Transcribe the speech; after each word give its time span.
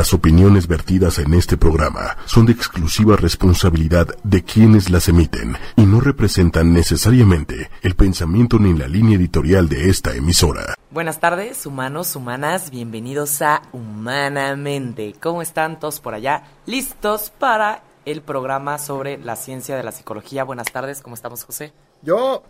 Las 0.00 0.14
opiniones 0.14 0.66
vertidas 0.66 1.18
en 1.18 1.34
este 1.34 1.58
programa 1.58 2.16
son 2.24 2.46
de 2.46 2.52
exclusiva 2.52 3.16
responsabilidad 3.16 4.06
de 4.24 4.42
quienes 4.42 4.88
las 4.88 5.10
emiten 5.10 5.58
y 5.76 5.82
no 5.84 6.00
representan 6.00 6.72
necesariamente 6.72 7.68
el 7.82 7.94
pensamiento 7.96 8.58
ni 8.58 8.72
la 8.72 8.88
línea 8.88 9.18
editorial 9.18 9.68
de 9.68 9.90
esta 9.90 10.14
emisora. 10.14 10.74
Buenas 10.90 11.20
tardes, 11.20 11.66
humanos, 11.66 12.16
humanas, 12.16 12.70
bienvenidos 12.70 13.42
a 13.42 13.60
Humanamente. 13.72 15.14
¿Cómo 15.20 15.42
están 15.42 15.78
todos 15.78 16.00
por 16.00 16.14
allá? 16.14 16.44
¿Listos 16.64 17.30
para 17.38 17.82
el 18.06 18.22
programa 18.22 18.78
sobre 18.78 19.18
la 19.18 19.36
ciencia 19.36 19.76
de 19.76 19.82
la 19.82 19.92
psicología? 19.92 20.44
Buenas 20.44 20.72
tardes, 20.72 21.02
¿cómo 21.02 21.14
estamos, 21.14 21.44
José? 21.44 21.74
Yo, 22.00 22.42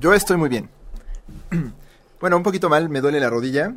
yo 0.00 0.14
estoy 0.14 0.38
muy 0.38 0.48
bien. 0.48 0.70
bueno, 2.18 2.38
un 2.38 2.42
poquito 2.42 2.70
mal, 2.70 2.88
me 2.88 3.02
duele 3.02 3.20
la 3.20 3.28
rodilla, 3.28 3.74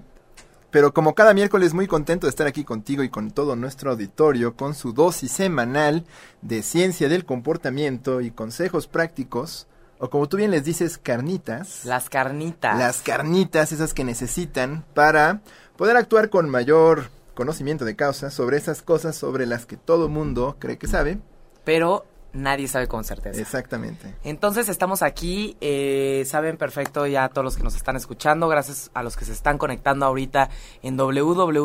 pero 0.71 0.93
como 0.93 1.15
cada 1.15 1.33
miércoles 1.33 1.73
muy 1.73 1.87
contento 1.87 2.27
de 2.27 2.29
estar 2.29 2.47
aquí 2.47 2.63
contigo 2.63 3.03
y 3.03 3.09
con 3.09 3.31
todo 3.31 3.55
nuestro 3.55 3.91
auditorio 3.91 4.55
con 4.55 4.75
su 4.75 4.93
dosis 4.93 5.31
semanal 5.31 6.05
de 6.41 6.61
ciencia 6.61 7.09
del 7.09 7.25
comportamiento 7.25 8.21
y 8.21 8.31
consejos 8.31 8.87
prácticos, 8.87 9.67
o 9.99 10.09
como 10.09 10.27
tú 10.27 10.37
bien 10.37 10.51
les 10.51 10.63
dices, 10.63 10.97
carnitas. 10.97 11.85
Las 11.85 12.09
carnitas. 12.09 12.77
Las 12.77 13.01
carnitas, 13.01 13.71
esas 13.71 13.93
que 13.93 14.03
necesitan 14.03 14.85
para 14.93 15.41
poder 15.75 15.97
actuar 15.97 16.29
con 16.29 16.49
mayor 16.49 17.09
conocimiento 17.33 17.85
de 17.85 17.95
causa 17.95 18.29
sobre 18.29 18.57
esas 18.57 18.81
cosas 18.81 19.15
sobre 19.15 19.45
las 19.45 19.65
que 19.65 19.77
todo 19.77 20.09
mundo 20.09 20.57
cree 20.59 20.77
que 20.77 20.87
sabe. 20.87 21.19
Pero 21.63 22.05
nadie 22.33 22.67
sabe 22.67 22.87
con 22.87 23.03
certeza. 23.03 23.39
Exactamente. 23.41 24.13
Entonces 24.23 24.69
estamos 24.69 25.01
aquí, 25.01 25.57
eh, 25.61 26.23
saben 26.25 26.57
perfecto 26.57 27.05
ya 27.07 27.29
todos 27.29 27.45
los 27.45 27.57
que 27.57 27.63
nos 27.63 27.75
están 27.75 27.95
escuchando, 27.95 28.47
gracias 28.47 28.91
a 28.93 29.03
los 29.03 29.17
que 29.17 29.25
se 29.25 29.33
están 29.33 29.57
conectando 29.57 30.05
ahorita 30.05 30.49
en 30.83 30.97
www.8 30.97 31.59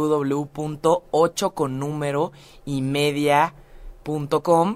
con 1.55 1.79
número 1.79 2.33
y 2.65 2.83
media 2.83 3.55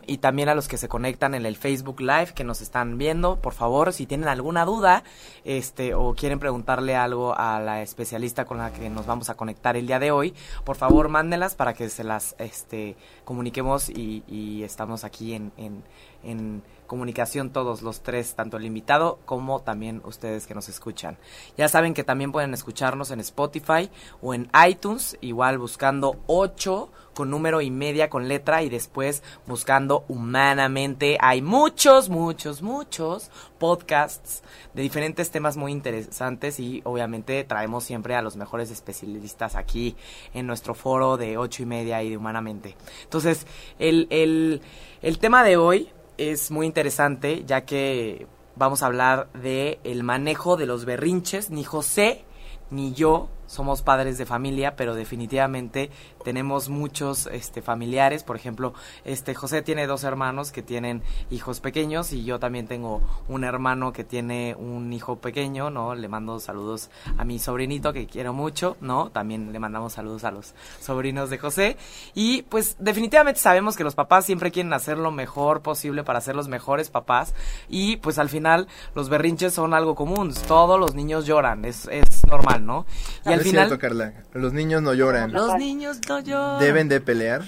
Y 0.06 0.18
también 0.18 0.48
a 0.48 0.54
los 0.54 0.68
que 0.68 0.78
se 0.78 0.88
conectan 0.88 1.34
en 1.34 1.46
el 1.46 1.56
Facebook 1.56 2.00
Live 2.00 2.32
que 2.34 2.44
nos 2.44 2.60
están 2.60 2.98
viendo, 2.98 3.36
por 3.36 3.54
favor, 3.54 3.92
si 3.92 4.06
tienen 4.06 4.28
alguna 4.28 4.64
duda 4.64 5.02
este 5.44 5.94
o 5.94 6.14
quieren 6.14 6.38
preguntarle 6.38 6.96
algo 6.96 7.36
a 7.36 7.60
la 7.60 7.82
especialista 7.82 8.44
con 8.44 8.58
la 8.58 8.72
que 8.72 8.88
nos 8.90 9.06
vamos 9.06 9.28
a 9.30 9.34
conectar 9.34 9.76
el 9.76 9.86
día 9.86 9.98
de 9.98 10.10
hoy, 10.10 10.34
por 10.64 10.76
favor 10.76 11.08
mándenlas 11.08 11.54
para 11.54 11.74
que 11.74 11.88
se 11.88 12.04
las 12.04 12.34
este 12.38 12.96
comuniquemos 13.24 13.88
y, 13.88 14.22
y 14.28 14.62
estamos 14.62 15.04
aquí 15.04 15.34
en, 15.34 15.52
en, 15.56 15.82
en 16.22 16.62
comunicación 16.86 17.50
todos 17.50 17.82
los 17.82 18.00
tres, 18.00 18.34
tanto 18.34 18.56
el 18.56 18.64
invitado 18.64 19.18
como 19.24 19.60
también 19.60 20.02
ustedes 20.04 20.46
que 20.46 20.54
nos 20.54 20.68
escuchan. 20.68 21.18
Ya 21.56 21.68
saben 21.68 21.94
que 21.94 22.04
también 22.04 22.32
pueden 22.32 22.54
escucharnos 22.54 23.10
en 23.10 23.20
Spotify 23.20 23.90
o 24.22 24.34
en 24.34 24.48
iTunes, 24.68 25.18
igual 25.20 25.58
buscando 25.58 26.16
8 26.26 26.90
con 27.16 27.30
número 27.30 27.62
y 27.62 27.70
media 27.70 28.10
con 28.10 28.28
letra 28.28 28.62
y 28.62 28.68
después 28.68 29.22
buscando 29.46 30.04
humanamente. 30.06 31.16
Hay 31.20 31.40
muchos, 31.40 32.10
muchos, 32.10 32.60
muchos 32.60 33.30
podcasts 33.58 34.42
de 34.74 34.82
diferentes 34.82 35.30
temas 35.30 35.56
muy 35.56 35.72
interesantes 35.72 36.60
y 36.60 36.82
obviamente 36.84 37.42
traemos 37.44 37.84
siempre 37.84 38.14
a 38.16 38.22
los 38.22 38.36
mejores 38.36 38.70
especialistas 38.70 39.56
aquí 39.56 39.96
en 40.34 40.46
nuestro 40.46 40.74
foro 40.74 41.16
de 41.16 41.38
ocho 41.38 41.62
y 41.62 41.66
media 41.66 42.02
y 42.02 42.10
de 42.10 42.18
humanamente. 42.18 42.76
Entonces, 43.04 43.46
el, 43.78 44.06
el, 44.10 44.60
el 45.00 45.18
tema 45.18 45.42
de 45.42 45.56
hoy 45.56 45.88
es 46.18 46.50
muy 46.50 46.66
interesante 46.66 47.44
ya 47.46 47.64
que 47.64 48.26
vamos 48.56 48.82
a 48.82 48.86
hablar 48.86 49.32
de 49.32 49.80
el 49.84 50.02
manejo 50.02 50.58
de 50.58 50.66
los 50.66 50.84
berrinches. 50.84 51.48
Ni 51.48 51.64
José 51.64 52.26
ni 52.70 52.92
yo 52.92 53.28
somos 53.46 53.82
padres 53.82 54.18
de 54.18 54.26
familia, 54.26 54.74
pero 54.76 54.94
definitivamente 54.94 55.90
tenemos 56.26 56.68
muchos 56.68 57.28
este, 57.28 57.62
familiares. 57.62 58.24
Por 58.24 58.34
ejemplo, 58.34 58.74
este 59.04 59.32
José 59.32 59.62
tiene 59.62 59.86
dos 59.86 60.02
hermanos 60.02 60.50
que 60.50 60.60
tienen 60.60 61.00
hijos 61.30 61.60
pequeños 61.60 62.12
y 62.12 62.24
yo 62.24 62.40
también 62.40 62.66
tengo 62.66 63.00
un 63.28 63.44
hermano 63.44 63.92
que 63.92 64.02
tiene 64.02 64.56
un 64.58 64.92
hijo 64.92 65.20
pequeño, 65.20 65.70
¿no? 65.70 65.94
Le 65.94 66.08
mando 66.08 66.40
saludos 66.40 66.90
a 67.16 67.24
mi 67.24 67.38
sobrinito 67.38 67.92
que 67.92 68.08
quiero 68.08 68.32
mucho, 68.32 68.76
¿no? 68.80 69.10
También 69.10 69.52
le 69.52 69.60
mandamos 69.60 69.92
saludos 69.92 70.24
a 70.24 70.32
los 70.32 70.54
sobrinos 70.80 71.30
de 71.30 71.38
José. 71.38 71.76
Y 72.12 72.42
pues 72.42 72.74
definitivamente 72.80 73.38
sabemos 73.38 73.76
que 73.76 73.84
los 73.84 73.94
papás 73.94 74.24
siempre 74.24 74.50
quieren 74.50 74.72
hacer 74.72 74.98
lo 74.98 75.12
mejor 75.12 75.62
posible 75.62 76.02
para 76.02 76.20
ser 76.20 76.34
los 76.34 76.48
mejores 76.48 76.90
papás 76.90 77.34
y 77.68 77.98
pues 77.98 78.18
al 78.18 78.30
final 78.30 78.66
los 78.96 79.08
berrinches 79.08 79.54
son 79.54 79.74
algo 79.74 79.94
común. 79.94 80.34
Todos 80.48 80.80
los 80.80 80.96
niños 80.96 81.24
lloran, 81.24 81.64
es, 81.64 81.86
es 81.86 82.26
normal, 82.26 82.66
¿no? 82.66 82.84
Y 83.24 83.32
al 83.32 83.42
final... 83.42 83.68
Cierto, 83.68 83.80
Carla. 83.80 84.24
Los 84.34 84.52
niños 84.52 84.82
no 84.82 84.92
lloran. 84.92 85.32
Los 85.32 85.54
niños 85.54 86.00
no 86.08 86.15
¿Deben 86.58 86.88
de 86.88 87.00
pelear? 87.00 87.44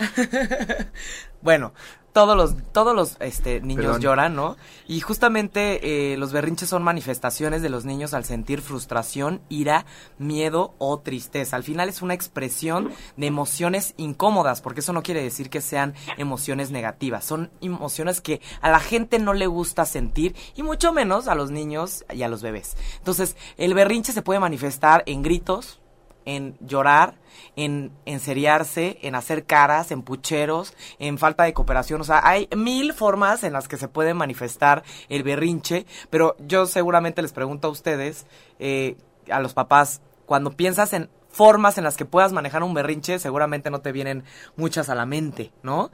bueno, 1.43 1.73
todos 2.19 2.37
los, 2.37 2.57
todos 2.73 2.97
los 2.97 3.17
este, 3.21 3.61
niños 3.61 4.01
lloran, 4.01 4.35
¿no? 4.35 4.57
Y 4.89 4.99
justamente 4.99 6.13
eh, 6.13 6.17
los 6.17 6.33
berrinches 6.33 6.69
son 6.69 6.83
manifestaciones 6.83 7.63
de 7.63 7.69
los 7.69 7.85
niños 7.85 8.13
al 8.13 8.25
sentir 8.25 8.61
frustración, 8.61 9.41
ira, 9.49 9.87
miedo 10.19 10.75
o 10.79 10.99
tristeza. 10.99 11.55
Al 11.55 11.63
final 11.63 11.89
es 11.89 12.03
una 12.03 12.15
expresión 12.15 12.91
de 13.17 13.27
emociones 13.29 13.95
incómodas, 13.99 14.61
porque 14.63 14.81
eso 14.81 14.93
no 14.93 15.05
quiere 15.05 15.23
decir 15.23 15.49
que 15.49 15.61
sean 15.61 15.95
emociones 16.17 16.73
negativas. 16.73 17.25
Son 17.25 17.51
emociones 17.61 18.21
que 18.21 18.41
a 18.63 18.71
la 18.71 18.81
gente 18.81 19.21
no 19.21 19.33
le 19.33 19.47
gusta 19.47 19.85
sentir 19.85 20.35
y 20.57 20.65
mucho 20.65 20.93
menos 20.93 21.29
a 21.29 21.37
los 21.37 21.53
niños 21.53 22.05
y 22.13 22.23
a 22.25 22.29
los 22.29 22.43
bebés. 22.43 22.77
Entonces, 22.99 23.37
el 23.59 23.75
berrinche 23.75 24.13
se 24.13 24.23
puede 24.23 24.41
manifestar 24.41 25.05
en 25.07 25.23
gritos, 25.23 25.81
en 26.29 26.59
llorar, 26.61 27.15
en 27.57 27.91
enseriarse, 28.05 28.99
en 29.01 29.15
hacer 29.15 29.47
caras, 29.47 29.91
en 29.91 30.03
pucheros, 30.03 30.75
en 30.99 31.17
falta 31.17 31.45
de 31.45 31.55
cooperación. 31.55 32.03
O 32.03 32.05
sea, 32.05 32.21
hay 32.23 32.51
mil 32.55 32.93
formas 32.93 33.45
en 33.45 33.55
las 33.55 33.67
que 33.67 33.79
se 33.79 33.89
puede 33.89 34.13
manifestar 34.13 34.83
el 35.09 35.23
berrinche, 35.23 35.87
pero 36.11 36.37
yo 36.39 36.67
seguramente 36.67 37.23
les 37.23 37.33
pregunto 37.33 37.69
a 37.69 37.71
ustedes, 37.71 38.27
eh, 38.59 38.99
a 39.31 39.41
los 39.41 39.55
papás, 39.55 40.03
cuando 40.27 40.51
piensas 40.51 40.93
en 40.93 41.09
formas 41.31 41.79
en 41.79 41.85
las 41.85 41.97
que 41.97 42.05
puedas 42.05 42.35
manejar 42.35 42.63
un 42.63 42.75
berrinche, 42.75 43.19
seguramente 43.19 43.71
no 43.71 43.81
te 43.81 43.93
vienen 43.93 44.25
muchas 44.57 44.91
a 44.91 44.95
la 44.95 45.07
mente, 45.07 45.51
¿no? 45.63 45.91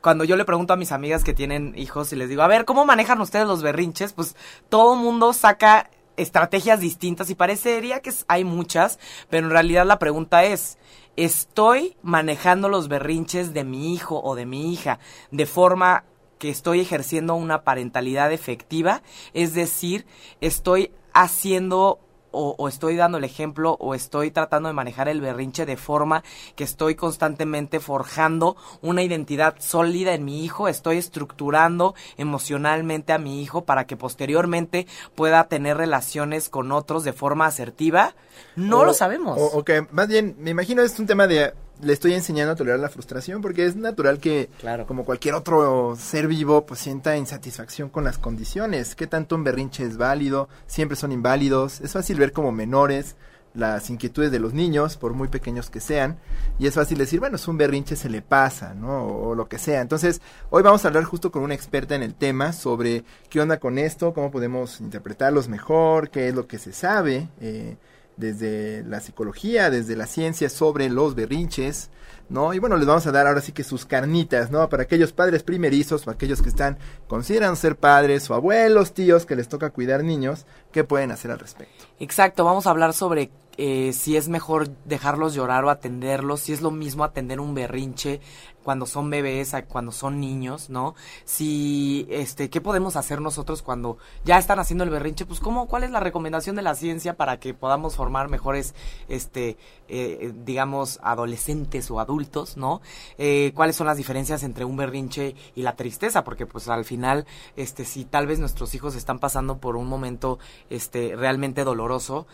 cuando 0.00 0.24
yo 0.24 0.36
le 0.36 0.44
pregunto 0.44 0.74
a 0.74 0.76
mis 0.76 0.92
amigas 0.92 1.24
que 1.24 1.32
tienen 1.32 1.72
hijos 1.78 2.12
y 2.12 2.16
les 2.16 2.28
digo, 2.28 2.42
a 2.42 2.46
ver, 2.46 2.66
¿cómo 2.66 2.84
manejan 2.84 3.22
ustedes 3.22 3.46
los 3.46 3.62
berrinches? 3.62 4.12
Pues 4.12 4.36
todo 4.68 4.96
mundo 4.96 5.32
saca 5.32 5.88
estrategias 6.16 6.80
distintas 6.80 7.30
y 7.30 7.34
parecería 7.34 8.00
que 8.00 8.12
hay 8.28 8.44
muchas, 8.44 8.98
pero 9.30 9.46
en 9.46 9.52
realidad 9.52 9.86
la 9.86 9.98
pregunta 9.98 10.44
es, 10.44 10.78
¿estoy 11.16 11.96
manejando 12.02 12.68
los 12.68 12.88
berrinches 12.88 13.52
de 13.52 13.64
mi 13.64 13.94
hijo 13.94 14.20
o 14.22 14.34
de 14.34 14.46
mi 14.46 14.72
hija 14.72 14.98
de 15.30 15.46
forma 15.46 16.04
que 16.38 16.50
estoy 16.50 16.80
ejerciendo 16.80 17.34
una 17.34 17.62
parentalidad 17.62 18.32
efectiva? 18.32 19.02
Es 19.32 19.54
decir, 19.54 20.06
estoy 20.40 20.92
haciendo 21.12 22.00
o, 22.34 22.68
estoy 22.68 22.96
dando 22.96 23.18
el 23.18 23.24
ejemplo 23.24 23.76
o 23.80 23.94
estoy 23.94 24.30
tratando 24.30 24.68
de 24.68 24.74
manejar 24.74 25.08
el 25.08 25.20
berrinche 25.20 25.66
de 25.66 25.76
forma 25.76 26.22
que 26.56 26.64
estoy 26.64 26.94
constantemente 26.94 27.80
forjando 27.80 28.56
una 28.82 29.02
identidad 29.02 29.56
sólida 29.58 30.14
en 30.14 30.24
mi 30.24 30.44
hijo, 30.44 30.68
estoy 30.68 30.98
estructurando 30.98 31.94
emocionalmente 32.16 33.12
a 33.12 33.18
mi 33.18 33.42
hijo 33.42 33.64
para 33.64 33.86
que 33.86 33.96
posteriormente 33.96 34.86
pueda 35.14 35.44
tener 35.44 35.76
relaciones 35.76 36.48
con 36.48 36.72
otros 36.72 37.04
de 37.04 37.12
forma 37.12 37.46
asertiva. 37.46 38.14
No 38.56 38.84
lo 38.84 38.94
sabemos. 38.94 39.38
O, 39.38 39.58
o 39.58 39.64
que 39.64 39.86
más 39.90 40.08
bien, 40.08 40.36
me 40.38 40.50
imagino 40.50 40.82
es 40.82 40.98
un 40.98 41.06
tema 41.06 41.26
de 41.26 41.52
le 41.80 41.92
estoy 41.92 42.14
enseñando 42.14 42.52
a 42.52 42.56
tolerar 42.56 42.80
la 42.80 42.88
frustración 42.88 43.42
porque 43.42 43.66
es 43.66 43.76
natural 43.76 44.18
que, 44.18 44.48
como 44.86 45.04
cualquier 45.04 45.34
otro 45.34 45.96
ser 45.96 46.28
vivo, 46.28 46.66
pues 46.66 46.80
sienta 46.80 47.16
insatisfacción 47.16 47.88
con 47.88 48.04
las 48.04 48.18
condiciones. 48.18 48.94
¿Qué 48.94 49.06
tanto 49.06 49.34
un 49.34 49.44
berrinche 49.44 49.84
es 49.84 49.96
válido? 49.96 50.48
Siempre 50.66 50.96
son 50.96 51.12
inválidos. 51.12 51.80
Es 51.80 51.92
fácil 51.92 52.18
ver 52.18 52.32
como 52.32 52.52
menores 52.52 53.16
las 53.54 53.88
inquietudes 53.88 54.32
de 54.32 54.40
los 54.40 54.52
niños, 54.52 54.96
por 54.96 55.14
muy 55.14 55.28
pequeños 55.28 55.70
que 55.70 55.78
sean, 55.78 56.18
y 56.58 56.66
es 56.66 56.74
fácil 56.74 56.98
decir, 56.98 57.20
bueno, 57.20 57.36
es 57.36 57.46
un 57.46 57.56
berrinche, 57.56 57.94
se 57.94 58.10
le 58.10 58.20
pasa, 58.20 58.74
¿no? 58.74 59.06
O, 59.06 59.36
lo 59.36 59.48
que 59.48 59.58
sea. 59.58 59.80
Entonces, 59.80 60.20
hoy 60.50 60.64
vamos 60.64 60.84
a 60.84 60.88
hablar 60.88 61.04
justo 61.04 61.30
con 61.30 61.42
una 61.42 61.54
experta 61.54 61.94
en 61.94 62.02
el 62.02 62.16
tema 62.16 62.52
sobre 62.52 63.04
qué 63.30 63.40
onda 63.40 63.60
con 63.60 63.78
esto, 63.78 64.12
cómo 64.12 64.32
podemos 64.32 64.80
interpretarlos 64.80 65.48
mejor, 65.48 66.10
qué 66.10 66.28
es 66.28 66.34
lo 66.34 66.48
que 66.48 66.58
se 66.58 66.72
sabe. 66.72 67.28
Eh, 67.40 67.76
desde 68.16 68.84
la 68.84 69.00
psicología, 69.00 69.70
desde 69.70 69.96
la 69.96 70.06
ciencia 70.06 70.48
sobre 70.48 70.88
los 70.88 71.14
berrinches, 71.14 71.90
¿no? 72.28 72.54
Y 72.54 72.58
bueno, 72.58 72.76
les 72.76 72.86
vamos 72.86 73.06
a 73.06 73.12
dar 73.12 73.26
ahora 73.26 73.40
sí 73.40 73.52
que 73.52 73.64
sus 73.64 73.84
carnitas, 73.84 74.50
¿no? 74.50 74.68
Para 74.68 74.84
aquellos 74.84 75.12
padres 75.12 75.42
primerizos 75.42 76.06
o 76.06 76.10
aquellos 76.10 76.42
que 76.42 76.48
están, 76.48 76.78
consideran 77.06 77.56
ser 77.56 77.76
padres 77.76 78.28
o 78.30 78.34
abuelos, 78.34 78.94
tíos 78.94 79.26
que 79.26 79.36
les 79.36 79.48
toca 79.48 79.70
cuidar 79.70 80.04
niños, 80.04 80.46
¿qué 80.72 80.84
pueden 80.84 81.10
hacer 81.10 81.30
al 81.30 81.38
respecto? 81.38 81.84
Exacto, 81.98 82.44
vamos 82.44 82.66
a 82.66 82.70
hablar 82.70 82.92
sobre 82.92 83.30
eh, 83.56 83.92
si 83.92 84.16
es 84.16 84.28
mejor 84.28 84.68
dejarlos 84.84 85.34
llorar 85.34 85.64
o 85.64 85.70
atenderlos, 85.70 86.40
si 86.40 86.52
es 86.52 86.60
lo 86.60 86.70
mismo 86.70 87.04
atender 87.04 87.38
un 87.38 87.54
berrinche 87.54 88.20
cuando 88.64 88.86
son 88.86 89.10
bebés, 89.10 89.54
cuando 89.68 89.92
son 89.92 90.18
niños, 90.18 90.70
¿no? 90.70 90.94
Si, 91.24 92.06
este, 92.10 92.48
¿qué 92.48 92.60
podemos 92.60 92.96
hacer 92.96 93.20
nosotros 93.20 93.62
cuando 93.62 93.98
ya 94.24 94.38
están 94.38 94.58
haciendo 94.58 94.84
el 94.84 94.90
berrinche? 94.90 95.26
Pues, 95.26 95.38
¿cómo, 95.38 95.68
cuál 95.68 95.84
es 95.84 95.90
la 95.90 96.00
recomendación 96.00 96.56
de 96.56 96.62
la 96.62 96.74
ciencia 96.74 97.16
para 97.16 97.38
que 97.38 97.52
podamos 97.52 97.94
formar 97.94 98.30
mejores, 98.30 98.74
este, 99.08 99.58
eh, 99.88 100.32
digamos, 100.44 100.98
adolescentes 101.02 101.90
o 101.90 101.93
adultos? 102.00 102.56
¿no? 102.56 102.80
Eh, 103.18 103.52
cuáles 103.54 103.76
son 103.76 103.86
las 103.86 103.96
diferencias 103.96 104.42
entre 104.42 104.64
un 104.64 104.76
berrinche 104.76 105.34
y 105.54 105.62
la 105.62 105.76
tristeza, 105.76 106.24
porque 106.24 106.46
pues 106.46 106.68
al 106.68 106.84
final, 106.84 107.26
este, 107.56 107.84
si 107.84 108.04
tal 108.04 108.26
vez 108.26 108.38
nuestros 108.38 108.74
hijos 108.74 108.94
están 108.94 109.18
pasando 109.18 109.58
por 109.58 109.76
un 109.76 109.86
momento, 109.86 110.38
este, 110.70 111.16
realmente 111.16 111.64
doloroso, 111.64 112.26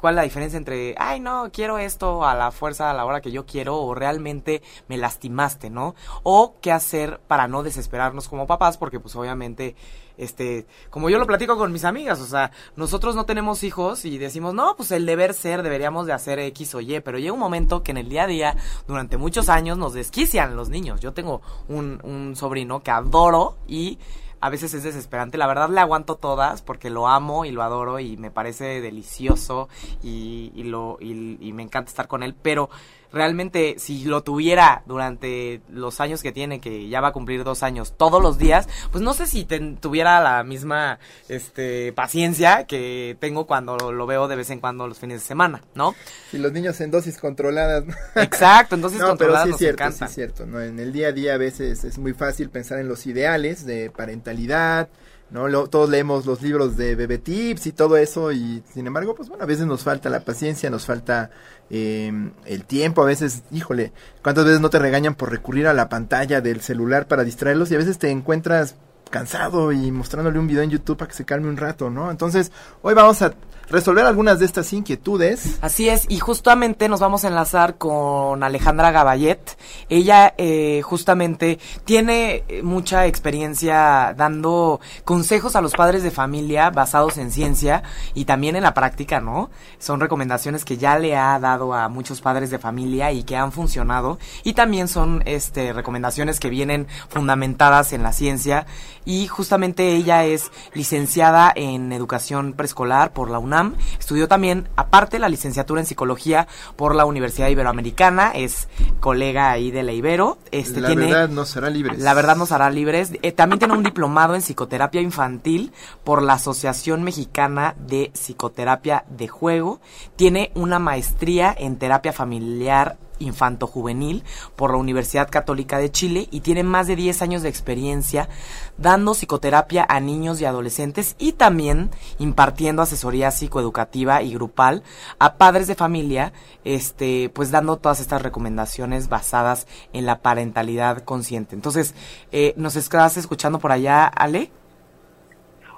¿Cuál 0.00 0.14
es 0.14 0.16
la 0.16 0.22
diferencia 0.22 0.56
entre, 0.56 0.94
ay, 0.96 1.20
no, 1.20 1.50
quiero 1.52 1.76
esto 1.76 2.24
a 2.24 2.34
la 2.34 2.50
fuerza, 2.52 2.90
a 2.90 2.94
la 2.94 3.04
hora 3.04 3.20
que 3.20 3.32
yo 3.32 3.44
quiero, 3.44 3.76
o 3.76 3.94
realmente 3.94 4.62
me 4.88 4.96
lastimaste, 4.96 5.68
¿no? 5.68 5.94
O 6.22 6.54
qué 6.62 6.72
hacer 6.72 7.20
para 7.28 7.48
no 7.48 7.62
desesperarnos 7.62 8.26
como 8.26 8.46
papás, 8.46 8.78
porque 8.78 8.98
pues 8.98 9.14
obviamente, 9.16 9.76
este, 10.16 10.66
como 10.88 11.10
yo 11.10 11.18
lo 11.18 11.26
platico 11.26 11.58
con 11.58 11.70
mis 11.70 11.84
amigas, 11.84 12.18
o 12.20 12.24
sea, 12.24 12.50
nosotros 12.76 13.14
no 13.14 13.26
tenemos 13.26 13.62
hijos 13.62 14.06
y 14.06 14.16
decimos, 14.16 14.54
no, 14.54 14.74
pues 14.74 14.90
el 14.90 15.04
deber 15.04 15.34
ser, 15.34 15.62
deberíamos 15.62 16.06
de 16.06 16.14
hacer 16.14 16.38
X 16.38 16.74
o 16.76 16.80
Y, 16.80 17.00
pero 17.00 17.18
llega 17.18 17.34
un 17.34 17.38
momento 17.38 17.82
que 17.82 17.90
en 17.90 17.98
el 17.98 18.08
día 18.08 18.22
a 18.22 18.26
día, 18.26 18.56
durante 18.88 19.18
muchos 19.18 19.50
años, 19.50 19.76
nos 19.76 19.92
desquician 19.92 20.56
los 20.56 20.70
niños. 20.70 21.00
Yo 21.00 21.12
tengo 21.12 21.42
un, 21.68 22.00
un 22.04 22.36
sobrino 22.36 22.80
que 22.80 22.90
adoro 22.90 23.58
y 23.68 23.98
a 24.40 24.50
veces 24.50 24.74
es 24.74 24.82
desesperante. 24.82 25.38
La 25.38 25.46
verdad 25.46 25.68
le 25.68 25.80
aguanto 25.80 26.16
todas 26.16 26.62
porque 26.62 26.90
lo 26.90 27.08
amo 27.08 27.44
y 27.44 27.50
lo 27.50 27.62
adoro 27.62 27.98
y 28.00 28.16
me 28.16 28.30
parece 28.30 28.80
delicioso 28.80 29.68
y, 30.02 30.52
y 30.54 30.64
lo, 30.64 30.98
y, 31.00 31.38
y 31.40 31.52
me 31.52 31.62
encanta 31.62 31.90
estar 31.90 32.08
con 32.08 32.22
él, 32.22 32.34
pero 32.40 32.70
realmente 33.12 33.76
si 33.78 34.04
lo 34.04 34.22
tuviera 34.22 34.82
durante 34.86 35.60
los 35.70 36.00
años 36.00 36.22
que 36.22 36.32
tiene, 36.32 36.60
que 36.60 36.88
ya 36.88 37.00
va 37.00 37.08
a 37.08 37.12
cumplir 37.12 37.44
dos 37.44 37.62
años, 37.62 37.94
todos 37.96 38.22
los 38.22 38.38
días, 38.38 38.68
pues 38.90 39.02
no 39.02 39.14
sé 39.14 39.26
si 39.26 39.44
tuviera 39.80 40.20
la 40.20 40.42
misma 40.44 40.98
este, 41.28 41.92
paciencia 41.92 42.64
que 42.64 43.16
tengo 43.20 43.46
cuando 43.46 43.76
lo 43.92 44.06
veo 44.06 44.28
de 44.28 44.36
vez 44.36 44.50
en 44.50 44.60
cuando 44.60 44.86
los 44.86 44.98
fines 44.98 45.22
de 45.22 45.26
semana, 45.26 45.62
¿no? 45.74 45.94
Y 46.32 46.38
los 46.38 46.52
niños 46.52 46.80
en 46.80 46.90
dosis 46.90 47.18
controladas. 47.18 47.84
Exacto, 48.14 48.74
en 48.74 48.82
dosis 48.82 49.02
controladas 49.02 49.44
pero 49.44 49.58
sí 49.58 49.64
es 49.64 49.76
cierto, 49.76 49.92
Sí 49.92 50.04
es 50.04 50.14
cierto, 50.14 50.46
¿no? 50.46 50.60
En 50.60 50.78
el 50.78 50.92
día 50.92 51.08
a 51.08 51.12
día 51.12 51.34
a 51.34 51.38
veces 51.38 51.84
es 51.84 51.98
muy 51.98 52.12
fácil 52.12 52.50
pensar 52.50 52.78
en 52.78 52.88
los 52.88 53.06
ideales 53.06 53.64
de 53.66 53.90
parentalidad, 53.90 54.88
¿no? 55.30 55.66
todos 55.68 55.88
leemos 55.88 56.26
los 56.26 56.42
libros 56.42 56.76
de 56.76 56.94
Bebé 56.94 57.18
Tips 57.18 57.66
y 57.66 57.72
todo 57.72 57.96
eso 57.96 58.32
y 58.32 58.62
sin 58.72 58.86
embargo, 58.86 59.14
pues 59.14 59.28
bueno, 59.28 59.44
a 59.44 59.46
veces 59.46 59.66
nos 59.66 59.82
falta 59.82 60.10
la 60.10 60.20
paciencia, 60.20 60.70
nos 60.70 60.86
falta 60.86 61.30
eh, 61.70 62.12
el 62.46 62.64
tiempo, 62.64 63.02
a 63.02 63.06
veces, 63.06 63.42
híjole, 63.50 63.92
¿cuántas 64.22 64.44
veces 64.44 64.60
no 64.60 64.70
te 64.70 64.78
regañan 64.78 65.14
por 65.14 65.30
recurrir 65.30 65.66
a 65.66 65.74
la 65.74 65.88
pantalla 65.88 66.40
del 66.40 66.60
celular 66.60 67.06
para 67.06 67.24
distraerlos 67.24 67.70
y 67.70 67.74
a 67.74 67.78
veces 67.78 67.98
te 67.98 68.10
encuentras 68.10 68.76
cansado 69.10 69.72
y 69.72 69.90
mostrándole 69.90 70.38
un 70.38 70.46
video 70.46 70.62
en 70.62 70.70
YouTube 70.70 70.96
para 70.96 71.08
que 71.08 71.16
se 71.16 71.24
calme 71.24 71.48
un 71.48 71.56
rato, 71.56 71.90
¿no? 71.90 72.10
Entonces, 72.10 72.52
hoy 72.80 72.94
vamos 72.94 73.20
a 73.22 73.34
resolver 73.70 74.04
algunas 74.04 74.38
de 74.38 74.46
estas 74.46 74.72
inquietudes. 74.72 75.58
Así 75.60 75.88
es, 75.88 76.06
y 76.08 76.18
justamente 76.18 76.88
nos 76.88 77.00
vamos 77.00 77.24
a 77.24 77.28
enlazar 77.28 77.78
con 77.78 78.42
Alejandra 78.42 78.90
Gabayet. 78.90 79.56
Ella 79.88 80.34
eh, 80.36 80.82
justamente 80.82 81.58
tiene 81.84 82.44
eh, 82.48 82.62
mucha 82.62 83.06
experiencia 83.06 84.14
dando 84.16 84.80
consejos 85.04 85.56
a 85.56 85.60
los 85.60 85.72
padres 85.72 86.02
de 86.02 86.10
familia 86.10 86.70
basados 86.70 87.18
en 87.18 87.30
ciencia 87.30 87.82
y 88.14 88.24
también 88.24 88.56
en 88.56 88.62
la 88.62 88.74
práctica, 88.74 89.20
¿no? 89.20 89.50
Son 89.78 90.00
recomendaciones 90.00 90.64
que 90.64 90.76
ya 90.76 90.98
le 90.98 91.16
ha 91.16 91.38
dado 91.38 91.74
a 91.74 91.88
muchos 91.88 92.20
padres 92.20 92.50
de 92.50 92.58
familia 92.58 93.12
y 93.12 93.22
que 93.22 93.36
han 93.36 93.52
funcionado 93.52 94.18
y 94.42 94.54
también 94.54 94.88
son 94.88 95.22
este 95.26 95.72
recomendaciones 95.72 96.40
que 96.40 96.50
vienen 96.50 96.86
fundamentadas 97.08 97.92
en 97.92 98.02
la 98.02 98.12
ciencia 98.12 98.66
y 99.04 99.26
justamente 99.26 99.94
ella 99.94 100.24
es 100.24 100.50
licenciada 100.74 101.52
en 101.54 101.92
educación 101.92 102.52
preescolar 102.52 103.12
por 103.12 103.30
la 103.30 103.38
UNAM. 103.38 103.59
Estudió 103.98 104.28
también, 104.28 104.68
aparte, 104.76 105.18
la 105.18 105.28
licenciatura 105.28 105.80
en 105.80 105.86
psicología 105.86 106.46
por 106.76 106.94
la 106.94 107.04
Universidad 107.04 107.48
Iberoamericana. 107.48 108.32
Es 108.34 108.68
colega 109.00 109.50
ahí 109.50 109.70
de 109.70 109.82
la 109.82 109.92
Ibero. 109.92 110.38
Este, 110.50 110.80
la 110.80 110.94
verdad 110.94 111.28
nos 111.28 111.56
hará 111.56 111.70
libres. 111.70 111.98
La 111.98 112.14
verdad 112.14 112.36
nos 112.36 112.52
hará 112.52 112.70
libres. 112.70 113.12
Eh, 113.22 113.32
también 113.32 113.58
tiene 113.58 113.74
un 113.74 113.82
diplomado 113.82 114.34
en 114.34 114.42
psicoterapia 114.42 115.00
infantil 115.00 115.72
por 116.04 116.22
la 116.22 116.34
Asociación 116.34 117.02
Mexicana 117.02 117.74
de 117.78 118.10
Psicoterapia 118.14 119.04
de 119.08 119.28
Juego. 119.28 119.80
Tiene 120.16 120.50
una 120.54 120.78
maestría 120.78 121.54
en 121.56 121.76
terapia 121.76 122.12
familiar 122.12 122.96
infanto-juvenil 123.20 124.24
por 124.56 124.72
la 124.72 124.78
Universidad 124.78 125.30
Católica 125.30 125.78
de 125.78 125.90
Chile 125.90 126.26
y 126.30 126.40
tiene 126.40 126.64
más 126.64 126.88
de 126.88 126.96
10 126.96 127.22
años 127.22 127.42
de 127.42 127.48
experiencia 127.48 128.28
dando 128.76 129.14
psicoterapia 129.14 129.86
a 129.88 130.00
niños 130.00 130.40
y 130.40 130.44
adolescentes 130.44 131.14
y 131.18 131.32
también 131.32 131.90
impartiendo 132.18 132.82
asesoría 132.82 133.30
psicoeducativa 133.30 134.22
y 134.22 134.34
grupal 134.34 134.82
a 135.18 135.34
padres 135.34 135.66
de 135.68 135.74
familia, 135.74 136.32
este, 136.64 137.30
pues 137.34 137.50
dando 137.50 137.76
todas 137.76 138.00
estas 138.00 138.22
recomendaciones 138.22 139.08
basadas 139.08 139.66
en 139.92 140.06
la 140.06 140.20
parentalidad 140.20 141.04
consciente. 141.04 141.54
Entonces, 141.54 141.94
eh, 142.32 142.54
¿nos 142.56 142.76
estás 142.76 143.16
escuchando 143.16 143.58
por 143.58 143.72
allá, 143.72 144.06
Ale? 144.06 144.50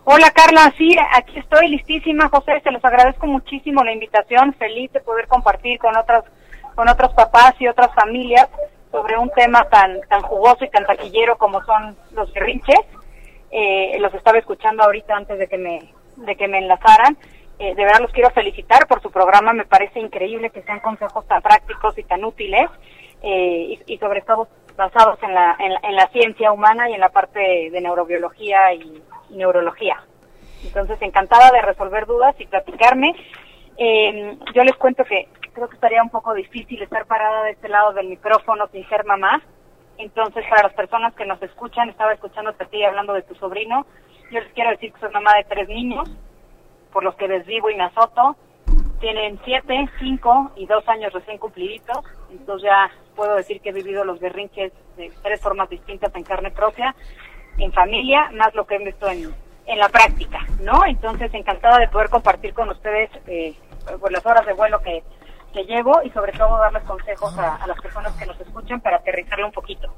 Hola 0.05 0.33
Carla, 0.33 0.75
sí, 0.77 0.97
aquí 1.13 1.39
estoy 1.39 1.69
listísima, 1.69 2.29
José, 2.29 2.61
te 2.65 2.73
los 2.73 2.85
agradezco 2.85 3.29
muchísimo 3.29 3.85
la 3.85 3.93
invitación, 3.93 4.53
feliz 4.55 4.93
de 4.93 4.99
poder 5.01 5.29
compartir 5.29 5.79
con 5.79 5.97
otras 5.97 6.25
con 6.75 6.89
otros 6.89 7.13
papás 7.15 7.55
y 7.59 7.69
otras 7.69 7.95
familias 7.95 8.49
sobre 8.91 9.17
un 9.17 9.31
tema 9.31 9.65
tan 9.69 10.01
tan 10.09 10.23
jugoso 10.23 10.65
y 10.65 10.71
tan 10.71 10.85
taquillero 10.87 11.37
como 11.39 11.63
son 11.65 11.97
los 12.13 12.33
berrinches. 12.33 12.81
Eh, 13.51 13.99
los 14.01 14.13
estaba 14.15 14.39
escuchando 14.39 14.83
ahorita 14.83 15.15
antes 15.15 15.39
de 15.39 15.47
que 15.47 15.59
me 15.59 15.93
de 16.17 16.37
que 16.37 16.49
me 16.49 16.59
enlazaran. 16.59 17.17
Eh, 17.59 17.75
de 17.75 17.85
verdad 17.85 18.01
los 18.01 18.13
quiero 18.13 18.31
felicitar 18.31 18.87
por 18.87 19.01
su 19.03 19.11
programa. 19.11 19.53
Me 19.53 19.65
parece 19.65 20.01
increíble 20.01 20.51
que 20.51 20.63
sean 20.63 20.81
consejos 20.81 21.27
tan 21.27 21.43
prácticos 21.43 21.97
y 21.99 22.03
tan 22.03 22.25
útiles 22.25 22.69
eh, 23.23 23.79
y, 23.87 23.99
sobre 23.99 24.23
todo 24.23 24.49
basados 24.77 25.23
en 25.23 25.35
la, 25.35 25.57
en 25.59 25.95
la, 25.95 26.09
ciencia 26.09 26.51
humana 26.51 26.89
y 26.89 26.95
en 26.95 27.01
la 27.01 27.11
parte 27.11 27.71
de, 27.71 27.81
neurobiología 27.81 28.73
y, 28.73 29.03
y 29.31 29.37
neurología. 29.37 30.03
Entonces, 30.65 31.01
encantada 31.03 31.51
de 31.51 31.63
resolver 31.63 32.07
dudas 32.07 32.35
y 32.39 32.47
platicarme. 32.47 33.15
Eh, 33.77 34.37
yo 34.55 34.65
les 34.65 34.77
cuento 34.77 35.05
que 35.05 35.29
creo 35.53 35.69
que 35.69 35.75
estaría 35.75 36.03
un 36.03 36.11
poco 36.11 36.35
difícil 36.35 36.83
estar 36.83 37.07
parada 37.07 37.45
de 37.45 37.53
este 37.53 37.69
lado 37.69 37.93
del 37.93 38.09
micrófono 38.09 38.67
sin 38.69 38.89
ser 38.89 39.05
mamá. 39.05 39.43
Entonces, 39.99 40.45
para 40.49 40.65
las 40.65 40.73
personas 40.75 41.15
que 41.15 41.27
nos 41.27 41.41
escuchan, 41.43 41.89
estaba 41.89 42.13
escuchándote 42.13 42.65
a 42.65 42.67
ti 42.67 42.83
hablando 42.83 43.13
de 43.13 43.23
tu 43.23 43.35
sobrino, 43.35 43.87
yo 44.31 44.41
les 44.41 44.53
quiero 44.55 44.71
decir 44.71 44.93
que 44.93 45.01
soy 45.01 45.13
mamá 45.13 45.35
de 45.37 45.45
tres 45.45 45.69
niños, 45.69 46.11
por 46.93 47.05
los 47.05 47.15
que 47.17 47.29
desvivo 47.29 47.71
y 47.71 47.77
me 47.77 47.85
azoto. 47.85 48.37
Tienen 49.01 49.39
siete, 49.45 49.89
cinco 49.99 50.53
y 50.57 50.67
dos 50.67 50.89
años 50.89 51.13
recién 51.13 51.39
cumpliditos. 51.39 51.99
Entonces 52.31 52.71
ya 52.71 52.91
puedo 53.15 53.35
decir 53.37 53.61
que 53.61 53.71
he 53.71 53.73
vivido 53.73 54.05
los 54.05 54.21
berrinches 54.21 54.73
de 54.97 55.13
tres 55.23 55.41
formas 55.41 55.69
distintas 55.69 56.15
en 56.15 56.23
carne 56.23 56.51
propia, 56.51 56.95
en 57.59 57.73
familia, 57.73 58.31
más 58.33 58.55
lo 58.55 58.67
que 58.67 58.77
he 58.77 58.79
visto 58.79 59.07
en, 59.09 59.35
en 59.67 59.79
la 59.79 59.89
práctica, 59.89 60.47
¿no? 60.61 60.85
Entonces, 60.87 61.33
encantada 61.35 61.79
de 61.79 61.89
poder 61.89 62.09
compartir 62.09 62.55
con 62.55 62.71
ustedes 62.71 63.11
eh, 63.27 63.55
pues, 64.01 64.13
las 64.13 64.25
horas 64.25 64.47
de 64.47 64.55
vuelo 64.55 64.81
que, 64.81 65.03
que 65.53 65.65
llevo 65.65 66.03
y 66.03 66.11
sobre 66.11 66.33
todo 66.33 66.59
darles 66.59 66.83
consejos 66.85 67.37
a, 67.39 67.67
las 67.67 67.81
personas 67.81 68.13
que 68.15 68.27
nos 68.27 68.41
escuchan 68.41 68.81
para 68.81 68.97
aterrizarle 68.97 69.45
un 69.45 69.53
poquito. 69.53 69.93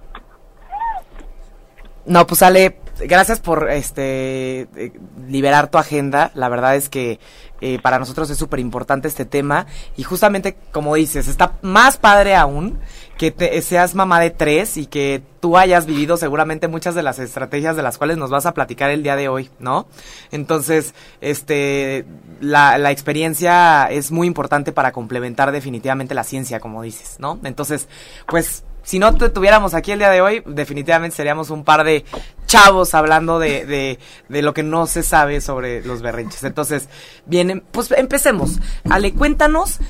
No, 2.06 2.26
pues 2.26 2.42
Ale, 2.42 2.78
gracias 2.98 3.40
por 3.40 3.70
este 3.70 4.62
eh, 4.76 4.92
liberar 5.28 5.70
tu 5.70 5.78
agenda. 5.78 6.30
La 6.34 6.48
verdad 6.48 6.76
es 6.76 6.88
que 6.88 7.18
eh, 7.60 7.78
para 7.80 7.98
nosotros 7.98 8.28
es 8.30 8.38
súper 8.38 8.60
importante 8.60 9.08
este 9.08 9.24
tema 9.24 9.66
y 9.96 10.02
justamente 10.02 10.56
como 10.72 10.94
dices, 10.94 11.28
está 11.28 11.58
más 11.62 11.96
padre 11.96 12.34
aún 12.34 12.78
que 13.16 13.62
seas 13.62 13.94
mamá 13.94 14.20
de 14.20 14.30
tres 14.30 14.76
y 14.76 14.86
que 14.86 15.22
tú 15.40 15.56
hayas 15.56 15.86
vivido 15.86 16.16
seguramente 16.16 16.68
muchas 16.68 16.94
de 16.94 17.02
las 17.02 17.18
estrategias 17.18 17.76
de 17.76 17.82
las 17.82 17.96
cuales 17.96 18.18
nos 18.18 18.28
vas 18.28 18.44
a 18.44 18.52
platicar 18.54 18.90
el 18.90 19.02
día 19.02 19.16
de 19.16 19.28
hoy, 19.28 19.50
¿no? 19.60 19.86
Entonces, 20.32 20.94
este, 21.20 22.04
la 22.40 22.90
experiencia 22.90 23.86
es 23.90 24.10
muy 24.10 24.26
importante 24.26 24.72
para 24.72 24.92
complementar 24.92 25.52
definitivamente 25.52 26.14
la 26.14 26.24
ciencia, 26.24 26.60
como 26.60 26.82
dices, 26.82 27.16
¿no? 27.18 27.38
Entonces, 27.44 27.88
pues 28.26 28.64
si 28.84 28.98
no 28.98 29.14
te 29.14 29.28
tuviéramos 29.30 29.74
aquí 29.74 29.92
el 29.92 29.98
día 29.98 30.10
de 30.10 30.20
hoy, 30.20 30.42
definitivamente 30.46 31.16
seríamos 31.16 31.50
un 31.50 31.64
par 31.64 31.84
de 31.84 32.04
chavos 32.46 32.94
hablando 32.94 33.38
de, 33.38 33.66
de, 33.66 33.98
de 34.28 34.42
lo 34.42 34.54
que 34.54 34.62
no 34.62 34.86
se 34.86 35.02
sabe 35.02 35.40
sobre 35.40 35.84
los 35.84 36.02
berrinches. 36.02 36.44
Entonces, 36.44 36.88
bien, 37.26 37.64
pues 37.72 37.90
empecemos. 37.90 38.60
Ale, 38.88 39.12
cuéntanos. 39.12 39.80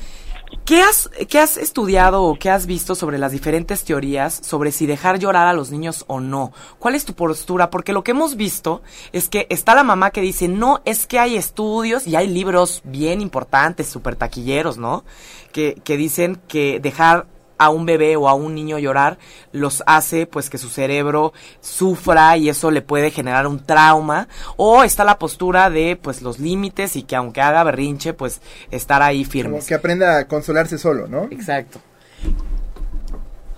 ¿Qué 0.64 0.80
has, 0.80 1.10
¿Qué 1.28 1.40
has 1.40 1.56
estudiado 1.58 2.22
o 2.22 2.38
qué 2.38 2.48
has 2.48 2.66
visto 2.66 2.94
sobre 2.94 3.18
las 3.18 3.32
diferentes 3.32 3.84
teorías 3.84 4.40
sobre 4.42 4.72
si 4.72 4.86
dejar 4.86 5.18
llorar 5.18 5.46
a 5.46 5.52
los 5.52 5.70
niños 5.70 6.04
o 6.06 6.20
no? 6.20 6.52
¿Cuál 6.78 6.94
es 6.94 7.04
tu 7.04 7.14
postura? 7.14 7.68
Porque 7.68 7.92
lo 7.92 8.04
que 8.04 8.12
hemos 8.12 8.36
visto 8.36 8.80
es 9.12 9.28
que 9.28 9.46
está 9.50 9.74
la 9.74 9.82
mamá 9.82 10.10
que 10.10 10.20
dice, 10.20 10.48
no, 10.48 10.80
es 10.84 11.06
que 11.06 11.18
hay 11.18 11.36
estudios 11.36 12.06
y 12.06 12.16
hay 12.16 12.28
libros 12.28 12.80
bien 12.84 13.20
importantes, 13.20 13.88
súper 13.88 14.16
taquilleros, 14.16 14.78
¿no? 14.78 15.04
Que, 15.52 15.74
que 15.84 15.96
dicen 15.96 16.40
que 16.48 16.80
dejar 16.80 17.26
a 17.58 17.70
un 17.70 17.86
bebé 17.86 18.16
o 18.16 18.28
a 18.28 18.34
un 18.34 18.54
niño 18.54 18.78
llorar 18.78 19.18
los 19.52 19.82
hace 19.86 20.26
pues 20.26 20.50
que 20.50 20.58
su 20.58 20.68
cerebro 20.68 21.32
sufra 21.60 22.36
y 22.36 22.48
eso 22.48 22.70
le 22.70 22.82
puede 22.82 23.10
generar 23.10 23.46
un 23.46 23.64
trauma 23.64 24.28
o 24.56 24.84
está 24.84 25.04
la 25.04 25.18
postura 25.18 25.70
de 25.70 25.98
pues 26.00 26.22
los 26.22 26.38
límites 26.38 26.96
y 26.96 27.02
que 27.02 27.16
aunque 27.16 27.40
haga 27.40 27.64
berrinche 27.64 28.12
pues 28.12 28.40
estar 28.70 29.02
ahí 29.02 29.24
firme. 29.24 29.52
Como 29.58 29.66
que 29.66 29.74
aprenda 29.74 30.18
a 30.18 30.28
consolarse 30.28 30.78
solo, 30.78 31.06
¿no? 31.06 31.24
Exacto. 31.30 31.80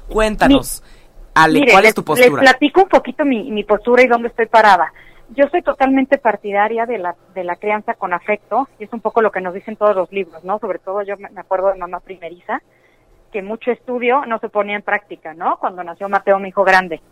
Cuéntanos, 0.09 0.83
Ale, 1.35 1.67
¿cuál 1.71 1.85
es 1.85 1.95
tu 1.95 2.05
postura? 2.05 2.43
Les 2.43 2.51
platico 2.51 2.83
un 2.83 2.89
poquito 2.89 3.25
mi, 3.25 3.51
mi 3.51 3.65
postura 3.65 4.03
y 4.03 4.07
dónde 4.07 4.29
estoy 4.29 4.47
parada. 4.47 4.93
Yo 5.31 5.47
soy 5.51 5.61
totalmente 5.63 6.19
partidaria 6.19 6.87
de 6.87 6.99
la, 6.99 7.17
de 7.35 7.43
la 7.43 7.57
crianza 7.57 7.95
con 7.95 8.15
afecto, 8.15 8.69
y 8.79 8.85
es 8.85 8.93
un 8.93 9.01
poco 9.01 9.21
lo 9.21 9.33
que 9.33 9.41
nos 9.41 9.55
dicen 9.55 9.77
todos 9.77 9.97
los 9.97 10.11
libros, 10.13 10.45
¿no? 10.45 10.61
Sobre 10.61 10.79
todo 10.79 11.03
yo 11.03 11.17
me 11.17 11.41
acuerdo 11.41 11.73
de 11.73 11.79
mamá 11.79 11.99
primeriza, 11.99 12.63
que 13.37 13.43
mucho 13.43 13.71
estudio 13.71 14.25
no 14.25 14.39
se 14.39 14.49
ponía 14.49 14.77
en 14.77 14.83
práctica, 14.83 15.35
¿no? 15.35 15.59
Cuando 15.59 15.85
nació 15.85 16.09
Mateo, 16.09 16.39
mi 16.39 16.49
hijo 16.49 16.65
grande. 16.65 17.03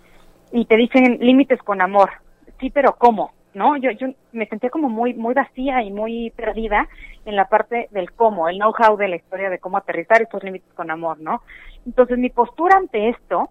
Y 0.52 0.64
te 0.64 0.74
dicen 0.74 1.18
límites 1.20 1.62
con 1.62 1.82
amor. 1.82 2.12
Sí, 2.58 2.70
pero 2.70 2.94
¿cómo? 2.96 3.32
¿No? 3.52 3.76
Yo, 3.76 3.90
yo 3.90 4.06
me 4.32 4.46
sentía 4.46 4.70
como 4.70 4.88
muy, 4.88 5.12
muy 5.12 5.34
vacía 5.34 5.82
y 5.82 5.90
muy 5.90 6.30
perdida 6.30 6.88
en 7.26 7.36
la 7.36 7.44
parte 7.44 7.88
del 7.90 8.12
cómo, 8.12 8.48
el 8.48 8.56
know-how 8.56 8.96
de 8.96 9.08
la 9.08 9.16
historia 9.16 9.50
de 9.50 9.58
cómo 9.58 9.76
aterrizar 9.76 10.22
estos 10.22 10.42
límites 10.42 10.72
con 10.72 10.90
amor, 10.90 11.20
¿no? 11.20 11.42
Entonces 11.84 12.16
mi 12.16 12.30
postura 12.30 12.78
ante 12.78 13.10
esto 13.10 13.50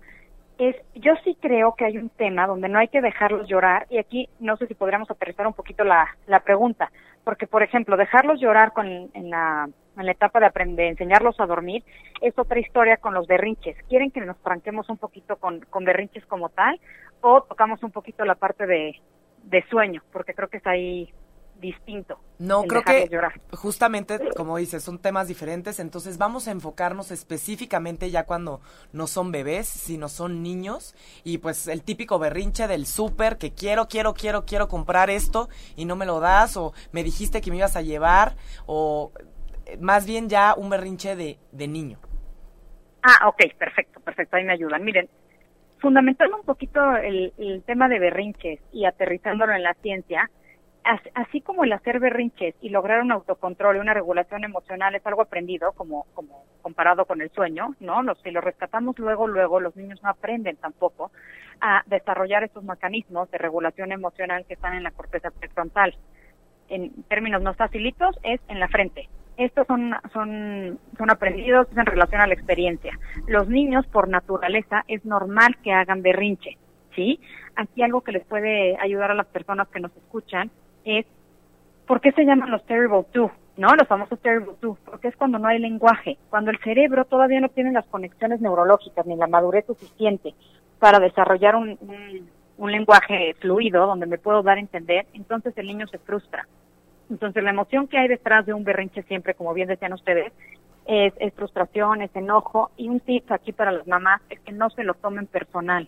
es, 0.57 0.75
yo 0.95 1.13
sí 1.23 1.37
creo 1.39 1.75
que 1.75 1.85
hay 1.85 1.99
un 1.99 2.09
tema 2.09 2.47
donde 2.47 2.69
no 2.69 2.79
hay 2.79 2.87
que 2.87 3.01
dejarlos 3.01 3.47
llorar 3.47 3.85
y 3.91 3.99
aquí 3.99 4.29
no 4.39 4.57
sé 4.57 4.65
si 4.65 4.73
podríamos 4.73 5.11
aterrizar 5.11 5.45
un 5.45 5.53
poquito 5.53 5.83
la, 5.83 6.07
la 6.25 6.39
pregunta, 6.39 6.91
porque 7.23 7.45
por 7.45 7.61
ejemplo, 7.61 7.97
dejarlos 7.97 8.39
llorar 8.41 8.73
con, 8.73 8.87
en 8.87 9.29
la 9.29 9.69
en 9.97 10.05
la 10.05 10.11
etapa 10.11 10.39
de 10.39 10.47
aprender, 10.47 10.87
enseñarlos 10.87 11.39
a 11.39 11.45
dormir, 11.45 11.83
es 12.21 12.37
otra 12.37 12.59
historia 12.59 12.97
con 12.97 13.13
los 13.13 13.27
berrinches. 13.27 13.77
¿Quieren 13.89 14.11
que 14.11 14.21
nos 14.21 14.37
franquemos 14.37 14.89
un 14.89 14.97
poquito 14.97 15.37
con, 15.37 15.61
con 15.61 15.83
berrinches 15.83 16.25
como 16.25 16.49
tal 16.49 16.79
o 17.21 17.43
tocamos 17.43 17.83
un 17.83 17.91
poquito 17.91 18.25
la 18.25 18.35
parte 18.35 18.65
de, 18.65 18.99
de 19.43 19.63
sueño? 19.69 20.01
Porque 20.11 20.33
creo 20.33 20.49
que 20.49 20.57
es 20.57 20.67
ahí 20.67 21.13
distinto. 21.63 22.19
No, 22.39 22.63
creo 22.63 22.83
que 22.83 23.09
justamente, 23.53 24.19
como 24.35 24.57
dices, 24.57 24.83
son 24.83 24.99
temas 24.99 25.27
diferentes, 25.29 25.79
entonces 25.79 26.17
vamos 26.17 26.47
a 26.47 26.51
enfocarnos 26.51 27.09
específicamente 27.11 28.11
ya 28.11 28.25
cuando 28.25 28.59
no 28.91 29.07
son 29.07 29.31
bebés, 29.31 29.67
sino 29.67 30.09
son 30.09 30.43
niños, 30.43 30.93
y 31.23 31.37
pues 31.37 31.67
el 31.67 31.83
típico 31.83 32.19
berrinche 32.19 32.67
del 32.67 32.85
súper, 32.85 33.37
que 33.37 33.53
quiero, 33.53 33.87
quiero, 33.87 34.13
quiero, 34.13 34.45
quiero 34.45 34.67
comprar 34.67 35.09
esto 35.09 35.47
y 35.77 35.85
no 35.85 35.95
me 35.95 36.05
lo 36.05 36.19
das, 36.19 36.57
o 36.57 36.73
me 36.91 37.03
dijiste 37.03 37.39
que 37.39 37.49
me 37.49 37.57
ibas 37.57 37.77
a 37.77 37.81
llevar, 37.81 38.35
o 38.65 39.13
más 39.79 40.05
bien 40.05 40.29
ya 40.29 40.53
un 40.55 40.69
berrinche 40.69 41.15
de, 41.15 41.37
de 41.51 41.67
niño. 41.67 41.97
Ah, 43.01 43.27
ok, 43.27 43.53
perfecto, 43.57 43.99
perfecto, 43.99 44.37
ahí 44.37 44.43
me 44.43 44.53
ayudan. 44.53 44.83
Miren, 44.83 45.09
fundamentando 45.79 46.37
un 46.37 46.45
poquito 46.45 46.95
el, 46.95 47.33
el 47.37 47.63
tema 47.63 47.89
de 47.89 47.99
berrinches 47.99 48.59
y 48.71 48.85
aterrizándolo 48.85 49.53
en 49.53 49.63
la 49.63 49.73
ciencia, 49.75 50.29
así 51.15 51.41
como 51.41 51.63
el 51.63 51.73
hacer 51.73 51.99
berrinches 51.99 52.55
y 52.61 52.69
lograr 52.69 53.01
un 53.01 53.11
autocontrol 53.11 53.77
y 53.77 53.79
una 53.79 53.93
regulación 53.93 54.43
emocional 54.43 54.95
es 54.95 55.05
algo 55.05 55.21
aprendido, 55.21 55.71
como, 55.73 56.05
como 56.13 56.45
comparado 56.61 57.05
con 57.05 57.21
el 57.21 57.29
sueño, 57.31 57.75
¿no? 57.79 58.03
Los, 58.03 58.19
si 58.21 58.31
lo 58.31 58.41
rescatamos 58.41 58.97
luego, 58.99 59.27
luego, 59.27 59.59
los 59.59 59.75
niños 59.75 60.01
no 60.03 60.09
aprenden 60.09 60.57
tampoco 60.57 61.11
a 61.61 61.83
desarrollar 61.85 62.43
estos 62.43 62.63
mecanismos 62.63 63.29
de 63.31 63.37
regulación 63.37 63.91
emocional 63.91 64.45
que 64.45 64.55
están 64.55 64.73
en 64.73 64.83
la 64.83 64.91
corteza 64.91 65.31
prefrontal. 65.31 65.95
En 66.69 67.03
términos 67.03 67.41
más 67.41 67.55
facilitos, 67.55 68.17
es 68.23 68.41
en 68.47 68.59
la 68.59 68.67
frente, 68.67 69.07
estos 69.37 69.65
son, 69.67 69.95
son, 70.11 70.79
son 70.97 71.09
aprendidos 71.09 71.67
en 71.75 71.85
relación 71.85 72.21
a 72.21 72.27
la 72.27 72.33
experiencia. 72.33 72.97
Los 73.27 73.47
niños, 73.49 73.85
por 73.87 74.07
naturaleza, 74.07 74.83
es 74.87 75.03
normal 75.05 75.57
que 75.63 75.71
hagan 75.71 76.01
berrinche, 76.01 76.57
¿sí? 76.95 77.19
Aquí 77.55 77.81
algo 77.81 78.01
que 78.01 78.11
les 78.11 78.25
puede 78.25 78.77
ayudar 78.79 79.11
a 79.11 79.15
las 79.15 79.27
personas 79.27 79.67
que 79.69 79.79
nos 79.79 79.95
escuchan 79.95 80.51
es, 80.85 81.05
¿por 81.87 82.01
qué 82.01 82.11
se 82.11 82.25
llaman 82.25 82.51
los 82.51 82.65
terrible 82.65 83.05
two? 83.11 83.31
¿No? 83.55 83.75
Los 83.75 83.87
famosos 83.87 84.19
terrible 84.19 84.53
two, 84.59 84.77
porque 84.85 85.07
es 85.07 85.15
cuando 85.15 85.37
no 85.37 85.47
hay 85.47 85.59
lenguaje, 85.59 86.17
cuando 86.29 86.51
el 86.51 86.59
cerebro 86.59 87.05
todavía 87.05 87.39
no 87.39 87.49
tiene 87.49 87.71
las 87.71 87.85
conexiones 87.85 88.41
neurológicas 88.41 89.05
ni 89.05 89.15
la 89.15 89.27
madurez 89.27 89.65
suficiente 89.65 90.33
para 90.79 90.99
desarrollar 90.99 91.55
un, 91.55 91.77
un, 91.81 92.29
un 92.57 92.71
lenguaje 92.71 93.35
fluido 93.39 93.85
donde 93.85 94.07
me 94.07 94.17
puedo 94.17 94.41
dar 94.41 94.57
a 94.57 94.61
entender, 94.61 95.05
entonces 95.13 95.55
el 95.57 95.67
niño 95.67 95.87
se 95.87 95.99
frustra 95.99 96.47
entonces, 97.13 97.43
la 97.43 97.51
emoción 97.51 97.87
que 97.87 97.99
hay 97.99 98.07
detrás 98.07 98.45
de 98.45 98.53
un 98.53 98.63
berrinche 98.63 99.03
siempre, 99.03 99.35
como 99.35 99.53
bien 99.53 99.67
decían 99.67 99.93
ustedes, 99.93 100.33
es, 100.85 101.13
frustración, 101.35 102.01
es 102.01 102.13
enojo. 102.15 102.71
Y 102.75 102.89
un 102.89 102.99
tip 102.99 103.31
aquí 103.31 103.51
para 103.51 103.71
las 103.71 103.87
mamás 103.87 104.21
es 104.29 104.39
que 104.39 104.51
no 104.51 104.69
se 104.71 104.83
lo 104.83 104.95
tomen 104.95 105.27
personal. 105.27 105.87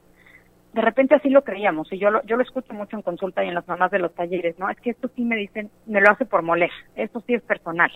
De 0.73 0.81
repente 0.81 1.15
así 1.15 1.29
lo 1.29 1.43
creíamos, 1.43 1.91
y 1.91 1.97
yo 1.97 2.11
lo, 2.11 2.21
yo 2.25 2.35
lo 2.35 2.43
escucho 2.43 2.73
mucho 2.73 2.95
en 2.95 3.01
consulta 3.01 3.43
y 3.43 3.47
en 3.47 3.55
las 3.55 3.67
mamás 3.67 3.91
de 3.91 3.99
los 3.99 4.13
talleres, 4.13 4.59
¿no? 4.59 4.69
Es 4.69 4.79
que 4.81 4.91
esto 4.91 5.09
sí 5.15 5.23
me 5.23 5.37
dicen, 5.37 5.71
me 5.85 6.01
lo 6.01 6.11
hace 6.11 6.25
por 6.25 6.43
moler, 6.43 6.71
esto 6.95 7.23
sí 7.25 7.33
es 7.33 7.41
personal. 7.41 7.91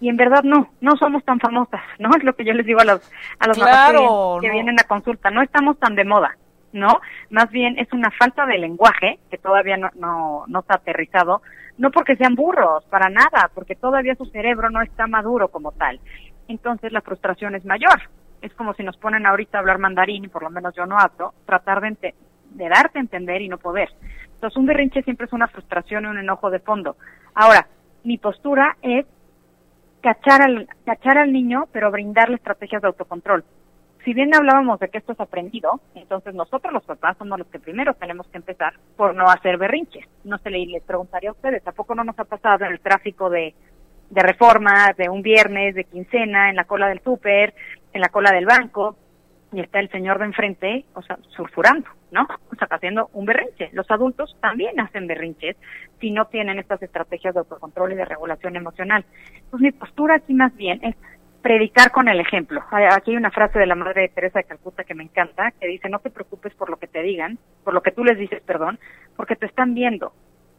Y 0.00 0.08
en 0.08 0.16
verdad 0.16 0.42
no, 0.42 0.70
no 0.80 0.96
somos 0.96 1.24
tan 1.24 1.38
famosas, 1.38 1.82
¿no? 1.98 2.10
Es 2.16 2.24
lo 2.24 2.34
que 2.34 2.44
yo 2.44 2.52
les 2.52 2.66
digo 2.66 2.80
a 2.80 2.84
los, 2.84 3.12
a 3.38 3.46
los 3.46 3.58
mamás 3.58 3.92
que, 4.40 4.50
vienen 4.50 4.80
a 4.80 4.84
consulta, 4.84 5.30
no 5.30 5.42
estamos 5.42 5.78
tan 5.78 5.94
de 5.94 6.04
moda. 6.04 6.36
¿no? 6.72 7.00
Más 7.30 7.50
bien 7.50 7.78
es 7.78 7.90
una 7.92 8.10
falta 8.10 8.44
de 8.44 8.58
lenguaje 8.58 9.18
que 9.30 9.38
todavía 9.38 9.78
no, 9.78 9.88
no, 9.94 10.44
no 10.46 10.60
está 10.60 10.74
aterrizado 10.74 11.40
no 11.78 11.90
porque 11.90 12.16
sean 12.16 12.34
burros, 12.34 12.84
para 12.86 13.10
nada, 13.10 13.50
porque 13.54 13.74
todavía 13.74 14.14
su 14.14 14.26
cerebro 14.26 14.70
no 14.70 14.82
está 14.82 15.06
maduro 15.06 15.48
como 15.48 15.72
tal. 15.72 16.00
Entonces 16.48 16.92
la 16.92 17.00
frustración 17.00 17.54
es 17.54 17.64
mayor. 17.64 18.00
Es 18.42 18.52
como 18.54 18.74
si 18.74 18.82
nos 18.82 18.96
ponen 18.96 19.26
ahorita 19.26 19.58
a 19.58 19.60
hablar 19.60 19.78
mandarín, 19.78 20.24
y 20.24 20.28
por 20.28 20.42
lo 20.42 20.50
menos 20.50 20.74
yo 20.74 20.86
no 20.86 20.98
hablo, 20.98 21.34
tratar 21.44 21.80
de, 21.80 22.14
de 22.50 22.68
darte 22.68 22.98
a 22.98 23.02
entender 23.02 23.42
y 23.42 23.48
no 23.48 23.58
poder. 23.58 23.90
Entonces 24.34 24.56
un 24.56 24.66
berrinche 24.66 25.02
siempre 25.02 25.26
es 25.26 25.32
una 25.32 25.48
frustración 25.48 26.04
y 26.04 26.08
un 26.08 26.18
enojo 26.18 26.50
de 26.50 26.60
fondo. 26.60 26.96
Ahora, 27.34 27.66
mi 28.04 28.18
postura 28.18 28.76
es 28.82 29.06
cachar 30.00 30.42
al, 30.42 30.68
cachar 30.84 31.18
al 31.18 31.32
niño, 31.32 31.64
pero 31.72 31.90
brindarle 31.90 32.36
estrategias 32.36 32.82
de 32.82 32.88
autocontrol 32.88 33.44
si 34.06 34.14
bien 34.14 34.32
hablábamos 34.32 34.78
de 34.78 34.88
que 34.88 34.98
esto 34.98 35.12
es 35.12 35.20
aprendido, 35.20 35.80
entonces 35.96 36.32
nosotros 36.32 36.72
los 36.72 36.84
papás 36.84 37.16
somos 37.18 37.40
los 37.40 37.48
que 37.48 37.58
primero 37.58 37.92
tenemos 37.94 38.24
que 38.28 38.36
empezar 38.36 38.74
por 38.96 39.16
no 39.16 39.28
hacer 39.28 39.58
berrinches. 39.58 40.06
No 40.22 40.38
se 40.38 40.48
le 40.48 40.64
les 40.64 40.84
preguntaría 40.84 41.30
a 41.30 41.32
ustedes, 41.32 41.64
tampoco 41.64 41.96
no 41.96 42.04
nos 42.04 42.16
ha 42.20 42.24
pasado 42.24 42.64
en 42.64 42.72
el 42.72 42.78
tráfico 42.78 43.28
de, 43.28 43.52
de 44.08 44.22
reforma, 44.22 44.92
de 44.96 45.08
un 45.08 45.22
viernes, 45.22 45.74
de 45.74 45.82
quincena, 45.82 46.50
en 46.50 46.54
la 46.54 46.66
cola 46.66 46.88
del 46.88 47.00
súper, 47.00 47.52
en 47.92 48.00
la 48.00 48.08
cola 48.08 48.30
del 48.30 48.46
banco, 48.46 48.96
y 49.52 49.58
está 49.58 49.80
el 49.80 49.90
señor 49.90 50.20
de 50.20 50.26
enfrente, 50.26 50.84
o 50.94 51.02
sea, 51.02 51.18
surfurando, 51.30 51.88
¿no? 52.12 52.28
O 52.52 52.54
sea, 52.54 52.68
haciendo 52.70 53.10
un 53.12 53.26
berrinche. 53.26 53.70
Los 53.72 53.90
adultos 53.90 54.36
también 54.40 54.78
hacen 54.78 55.08
berrinches 55.08 55.56
si 56.00 56.12
no 56.12 56.26
tienen 56.26 56.60
estas 56.60 56.80
estrategias 56.80 57.34
de 57.34 57.40
autocontrol 57.40 57.92
y 57.92 57.96
de 57.96 58.04
regulación 58.04 58.54
emocional. 58.54 59.04
Entonces, 59.34 59.60
mi 59.60 59.72
postura 59.72 60.14
aquí 60.14 60.32
más 60.32 60.54
bien 60.54 60.78
es 60.84 60.94
predicar 61.46 61.92
con 61.92 62.08
el 62.08 62.18
ejemplo. 62.18 62.60
Aquí 62.72 63.12
hay 63.12 63.16
una 63.16 63.30
frase 63.30 63.60
de 63.60 63.66
la 63.66 63.76
madre 63.76 64.02
de 64.02 64.08
Teresa 64.08 64.40
de 64.40 64.46
Calcuta 64.46 64.82
que 64.82 64.96
me 64.96 65.04
encanta, 65.04 65.52
que 65.52 65.68
dice, 65.68 65.88
no 65.88 66.00
te 66.00 66.10
preocupes 66.10 66.52
por 66.54 66.68
lo 66.68 66.76
que 66.76 66.88
te 66.88 67.02
digan, 67.02 67.38
por 67.62 67.72
lo 67.72 67.82
que 67.82 67.92
tú 67.92 68.02
les 68.02 68.18
dices, 68.18 68.42
perdón, 68.42 68.80
porque 69.14 69.36
te 69.36 69.46
están 69.46 69.72
viendo. 69.72 70.12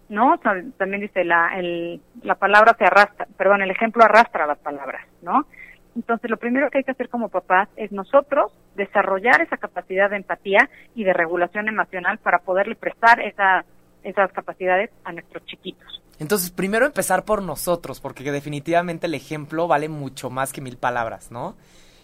¿No? 0.08 0.38
También 0.78 1.02
dice, 1.02 1.26
la, 1.26 1.60
el, 1.60 2.00
la 2.24 2.36
palabra 2.36 2.74
se 2.80 2.86
arrastra, 2.86 3.28
perdón, 3.38 3.64
el 3.64 3.72
ejemplo 3.72 4.02
arrastra 4.02 4.48
las 4.48 4.60
palabras, 4.60 5.06
¿no? 5.22 5.46
Entonces, 5.94 6.30
lo 6.30 6.38
primero 6.38 6.70
que 6.70 6.78
hay 6.78 6.86
que 6.86 6.92
hacer 6.92 7.10
como 7.10 7.28
papás 7.28 7.68
es 7.76 7.92
nosotros 7.92 8.54
desarrollar 8.76 9.42
esa 9.42 9.58
capacidad 9.58 10.10
de 10.10 10.16
empatía 10.16 10.70
y 10.96 11.04
de 11.04 11.12
regulación 11.12 11.68
emocional 11.68 12.18
para 12.20 12.40
poderle 12.40 12.76
prestar 12.76 13.20
esa, 13.20 13.66
esas 14.04 14.32
capacidades 14.32 14.90
a 15.04 15.12
nuestros 15.12 15.46
chiquitos. 15.46 16.02
Entonces, 16.20 16.50
primero 16.52 16.86
empezar 16.86 17.26
por 17.26 17.44
nosotros, 17.44 18.00
porque 18.00 18.32
definitivamente 18.32 19.08
el 19.08 19.14
ejemplo 19.14 19.68
vale 19.68 19.90
mucho 19.90 20.30
más 20.30 20.52
que 20.52 20.62
mil 20.62 20.78
palabras, 20.78 21.32
¿no? 21.32 21.56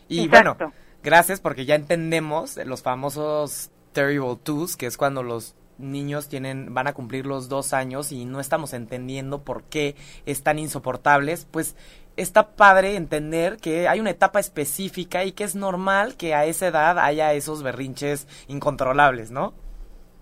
Y 0.07 0.27
bueno, 0.27 0.57
gracias 1.01 1.39
porque 1.39 1.65
ya 1.65 1.75
entendemos 1.75 2.57
los 2.57 2.83
famosos 2.83 3.71
terrible 3.93 4.37
twos, 4.43 4.75
que 4.75 4.85
es 4.85 4.97
cuando 4.97 5.23
los 5.23 5.55
niños 5.77 6.29
tienen 6.29 6.73
van 6.73 6.87
a 6.87 6.93
cumplir 6.93 7.25
los 7.25 7.49
dos 7.49 7.73
años 7.73 8.11
y 8.11 8.25
no 8.25 8.39
estamos 8.39 8.73
entendiendo 8.73 9.43
por 9.43 9.63
qué 9.63 9.95
están 10.25 10.59
insoportables, 10.59 11.47
pues 11.49 11.75
está 12.15 12.55
padre 12.55 12.95
entender 12.95 13.57
que 13.57 13.87
hay 13.87 13.99
una 13.99 14.11
etapa 14.11 14.39
específica 14.39 15.23
y 15.23 15.31
que 15.31 15.43
es 15.43 15.55
normal 15.55 16.15
que 16.15 16.35
a 16.35 16.45
esa 16.45 16.67
edad 16.67 16.99
haya 16.99 17.33
esos 17.33 17.63
berrinches 17.63 18.27
incontrolables, 18.47 19.31
¿no? 19.31 19.53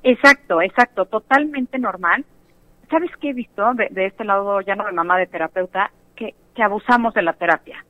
Exacto, 0.04 0.62
exacto, 0.62 1.06
totalmente 1.06 1.78
normal. 1.80 2.26
¿sabes 2.92 3.10
qué 3.22 3.30
he 3.30 3.34
visto 3.34 3.64
de, 3.74 4.06
este 4.06 4.26
lado, 4.26 4.62
ya 4.62 4.76
no 4.76 4.86
de 4.86 4.92
mamá, 4.92 5.18
de 5.18 5.26
terapeuta, 5.26 5.90
que, 6.16 6.36
que 6.54 6.62
abusamos 6.62 7.14
de 7.14 7.24
la 7.24 7.34
terapia? 7.34 7.84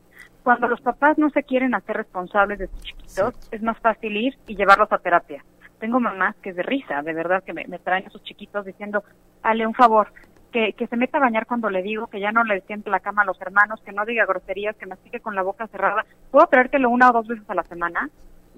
Cuando 0.44 0.68
los 0.68 0.80
papás 0.80 1.18
no 1.18 1.30
se 1.32 1.44
quieren 1.44 1.76
hacer 1.76 1.98
responsables 1.98 2.60
de 2.60 2.68
sus 2.68 2.84
chiquitos, 2.84 3.36
es 3.52 3.62
más 3.62 3.78
fácil 3.80 4.16
ir 4.16 4.38
y 4.48 4.56
llevarlos 4.56 4.92
a 4.92 5.00
terapia. 5.00 5.44
Tengo 5.80 6.00
mamás 6.00 6.36
que 6.38 6.52
es 6.52 6.56
de 6.56 6.64
risa, 6.64 7.02
de 7.02 7.14
verdad, 7.14 7.44
que 7.44 7.54
me, 7.54 7.66
traen 7.80 8.06
a 8.06 8.10
sus 8.12 8.24
chiquitos 8.24 8.66
diciendo, 8.66 9.04
hale 9.42 9.66
un 9.66 9.74
favor, 9.74 10.14
que, 10.52 10.74
que 10.74 10.88
se 10.88 10.98
meta 10.98 11.18
a 11.18 11.22
bañar 11.22 11.48
cuando 11.48 11.70
le 11.70 11.82
digo, 11.82 12.08
que 12.08 12.20
ya 12.20 12.32
no 12.32 12.44
le 12.44 12.62
siente 12.62 12.90
la 12.90 13.00
cama 13.00 13.24
a 13.24 13.26
los 13.26 13.42
hermanos, 13.42 13.82
que 13.84 13.92
no 13.92 14.06
diga 14.06 14.26
groserías, 14.26 14.76
que 14.76 14.86
mastique 14.86 15.20
con 15.20 15.36
la 15.36 15.42
boca 15.42 15.68
cerrada. 15.68 16.06
¿Puedo 16.30 16.46
traértelo 16.48 16.90
una 16.90 17.10
o 17.10 17.14
dos 17.14 17.28
veces 17.28 17.50
a 17.50 17.56
la 17.56 17.64
semana? 17.64 18.10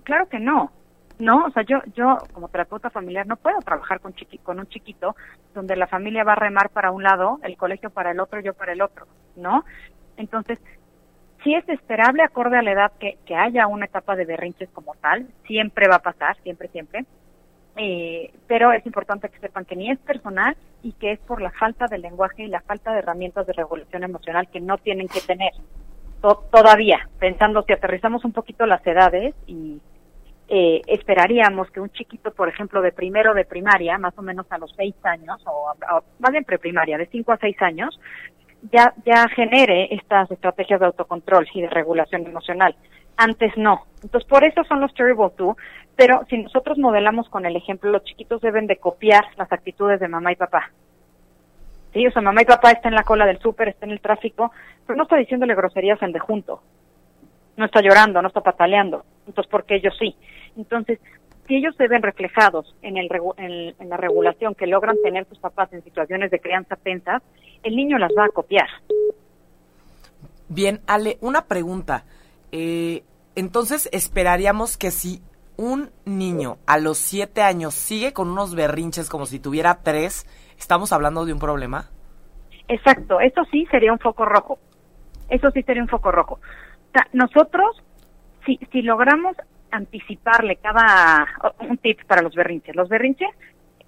Claro 0.03 0.27
que 0.27 0.39
no. 0.39 0.71
No, 1.19 1.45
o 1.45 1.51
sea, 1.51 1.63
yo, 1.63 1.79
yo 1.95 2.17
como 2.33 2.49
terapeuta 2.49 2.89
familiar 2.89 3.27
no 3.27 3.35
puedo 3.35 3.59
trabajar 3.59 3.99
con, 3.99 4.13
chiqui, 4.13 4.39
con 4.39 4.59
un 4.59 4.67
chiquito 4.67 5.15
donde 5.53 5.75
la 5.75 5.87
familia 5.87 6.23
va 6.23 6.33
a 6.33 6.37
remar 6.37 6.69
para 6.69 6.91
un 6.91 7.03
lado, 7.03 7.39
el 7.43 7.55
colegio 7.55 7.91
para 7.91 8.11
el 8.11 8.19
otro, 8.19 8.39
yo 8.39 8.53
para 8.53 8.73
el 8.73 8.81
otro, 8.81 9.05
¿no? 9.35 9.63
Entonces, 10.17 10.59
sí 11.43 11.53
es 11.53 11.67
esperable, 11.69 12.23
acorde 12.23 12.57
a 12.57 12.61
la 12.61 12.71
edad, 12.71 12.91
que, 12.99 13.17
que 13.25 13.35
haya 13.35 13.67
una 13.67 13.85
etapa 13.85 14.15
de 14.15 14.25
berrinches 14.25 14.69
como 14.69 14.95
tal. 14.95 15.27
Siempre 15.45 15.87
va 15.87 15.97
a 15.97 16.01
pasar, 16.01 16.35
siempre, 16.41 16.67
siempre. 16.69 17.05
Eh, 17.75 18.31
pero 18.47 18.71
es 18.71 18.85
importante 18.85 19.29
que 19.29 19.39
sepan 19.39 19.65
que 19.65 19.75
ni 19.75 19.89
es 19.89 19.99
personal 19.99 20.55
y 20.83 20.93
que 20.93 21.11
es 21.11 21.19
por 21.19 21.41
la 21.41 21.51
falta 21.51 21.87
de 21.87 21.97
lenguaje 21.97 22.43
y 22.43 22.47
la 22.47 22.61
falta 22.61 22.93
de 22.93 22.99
herramientas 22.99 23.47
de 23.47 23.53
regulación 23.53 24.03
emocional 24.03 24.47
que 24.49 24.59
no 24.59 24.77
tienen 24.77 25.07
que 25.07 25.21
tener 25.21 25.51
todavía, 26.51 27.09
pensando 27.19 27.65
que 27.65 27.73
aterrizamos 27.73 28.23
un 28.23 28.31
poquito 28.31 28.65
las 28.65 28.85
edades 28.87 29.35
y 29.45 29.81
eh, 30.55 30.83
esperaríamos 30.85 31.71
que 31.71 31.79
un 31.79 31.89
chiquito, 31.89 32.29
por 32.29 32.47
ejemplo, 32.47 32.83
de 32.83 32.91
primero 32.91 33.33
de 33.33 33.43
primaria, 33.43 33.97
más 33.97 34.15
o 34.19 34.21
menos 34.21 34.45
a 34.51 34.59
los 34.59 34.71
seis 34.75 34.93
años, 35.01 35.41
o, 35.47 35.73
más 36.19 36.31
bien 36.31 36.43
preprimaria, 36.43 36.95
de 36.95 37.07
cinco 37.07 37.31
a 37.31 37.37
seis 37.37 37.59
años, 37.59 37.99
ya, 38.71 38.93
ya 39.03 39.27
genere 39.29 39.87
estas 39.89 40.29
estrategias 40.29 40.79
de 40.79 40.85
autocontrol 40.85 41.47
y 41.55 41.61
de 41.61 41.71
regulación 41.71 42.27
emocional. 42.27 42.75
Antes 43.17 43.57
no. 43.57 43.87
Entonces, 44.03 44.29
por 44.29 44.43
eso 44.43 44.63
son 44.65 44.79
los 44.79 44.93
Terrible 44.93 45.31
Two, 45.35 45.57
pero 45.95 46.23
si 46.29 46.37
nosotros 46.37 46.77
modelamos 46.77 47.29
con 47.29 47.47
el 47.47 47.55
ejemplo, 47.55 47.89
los 47.89 48.03
chiquitos 48.03 48.39
deben 48.39 48.67
de 48.67 48.77
copiar 48.77 49.25
las 49.37 49.51
actitudes 49.51 49.99
de 49.99 50.07
mamá 50.07 50.33
y 50.33 50.35
papá. 50.35 50.69
Sí, 51.93 52.05
o 52.05 52.11
sea, 52.11 52.21
mamá 52.21 52.43
y 52.43 52.45
papá 52.45 52.69
está 52.69 52.89
en 52.89 52.95
la 52.95 53.03
cola 53.03 53.25
del 53.25 53.39
súper, 53.39 53.69
está 53.69 53.87
en 53.87 53.91
el 53.93 54.01
tráfico, 54.01 54.51
pero 54.85 54.97
no 54.97 55.03
está 55.03 55.15
diciéndole 55.15 55.55
groserías 55.55 56.03
al 56.03 56.13
de 56.13 56.19
junto. 56.19 56.61
No 57.57 57.65
está 57.65 57.81
llorando, 57.81 58.21
no 58.21 58.27
está 58.27 58.41
pataleando. 58.41 59.03
Entonces, 59.25 59.49
¿por 59.49 59.65
qué 59.65 59.77
ellos 59.77 59.95
sí? 59.97 60.15
Entonces, 60.57 60.99
si 61.47 61.55
ellos 61.55 61.75
se 61.77 61.87
ven 61.87 62.01
reflejados 62.01 62.75
en, 62.81 62.97
el, 62.97 63.09
en, 63.37 63.89
la 63.89 63.97
regulación 63.97 64.55
que 64.55 64.67
logran 64.67 64.95
tener 65.03 65.27
sus 65.27 65.39
papás 65.39 65.71
en 65.73 65.83
situaciones 65.83 66.31
de 66.31 66.39
crianza 66.39 66.75
tensas, 66.75 67.21
el 67.63 67.75
niño 67.75 67.97
las 67.97 68.11
va 68.17 68.25
a 68.25 68.29
copiar. 68.29 68.67
Bien, 70.47 70.81
Ale, 70.87 71.17
una 71.21 71.45
pregunta. 71.45 72.05
Eh, 72.51 73.03
entonces, 73.35 73.89
esperaríamos 73.91 74.77
que 74.77 74.91
si 74.91 75.21
un 75.57 75.91
niño 76.05 76.57
a 76.65 76.77
los 76.77 76.97
siete 76.97 77.41
años 77.41 77.73
sigue 77.73 78.13
con 78.13 78.29
unos 78.29 78.55
berrinches 78.55 79.09
como 79.09 79.25
si 79.25 79.39
tuviera 79.39 79.81
tres, 79.83 80.25
¿estamos 80.57 80.93
hablando 80.93 81.25
de 81.25 81.33
un 81.33 81.39
problema? 81.39 81.89
Exacto, 82.67 83.19
eso 83.19 83.43
sí 83.51 83.67
sería 83.69 83.91
un 83.91 83.99
foco 83.99 84.25
rojo. 84.25 84.59
Eso 85.29 85.51
sí 85.51 85.63
sería 85.63 85.81
un 85.81 85.89
foco 85.89 86.11
rojo. 86.11 86.35
O 86.35 86.91
sea, 86.93 87.07
nosotros, 87.13 87.83
si, 88.45 88.57
si 88.71 88.81
logramos 88.81 89.35
anticiparle 89.73 90.57
cada 90.57 91.27
un 91.59 91.77
tip 91.77 92.03
para 92.05 92.21
los 92.21 92.35
berrinches. 92.35 92.75
Los 92.75 92.89
berrinches, 92.89 93.29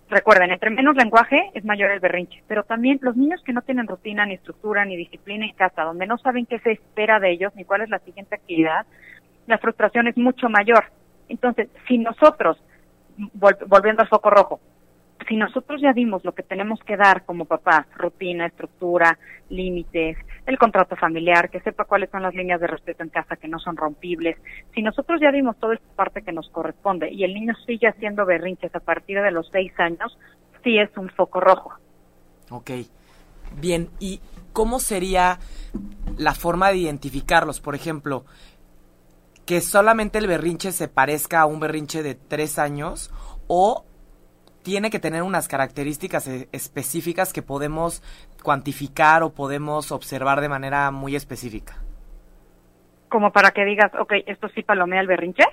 recuerden, 0.09 0.51
entre 0.51 0.71
menos 0.71 0.95
lenguaje 0.95 1.51
es 1.53 1.63
mayor 1.63 1.91
el 1.91 1.99
berrinche, 1.99 2.43
pero 2.47 2.63
también 2.63 2.99
los 3.01 3.15
niños 3.15 3.41
que 3.43 3.53
no 3.53 3.61
tienen 3.61 3.87
rutina, 3.87 4.25
ni 4.25 4.33
estructura, 4.33 4.83
ni 4.83 4.97
disciplina 4.97 5.45
en 5.45 5.53
casa, 5.53 5.83
donde 5.83 6.07
no 6.07 6.17
saben 6.17 6.45
qué 6.45 6.59
se 6.59 6.71
espera 6.71 7.19
de 7.19 7.31
ellos, 7.31 7.55
ni 7.55 7.65
cuál 7.65 7.81
es 7.81 7.89
la 7.89 7.99
siguiente 7.99 8.35
actividad, 8.35 8.85
la 9.47 9.57
frustración 9.59 10.07
es 10.07 10.17
mucho 10.17 10.49
mayor. 10.49 10.85
Entonces, 11.29 11.69
si 11.87 11.97
nosotros, 11.99 12.57
volviendo 13.17 14.01
al 14.01 14.09
foco 14.09 14.29
rojo, 14.29 14.59
si 15.27 15.37
nosotros 15.37 15.81
ya 15.81 15.93
dimos 15.93 16.23
lo 16.23 16.33
que 16.33 16.43
tenemos 16.43 16.79
que 16.81 16.97
dar 16.97 17.25
como 17.25 17.45
papá, 17.45 17.87
rutina, 17.95 18.45
estructura, 18.45 19.17
límites, 19.49 20.17
el 20.45 20.57
contrato 20.57 20.95
familiar, 20.95 21.49
que 21.49 21.61
sepa 21.61 21.85
cuáles 21.85 22.09
son 22.09 22.21
las 22.21 22.35
líneas 22.35 22.59
de 22.59 22.67
respeto 22.67 23.03
en 23.03 23.09
casa 23.09 23.35
que 23.35 23.47
no 23.47 23.59
son 23.59 23.75
rompibles, 23.75 24.37
si 24.73 24.81
nosotros 24.81 25.19
ya 25.21 25.31
dimos 25.31 25.57
toda 25.57 25.75
esta 25.75 25.95
parte 25.95 26.21
que 26.21 26.31
nos 26.31 26.49
corresponde 26.49 27.11
y 27.11 27.23
el 27.23 27.33
niño 27.33 27.53
sigue 27.65 27.87
haciendo 27.87 28.25
berrinches 28.25 28.75
a 28.75 28.79
partir 28.79 29.21
de 29.21 29.31
los 29.31 29.47
seis 29.51 29.71
años, 29.79 30.17
sí 30.63 30.77
es 30.77 30.95
un 30.97 31.09
foco 31.09 31.39
rojo. 31.39 31.73
Ok. 32.49 32.71
Bien, 33.57 33.89
¿y 33.99 34.19
cómo 34.53 34.79
sería 34.79 35.39
la 36.17 36.33
forma 36.33 36.69
de 36.69 36.77
identificarlos? 36.77 37.61
Por 37.61 37.75
ejemplo, 37.75 38.25
que 39.45 39.61
solamente 39.61 40.17
el 40.17 40.27
berrinche 40.27 40.71
se 40.71 40.87
parezca 40.87 41.41
a 41.41 41.45
un 41.45 41.59
berrinche 41.59 42.03
de 42.03 42.15
tres 42.15 42.59
años 42.59 43.11
o 43.47 43.85
tiene 44.65 44.89
que 44.89 44.97
tener 44.97 45.21
unas 45.21 45.47
características 45.47 46.27
eh, 46.27 46.49
específicas 46.51 47.33
que 47.33 47.43
podemos 47.43 48.01
cuantificar 48.43 49.21
o 49.21 49.29
podemos 49.29 49.91
observar 49.91 50.41
de 50.41 50.49
manera 50.49 50.89
muy 50.89 51.15
específica. 51.15 51.75
Como 53.07 53.31
para 53.31 53.51
que 53.51 53.63
digas, 53.63 53.91
ok, 53.93 54.13
esto 54.25 54.49
sí 54.49 54.63
palomea 54.63 55.01
el 55.01 55.07
berrinche 55.07 55.43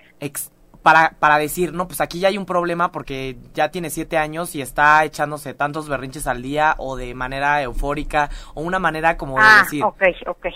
para, 0.82 1.14
para 1.18 1.38
decir, 1.38 1.72
no, 1.72 1.86
pues 1.86 2.00
aquí 2.00 2.20
ya 2.20 2.28
hay 2.28 2.38
un 2.38 2.46
problema 2.46 2.90
porque 2.92 3.36
ya 3.54 3.70
tiene 3.70 3.90
siete 3.90 4.18
años 4.18 4.54
y 4.54 4.60
está 4.60 5.04
echándose 5.04 5.54
tantos 5.54 5.88
berrinches 5.88 6.26
al 6.26 6.42
día 6.42 6.74
o 6.78 6.96
de 6.96 7.14
manera 7.14 7.62
eufórica 7.62 8.30
o 8.54 8.62
una 8.62 8.78
manera 8.78 9.16
como 9.16 9.36
de 9.36 9.44
ah, 9.44 9.62
decir. 9.62 9.84
ok, 9.84 10.02
ok. 10.26 10.46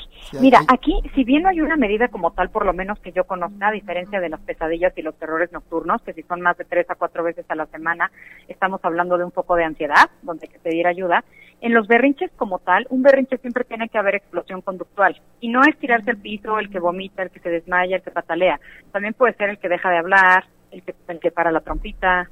Mira, 0.41 0.61
aquí, 0.69 1.01
si 1.15 1.25
bien 1.25 1.43
no 1.43 1.49
hay 1.49 1.61
una 1.61 1.77
medida 1.77 2.09
como 2.09 2.33
tal, 2.33 2.51
por 2.51 2.67
lo 2.67 2.73
menos 2.73 2.99
que 2.99 3.13
yo 3.13 3.25
conozca, 3.25 3.69
a 3.69 3.73
diferencia 3.73 4.21
de 4.21 4.29
las 4.29 4.41
pesadillas 4.41 4.93
y 4.97 5.03
los 5.03 5.15
terrores 5.17 5.53
nocturnos, 5.53 6.03
que 6.03 6.13
si 6.13 6.23
son 6.23 6.41
más 6.41 6.57
de 6.59 6.65
tres 6.65 6.89
a 6.91 6.97
cuatro 6.97 7.23
veces 7.23 7.45
a 7.49 7.55
la 7.55 7.67
semana, 7.67 8.11
estamos 8.49 8.81
hablando 8.83 9.17
de 9.19 9.25
un 9.25 9.31
poco 9.31 9.55
de 9.55 9.65
ansiedad, 9.65 10.11
donde 10.23 10.47
hay 10.47 10.53
que 10.53 10.59
pedir 10.59 10.87
ayuda. 10.87 11.25
En 11.61 11.73
los 11.73 11.89
berrinches 11.89 12.31
como 12.37 12.59
tal, 12.59 12.87
un 12.91 13.03
berrinche 13.03 13.39
siempre 13.39 13.65
tiene 13.65 13.89
que 13.89 13.99
haber 13.99 14.15
explosión 14.15 14.61
conductual. 14.61 15.21
Y 15.41 15.49
no 15.49 15.63
es 15.63 15.77
tirarse 15.79 16.11
al 16.11 16.19
piso, 16.19 16.59
el 16.59 16.71
que 16.71 16.79
vomita, 16.79 17.23
el 17.23 17.31
que 17.31 17.41
se 17.41 17.49
desmaya, 17.49 17.97
el 17.97 18.03
que 18.03 18.11
patalea. 18.11 18.61
También 18.93 19.15
puede 19.15 19.35
ser 19.35 19.51
el 19.51 19.59
que 19.59 19.69
deja 19.69 19.91
de 19.91 19.99
hablar, 19.99 20.45
el 20.71 20.83
que, 20.83 20.95
el 21.09 21.19
que 21.19 21.31
para 21.31 21.51
la 21.51 21.61
trompita, 21.61 22.29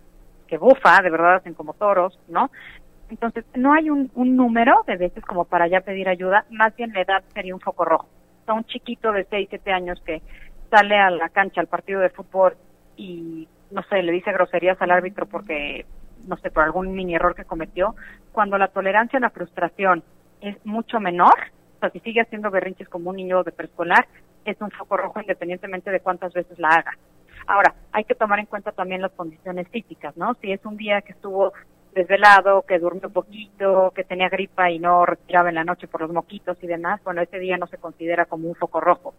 que 0.47 0.59
bufa, 0.59 1.01
de 1.03 1.11
verdad 1.11 1.37
hacen 1.37 1.55
como 1.55 1.73
toros, 1.73 2.19
¿no? 2.29 2.51
Entonces, 3.11 3.45
no 3.55 3.73
hay 3.73 3.91
un, 3.91 4.11
un 4.15 4.37
número 4.37 4.83
de 4.87 4.97
veces 4.97 5.25
como 5.25 5.45
para 5.45 5.69
ya 5.69 5.81
pedir 5.81 6.09
ayuda, 6.09 6.45
más 6.51 6.75
bien 6.77 6.93
la 6.93 7.03
edad 7.03 7.25
sería 7.33 7.55
un 7.55 7.61
foco 7.61 7.85
rojo. 7.85 8.09
O 8.43 8.45
sea, 8.45 8.55
un 8.55 8.65
chiquito 8.65 9.13
de 9.13 9.25
6, 9.25 9.49
7 9.51 9.73
años 9.73 10.03
que 10.05 10.21
sale 10.71 10.97
a 10.97 11.11
la 11.11 11.29
cancha, 11.29 11.61
al 11.61 11.67
partido 11.67 12.01
de 12.01 12.11
fútbol 12.11 12.57
y, 12.97 13.49
no 13.71 13.83
sé, 13.85 14.03
le 14.03 14.13
dice 14.13 14.33
groserías 14.33 14.81
al 14.81 14.91
árbitro 14.91 15.27
porque 15.27 15.87
no 16.27 16.37
sé, 16.39 16.51
por 16.51 16.65
algún 16.65 16.93
mini 16.93 17.15
error 17.15 17.35
que 17.35 17.45
cometió, 17.45 17.95
cuando 18.33 18.59
la 18.59 18.69
tolerancia 18.69 19.19
a 19.19 19.21
la 19.21 19.31
frustración 19.31 20.03
es 20.41 20.57
mucho 20.65 21.01
menor, 21.01 21.35
o 21.77 21.81
sea, 21.81 21.91
si 21.91 22.01
sigue 22.01 22.21
haciendo 22.21 22.51
berrinches 22.51 22.89
como 22.89 23.11
un 23.11 23.17
niño 23.17 23.43
de 23.43 23.53
preescolar, 23.53 24.07
es 24.45 24.61
un 24.61 24.71
foco 24.71 24.97
rojo 24.97 25.21
independientemente 25.21 25.91
de 25.91 26.01
cuántas 26.01 26.33
veces 26.33 26.59
la 26.59 26.69
haga. 26.69 26.93
Ahora, 27.47 27.75
hay 27.93 28.05
que 28.05 28.15
tomar 28.15 28.39
en 28.39 28.47
cuenta 28.47 28.73
también 28.73 29.03
las 29.03 29.13
condiciones 29.13 29.69
físicas, 29.69 30.17
¿no? 30.17 30.35
Si 30.41 30.51
es 30.53 30.65
un 30.65 30.77
día 30.77 31.03
que 31.03 31.13
estuvo 31.13 31.53
desvelado, 31.95 32.63
que 32.63 32.79
durmió 32.79 33.09
poquito, 33.11 33.93
que 33.95 34.05
tenía 34.05 34.29
gripa 34.29 34.71
y 34.71 34.79
no 34.79 35.07
respiraba 35.07 35.49
en 35.49 35.55
la 35.55 35.65
noche 35.65 35.87
por 35.87 36.01
los 36.01 36.11
moquitos 36.11 36.59
y 36.63 36.67
demás, 36.67 37.01
bueno, 37.05 37.23
ese 37.23 37.39
día 37.39 37.57
no 37.57 37.67
se 37.67 37.79
considera 37.79 38.27
como 38.27 38.49
un 38.49 38.55
foco 38.55 38.81
rojo. 38.81 39.15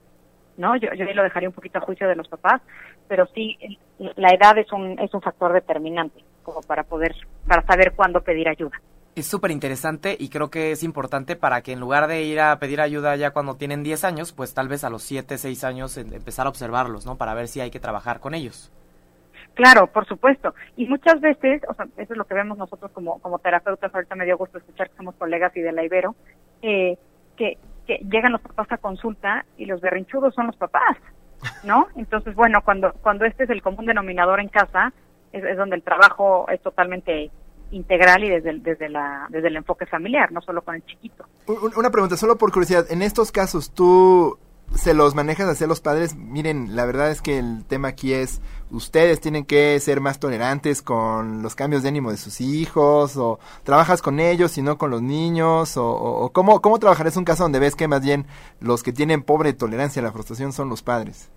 ¿no? 0.58 0.76
Yo, 0.78 0.94
yo 0.94 1.06
lo 1.06 1.24
dejaría 1.24 1.50
un 1.50 1.56
poquito 1.56 1.80
a 1.80 1.82
juicio 1.82 2.08
de 2.08 2.16
los 2.16 2.28
papás, 2.28 2.62
pero 3.08 3.28
sí, 3.28 3.58
la 3.98 4.30
edad 4.30 4.58
es 4.58 4.72
un, 4.72 5.00
es 5.00 5.14
un 5.14 5.22
factor 5.22 5.54
determinante 5.54 6.24
como 6.46 6.62
para 6.62 6.84
poder, 6.84 7.14
para 7.48 7.66
saber 7.66 7.94
cuándo 7.94 8.22
pedir 8.22 8.48
ayuda. 8.48 8.80
Es 9.16 9.28
súper 9.28 9.52
interesante 9.52 10.16
y 10.18 10.30
creo 10.30 10.50
que 10.50 10.72
es 10.72 10.84
importante 10.84 11.36
para 11.36 11.62
que 11.62 11.72
en 11.72 11.80
lugar 11.80 12.08
de 12.08 12.24
ir 12.24 12.40
a 12.40 12.58
pedir 12.60 12.80
ayuda 12.80 13.16
ya 13.16 13.32
cuando 13.32 13.56
tienen 13.56 13.84
10 13.84 14.04
años, 14.04 14.32
pues 14.34 14.54
tal 14.54 14.68
vez 14.68 14.84
a 14.84 14.90
los 14.90 15.04
7, 15.04 15.38
6 15.38 15.64
años 15.64 15.98
empezar 15.98 16.46
a 16.46 16.50
observarlos, 16.50 17.06
¿no? 17.06 17.18
Para 17.18 17.34
ver 17.34 17.48
si 17.48 17.62
hay 17.62 17.72
que 17.72 17.80
trabajar 17.80 18.20
con 18.20 18.34
ellos. 18.34 18.72
Claro, 19.54 19.88
por 19.88 20.06
supuesto. 20.06 20.54
Y 20.76 20.86
muchas 20.88 21.22
veces, 21.22 21.62
o 21.70 21.74
sea, 21.74 21.86
eso 21.98 22.14
es 22.14 22.18
lo 22.18 22.26
que 22.26 22.34
vemos 22.34 22.58
nosotros 22.58 22.92
como, 22.92 23.20
como 23.20 23.40
terapeutas, 23.40 23.94
ahorita 23.94 24.16
me 24.16 24.26
dio 24.26 24.38
gusto 24.38 24.58
escuchar 24.58 24.90
que 24.90 24.98
somos 24.98 25.16
colegas 25.16 25.56
y 25.56 25.62
de 25.62 25.72
la 25.72 25.84
Ibero, 25.86 26.14
eh, 26.62 26.98
que 27.38 27.58
que 27.86 28.00
llegan 28.10 28.32
los 28.32 28.42
papás 28.42 28.72
a 28.72 28.78
consulta 28.78 29.46
y 29.58 29.66
los 29.66 29.82
berrinchudos 29.82 30.34
son 30.34 30.48
los 30.48 30.56
papás, 30.56 30.98
¿no? 31.64 31.88
Entonces, 31.96 32.36
bueno, 32.36 32.62
cuando, 32.64 32.94
cuando 33.02 33.26
este 33.26 33.44
es 33.44 33.50
el 33.50 33.62
común 33.62 33.86
denominador 33.86 34.40
en 34.40 34.50
casa, 34.50 34.92
es, 35.36 35.58
donde 35.58 35.76
el 35.76 35.84
trabajo 35.84 36.48
es 36.50 36.62
totalmente 36.62 37.32
integral 37.72 38.24
y 38.24 38.30
desde 38.30 38.52
el, 38.52 38.64
desde, 38.64 38.90
la, 38.90 39.28
desde 39.30 39.48
el 39.48 39.58
enfoque 39.58 39.86
familiar, 39.86 40.32
no 40.32 40.42
solo 40.42 40.62
con 40.62 40.76
el 40.76 40.86
chiquito. 40.86 41.26
Una 41.76 41.90
pregunta, 41.90 42.16
solo 42.16 42.38
por 42.38 42.52
curiosidad, 42.52 42.86
en 42.90 43.02
estos 43.02 43.32
casos, 43.32 43.72
¿tú 43.72 44.38
se 44.74 44.94
los 44.94 45.16
manejas 45.16 45.48
hacia 45.48 45.68
los 45.68 45.80
padres. 45.80 46.16
Miren, 46.16 46.76
la 46.76 46.86
verdad 46.86 47.12
es 47.12 47.22
que 47.22 47.38
el 47.38 47.64
tema 47.66 47.90
aquí 47.90 48.14
es, 48.14 48.42
ustedes 48.72 49.22
tienen 49.22 49.46
que 49.46 49.80
ser 49.80 50.02
más 50.02 50.20
tolerantes 50.20 50.82
con 50.82 51.42
los 51.44 51.56
cambios 51.56 51.84
de 51.84 51.90
ánimo 51.90 52.12
de 52.12 52.18
sus 52.18 52.42
hijos, 52.42 53.16
o 53.16 53.40
trabajas 53.64 54.02
con 54.02 54.20
ellos 54.20 54.58
y 54.58 54.62
no 54.62 54.78
con 54.78 54.92
los 54.92 55.02
niños, 55.02 55.78
o, 55.78 55.88
o, 55.88 56.32
cómo, 56.32 56.62
cómo 56.62 56.80
trabajar. 56.80 57.08
Es 57.08 57.18
un 57.18 57.26
caso 57.26 57.44
donde 57.44 57.60
ves 57.60 57.76
que 57.76 57.88
más 57.88 58.02
bien 58.02 58.26
los 58.60 58.84
que 58.84 58.92
tienen 58.92 59.24
pobre 59.24 59.54
tolerancia 59.54 60.02
a 60.02 60.04
la 60.06 60.12
frustración 60.12 60.52
son 60.52 60.70
los 60.70 60.82
padres. 60.82 61.30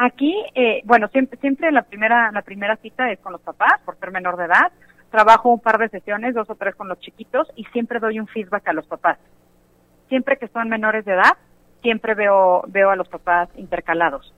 Aquí, 0.00 0.32
eh, 0.54 0.80
bueno, 0.84 1.08
siempre, 1.08 1.40
siempre 1.40 1.72
la 1.72 1.82
primera, 1.82 2.30
la 2.30 2.42
primera 2.42 2.76
cita 2.76 3.10
es 3.10 3.18
con 3.18 3.32
los 3.32 3.40
papás, 3.40 3.80
por 3.84 3.98
ser 3.98 4.12
menor 4.12 4.36
de 4.36 4.44
edad. 4.44 4.70
Trabajo 5.10 5.50
un 5.50 5.58
par 5.58 5.76
de 5.78 5.88
sesiones, 5.88 6.34
dos 6.34 6.48
o 6.48 6.54
tres 6.54 6.76
con 6.76 6.88
los 6.88 7.00
chiquitos, 7.00 7.50
y 7.56 7.64
siempre 7.72 7.98
doy 7.98 8.20
un 8.20 8.28
feedback 8.28 8.68
a 8.68 8.72
los 8.72 8.86
papás. 8.86 9.18
Siempre 10.08 10.36
que 10.36 10.46
son 10.48 10.68
menores 10.68 11.04
de 11.04 11.14
edad, 11.14 11.36
siempre 11.82 12.14
veo, 12.14 12.62
veo 12.68 12.90
a 12.90 12.96
los 12.96 13.08
papás 13.08 13.48
intercalados. 13.56 14.32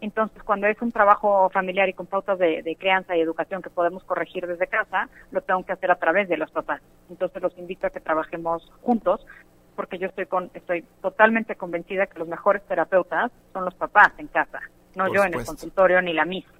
Entonces, 0.00 0.42
cuando 0.44 0.66
es 0.66 0.80
un 0.80 0.90
trabajo 0.90 1.50
familiar 1.50 1.90
y 1.90 1.92
con 1.92 2.06
pautas 2.06 2.38
de, 2.38 2.76
crianza 2.80 3.14
y 3.14 3.20
educación 3.20 3.60
que 3.60 3.68
podemos 3.68 4.02
corregir 4.04 4.46
desde 4.46 4.66
casa, 4.66 5.10
lo 5.30 5.42
tengo 5.42 5.62
que 5.62 5.72
hacer 5.72 5.90
a 5.90 5.96
través 5.96 6.26
de 6.30 6.38
los 6.38 6.50
papás. 6.50 6.80
Entonces, 7.10 7.42
los 7.42 7.56
invito 7.58 7.86
a 7.86 7.90
que 7.90 8.00
trabajemos 8.00 8.72
juntos 8.80 9.26
porque 9.76 9.98
yo 9.98 10.06
estoy 10.06 10.24
con, 10.24 10.50
estoy 10.54 10.82
totalmente 11.02 11.54
convencida 11.54 12.06
que 12.06 12.18
los 12.18 12.28
mejores 12.28 12.62
terapeutas 12.66 13.30
son 13.52 13.64
los 13.64 13.74
papás 13.74 14.12
en 14.18 14.26
casa, 14.28 14.60
no 14.94 15.12
yo 15.12 15.24
en 15.24 15.34
el 15.34 15.44
consultorio 15.44 16.00
ni 16.02 16.12
la 16.12 16.24
misma. 16.24 16.52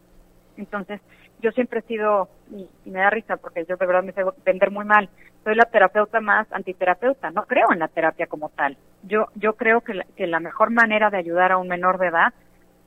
Entonces, 0.57 1.01
yo 1.41 1.51
siempre 1.53 1.81
he 1.81 1.83
sido, 1.83 2.29
y, 2.51 2.69
me 2.89 3.01
da 3.01 3.11
risa 3.11 3.37
porque 3.37 3.65
yo 3.69 3.77
de 3.77 3.87
verdad 3.87 4.03
me 4.03 4.13
sé 4.13 4.23
vender 4.45 4.71
muy 4.71 4.85
mal, 4.85 5.09
soy 5.45 5.57
la 5.57 5.65
terapeuta 5.65 6.21
más 6.21 6.51
antiterapeuta, 6.53 7.31
no 7.31 7.47
creo 7.47 7.73
en 7.73 7.81
la 7.81 7.89
terapia 7.89 8.27
como 8.27 8.49
tal. 8.51 8.77
Yo, 9.03 9.27
yo 9.35 9.55
creo 9.55 9.81
que 9.81 9.95
la, 9.95 10.07
que 10.17 10.27
la 10.27 10.41
mejor 10.41 10.71
manera 10.71 11.11
de 11.11 11.19
ayudar 11.19 11.53
a 11.53 11.59
un 11.59 11.69
menor 11.69 11.99
de 11.99 12.07
edad 12.09 12.33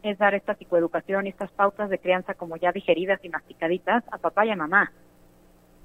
es 0.04 0.18
dar 0.18 0.36
esta 0.36 0.56
psicoeducación 0.56 1.26
y 1.26 1.30
estas 1.30 1.52
pautas 1.52 1.90
de 1.90 2.00
crianza 2.00 2.36
como 2.36 2.58
ya 2.58 2.72
digeridas 2.72 3.20
y 3.24 3.30
masticaditas 3.30 4.04
a 4.12 4.18
papá 4.18 4.46
y 4.46 4.52
a 4.52 4.56
mamá. 4.56 4.92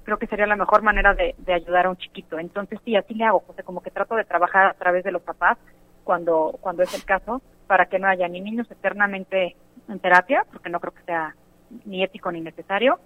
Creo 0.03 0.17
que 0.17 0.27
sería 0.27 0.47
la 0.47 0.55
mejor 0.55 0.81
manera 0.81 1.13
de, 1.13 1.35
ayudar 1.53 1.87
a 1.87 1.89
un 1.89 1.97
chiquito. 1.97 2.39
Entonces 2.39 2.79
sí, 2.85 2.95
así 2.95 3.13
le 3.13 3.25
hago, 3.25 3.39
José, 3.39 3.63
como 3.63 3.81
que 3.81 3.91
trato 3.91 4.15
de 4.15 4.23
trabajar 4.23 4.67
a 4.67 4.73
través 4.73 5.03
de 5.03 5.11
los 5.11 5.21
papás 5.21 5.57
cuando, 6.03 6.57
cuando 6.61 6.83
es 6.83 6.93
el 6.93 7.03
caso, 7.03 7.41
para 7.71 7.85
que 7.85 7.99
no 7.99 8.09
haya 8.09 8.27
ni 8.27 8.41
niños 8.41 8.69
eternamente 8.69 9.55
en 9.87 9.99
terapia, 9.99 10.45
porque 10.51 10.69
no 10.69 10.81
creo 10.81 10.93
que 10.93 11.03
sea 11.03 11.37
ni 11.85 12.03
ético 12.03 12.29
ni 12.29 12.41
necesario, 12.41 12.99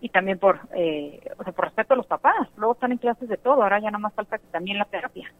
y 0.00 0.08
también 0.08 0.38
por, 0.38 0.60
eh, 0.74 1.20
o 1.36 1.44
sea, 1.44 1.52
por 1.52 1.66
respeto 1.66 1.92
a 1.92 1.96
los 1.98 2.06
papás. 2.06 2.48
Luego 2.56 2.72
están 2.72 2.92
en 2.92 2.96
clases 2.96 3.28
de 3.28 3.36
todo, 3.36 3.62
ahora 3.62 3.80
ya 3.80 3.90
no 3.90 3.98
más 3.98 4.14
falta 4.14 4.38
que 4.38 4.46
también 4.46 4.78
la 4.78 4.86
terapia. 4.86 5.30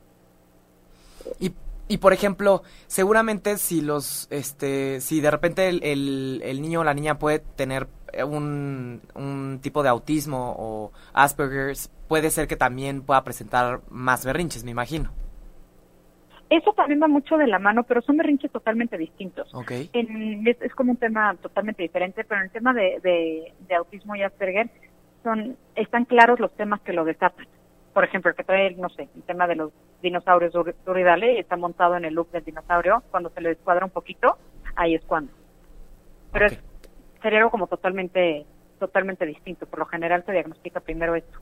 Y 1.40 1.54
y 1.90 1.96
por 1.96 2.12
ejemplo, 2.12 2.62
seguramente 2.88 3.56
si 3.56 3.80
los, 3.80 4.28
este, 4.28 5.00
si 5.00 5.22
de 5.22 5.30
repente 5.30 5.70
el, 5.70 6.42
el, 6.44 6.60
niño 6.60 6.80
o 6.80 6.84
la 6.84 6.92
niña 6.92 7.18
puede 7.18 7.38
tener 7.38 7.88
un, 8.26 9.00
un 9.14 9.60
tipo 9.62 9.82
de 9.82 9.88
autismo 9.88 10.54
o 10.58 10.92
Asperger's, 11.14 11.90
puede 12.06 12.28
ser 12.28 12.46
que 12.46 12.56
también 12.56 13.00
pueda 13.00 13.24
presentar 13.24 13.80
más 13.88 14.26
berrinches, 14.26 14.64
me 14.64 14.72
imagino. 14.72 15.10
Eso 16.50 16.72
también 16.72 17.02
va 17.02 17.08
mucho 17.08 17.36
de 17.36 17.46
la 17.46 17.58
mano, 17.58 17.84
pero 17.84 18.00
son 18.00 18.16
berrinches 18.16 18.50
totalmente 18.50 18.96
distintos. 18.96 19.52
Okay. 19.54 19.90
es, 19.92 20.62
es, 20.62 20.74
como 20.74 20.92
un 20.92 20.96
tema 20.96 21.36
totalmente 21.42 21.82
diferente, 21.82 22.24
pero 22.24 22.40
en 22.40 22.46
el 22.46 22.52
tema 22.52 22.72
de, 22.72 23.00
de, 23.02 23.52
de 23.68 23.74
autismo 23.74 24.16
y 24.16 24.22
Asperger 24.22 24.70
son 25.22 25.56
están 25.74 26.04
claros 26.04 26.40
los 26.40 26.54
temas 26.56 26.80
que 26.80 26.92
lo 26.92 27.04
desatan 27.04 27.46
por 27.98 28.04
ejemplo, 28.04 28.30
el 28.30 28.36
que 28.36 28.44
trae, 28.44 28.76
no 28.76 28.88
sé, 28.90 29.08
el 29.16 29.22
tema 29.24 29.48
de 29.48 29.56
los 29.56 29.72
dinosaurios 30.00 30.54
duridale 30.86 31.40
está 31.40 31.56
montado 31.56 31.96
en 31.96 32.04
el 32.04 32.14
look 32.14 32.30
del 32.30 32.44
dinosaurio, 32.44 33.02
cuando 33.10 33.28
se 33.30 33.40
le 33.40 33.48
descuadra 33.48 33.84
un 33.84 33.90
poquito, 33.90 34.38
ahí 34.76 34.94
es 34.94 35.04
cuando. 35.04 35.32
Pero 36.32 36.46
es, 36.46 36.62
sería 37.20 37.38
algo 37.40 37.50
como 37.50 37.66
totalmente, 37.66 38.46
totalmente 38.78 39.26
distinto. 39.26 39.66
Por 39.66 39.80
lo 39.80 39.86
general 39.86 40.22
se 40.24 40.30
diagnostica 40.30 40.78
primero 40.78 41.16
esto. 41.16 41.40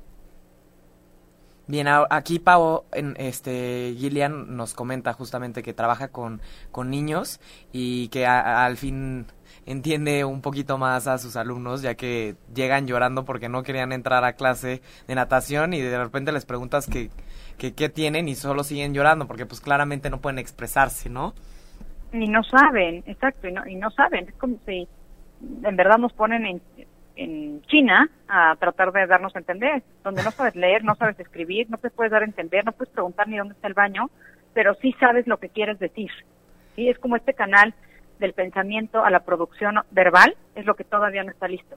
Bien, 1.69 1.89
aquí 2.11 2.39
Pau, 2.39 2.85
en 2.93 3.17
este 3.19 3.95
Gillian 3.99 4.57
nos 4.57 4.73
comenta 4.73 5.13
justamente 5.13 5.65
que 5.65 5.75
trabaja 5.75 6.09
con, 6.09 6.41
con 6.71 6.91
niños 6.91 7.41
y 7.73 8.07
que 8.09 8.25
al 8.25 8.77
fin 8.77 9.27
entiende 9.67 10.25
un 10.25 10.43
poquito 10.43 10.79
más 10.79 11.09
a 11.09 11.19
sus 11.19 11.35
alumnos, 11.35 11.83
ya 11.83 11.97
que 11.97 12.37
llegan 12.55 12.87
llorando 12.87 13.25
porque 13.25 13.49
no 13.49 13.65
querían 13.65 13.91
entrar 13.91 14.25
a 14.25 14.35
clase 14.35 14.81
de 15.09 15.15
natación 15.17 15.75
y 15.75 15.81
de 15.81 15.99
repente 15.99 16.31
les 16.31 16.47
preguntas 16.47 16.87
que, 16.87 17.11
qué 17.59 17.89
tienen 17.89 18.29
y 18.29 18.37
solo 18.37 18.63
siguen 18.63 18.95
llorando 18.95 19.27
porque 19.27 19.45
pues 19.45 19.61
claramente 19.61 20.09
no 20.09 20.21
pueden 20.21 20.39
expresarse, 20.39 21.11
¿no? 21.11 21.35
Y 22.13 22.29
no 22.29 22.45
saben, 22.45 23.03
exacto, 23.07 23.49
y 23.49 23.53
no, 23.53 23.67
y 23.67 23.75
no 23.75 23.91
saben, 23.91 24.29
es 24.29 24.35
como 24.37 24.57
si 24.67 24.87
en 25.65 25.77
verdad 25.77 25.99
nos 25.99 26.13
ponen 26.13 26.47
en, 26.47 26.63
en 27.17 27.63
China 27.63 28.09
a 28.29 28.55
tratar 28.57 28.93
de 28.93 29.07
darnos 29.07 29.35
a 29.35 29.39
entender, 29.39 29.83
donde 30.05 30.23
no 30.23 30.31
sabes 30.31 30.55
leer, 30.55 30.85
no 30.85 30.95
sabes 30.95 31.19
escribir, 31.19 31.69
no 31.71 31.79
te 31.79 31.91
puedes 31.91 32.13
dar 32.13 32.23
a 32.23 32.27
entender, 32.27 32.65
no 32.65 32.73
puedes 32.73 32.93
preguntar 32.93 33.27
ni 33.27 33.39
dónde 33.39 33.55
está 33.55 33.69
el 33.69 33.75
baño, 33.75 34.11
pero 34.53 34.75
sí 34.75 34.95
sabes 35.01 35.27
lo 35.27 35.39
que 35.39 35.49
quieres 35.49 35.79
decir. 35.79 36.11
¿sí? 36.75 36.89
Es 36.89 36.99
como 36.99 37.17
este 37.17 37.35
canal 37.35 37.75
del 38.19 38.33
pensamiento 38.33 39.05
a 39.05 39.11
la 39.11 39.21
producción 39.21 39.77
verbal, 39.91 40.37
es 40.55 40.67
lo 40.67 40.75
que 40.75 40.85
todavía 40.85 41.25
no 41.25 41.31
está 41.31 41.49
listo. 41.49 41.77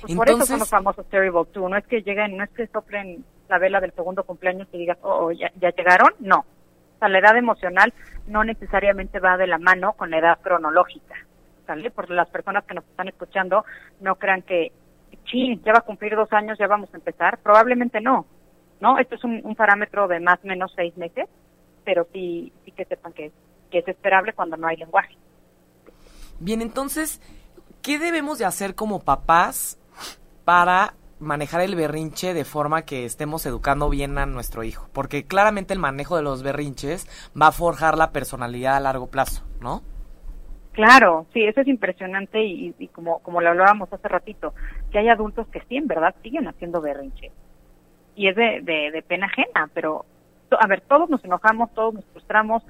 Pues 0.00 0.14
por 0.14 0.28
eso 0.28 0.44
son 0.44 0.58
los 0.58 0.68
famosos 0.68 1.08
Terrible 1.08 1.44
Two, 1.52 1.68
no 1.68 1.76
es 1.76 1.86
que 1.86 2.02
lleguen, 2.02 2.36
no 2.36 2.44
es 2.44 2.50
que 2.50 2.66
soplen 2.66 3.24
la 3.48 3.58
vela 3.58 3.80
del 3.80 3.92
segundo 3.92 4.24
cumpleaños 4.24 4.68
y 4.72 4.78
digas, 4.78 4.98
oh, 5.02 5.26
oh 5.26 5.32
ya, 5.32 5.50
ya 5.60 5.70
llegaron, 5.70 6.10
no. 6.20 6.40
O 6.40 6.98
sea, 6.98 7.08
la 7.08 7.18
edad 7.18 7.36
emocional 7.36 7.92
no 8.26 8.44
necesariamente 8.44 9.20
va 9.20 9.36
de 9.36 9.46
la 9.46 9.58
mano 9.58 9.92
con 9.92 10.10
la 10.10 10.18
edad 10.18 10.38
cronológica. 10.42 11.14
Por 11.90 12.10
las 12.10 12.28
personas 12.28 12.64
que 12.64 12.74
nos 12.74 12.84
están 12.84 13.08
escuchando, 13.08 13.64
no 14.00 14.16
crean 14.16 14.42
que, 14.42 14.72
sí, 15.30 15.60
ya 15.64 15.72
va 15.72 15.78
a 15.78 15.82
cumplir 15.82 16.14
dos 16.14 16.32
años, 16.32 16.58
ya 16.58 16.66
vamos 16.66 16.92
a 16.92 16.96
empezar. 16.96 17.38
Probablemente 17.38 18.00
no, 18.00 18.26
¿no? 18.80 18.98
Esto 18.98 19.16
es 19.16 19.24
un, 19.24 19.54
parámetro 19.56 20.08
de 20.08 20.20
más 20.20 20.38
o 20.44 20.46
menos 20.46 20.72
seis 20.76 20.96
meses, 20.96 21.28
pero 21.84 22.06
sí, 22.12 22.52
sí 22.64 22.72
que 22.72 22.84
sepan 22.84 23.12
que, 23.12 23.32
que 23.70 23.78
es 23.78 23.88
esperable 23.88 24.32
cuando 24.32 24.56
no 24.56 24.66
hay 24.66 24.76
lenguaje. 24.76 25.16
Bien, 26.38 26.60
entonces, 26.60 27.20
¿qué 27.82 27.98
debemos 27.98 28.38
de 28.38 28.44
hacer 28.44 28.74
como 28.74 29.00
papás 29.00 29.78
para 30.44 30.94
manejar 31.18 31.62
el 31.62 31.74
berrinche 31.74 32.34
de 32.34 32.44
forma 32.44 32.82
que 32.82 33.06
estemos 33.06 33.46
educando 33.46 33.88
bien 33.88 34.18
a 34.18 34.26
nuestro 34.26 34.62
hijo? 34.62 34.88
Porque 34.92 35.24
claramente 35.24 35.72
el 35.72 35.80
manejo 35.80 36.16
de 36.16 36.22
los 36.22 36.42
berrinches 36.42 37.08
va 37.40 37.48
a 37.48 37.52
forjar 37.52 37.96
la 37.96 38.12
personalidad 38.12 38.76
a 38.76 38.80
largo 38.80 39.06
plazo, 39.06 39.44
¿no? 39.60 39.82
Claro, 40.76 41.24
sí, 41.32 41.42
eso 41.42 41.62
es 41.62 41.68
impresionante 41.68 42.44
y, 42.44 42.74
como, 42.88 43.20
como 43.20 43.40
lo 43.40 43.48
hablábamos 43.48 43.90
hace 43.90 44.08
ratito, 44.08 44.52
que 44.92 44.98
hay 44.98 45.08
adultos 45.08 45.48
que 45.48 45.62
sí, 45.62 45.78
en 45.78 45.86
verdad, 45.86 46.14
siguen 46.22 46.46
haciendo 46.48 46.82
berrinche. 46.82 47.32
Y 48.14 48.28
es 48.28 48.36
de, 48.36 48.60
de, 48.60 49.02
pena 49.08 49.24
ajena, 49.24 49.70
pero, 49.72 50.04
a 50.50 50.66
ver, 50.66 50.82
todos 50.82 51.08
nos 51.08 51.24
enojamos, 51.24 51.72
todos 51.72 51.94
nos 51.94 52.04
frustramos, 52.04 52.62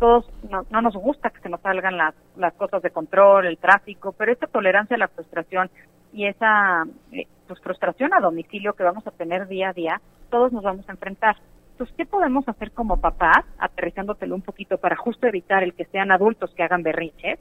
todos 0.00 0.28
no, 0.50 0.66
no, 0.70 0.82
nos 0.82 0.94
gusta 0.96 1.30
que 1.30 1.38
se 1.38 1.48
nos 1.48 1.60
salgan 1.60 1.96
las, 1.96 2.16
las 2.36 2.52
cosas 2.54 2.82
de 2.82 2.90
control, 2.90 3.46
el 3.46 3.58
tráfico, 3.58 4.10
pero 4.10 4.32
esa 4.32 4.48
tolerancia 4.48 4.96
a 4.96 4.98
la 4.98 5.06
frustración 5.06 5.70
y 6.12 6.26
esa 6.26 6.82
eh, 7.12 7.28
pues, 7.46 7.60
frustración 7.60 8.12
a 8.12 8.18
domicilio 8.18 8.72
que 8.72 8.82
vamos 8.82 9.06
a 9.06 9.12
tener 9.12 9.46
día 9.46 9.68
a 9.68 9.72
día, 9.72 10.00
todos 10.30 10.50
nos 10.50 10.64
vamos 10.64 10.88
a 10.88 10.92
enfrentar. 10.92 11.36
Entonces, 11.70 11.94
¿qué 11.96 12.06
podemos 12.06 12.48
hacer 12.48 12.72
como 12.72 13.00
papás, 13.00 13.44
aterrizándotelo 13.58 14.34
un 14.34 14.42
poquito, 14.42 14.78
para 14.78 14.96
justo 14.96 15.28
evitar 15.28 15.62
el 15.62 15.74
que 15.74 15.84
sean 15.84 16.10
adultos 16.10 16.52
que 16.54 16.64
hagan 16.64 16.82
berrinches? 16.82 17.38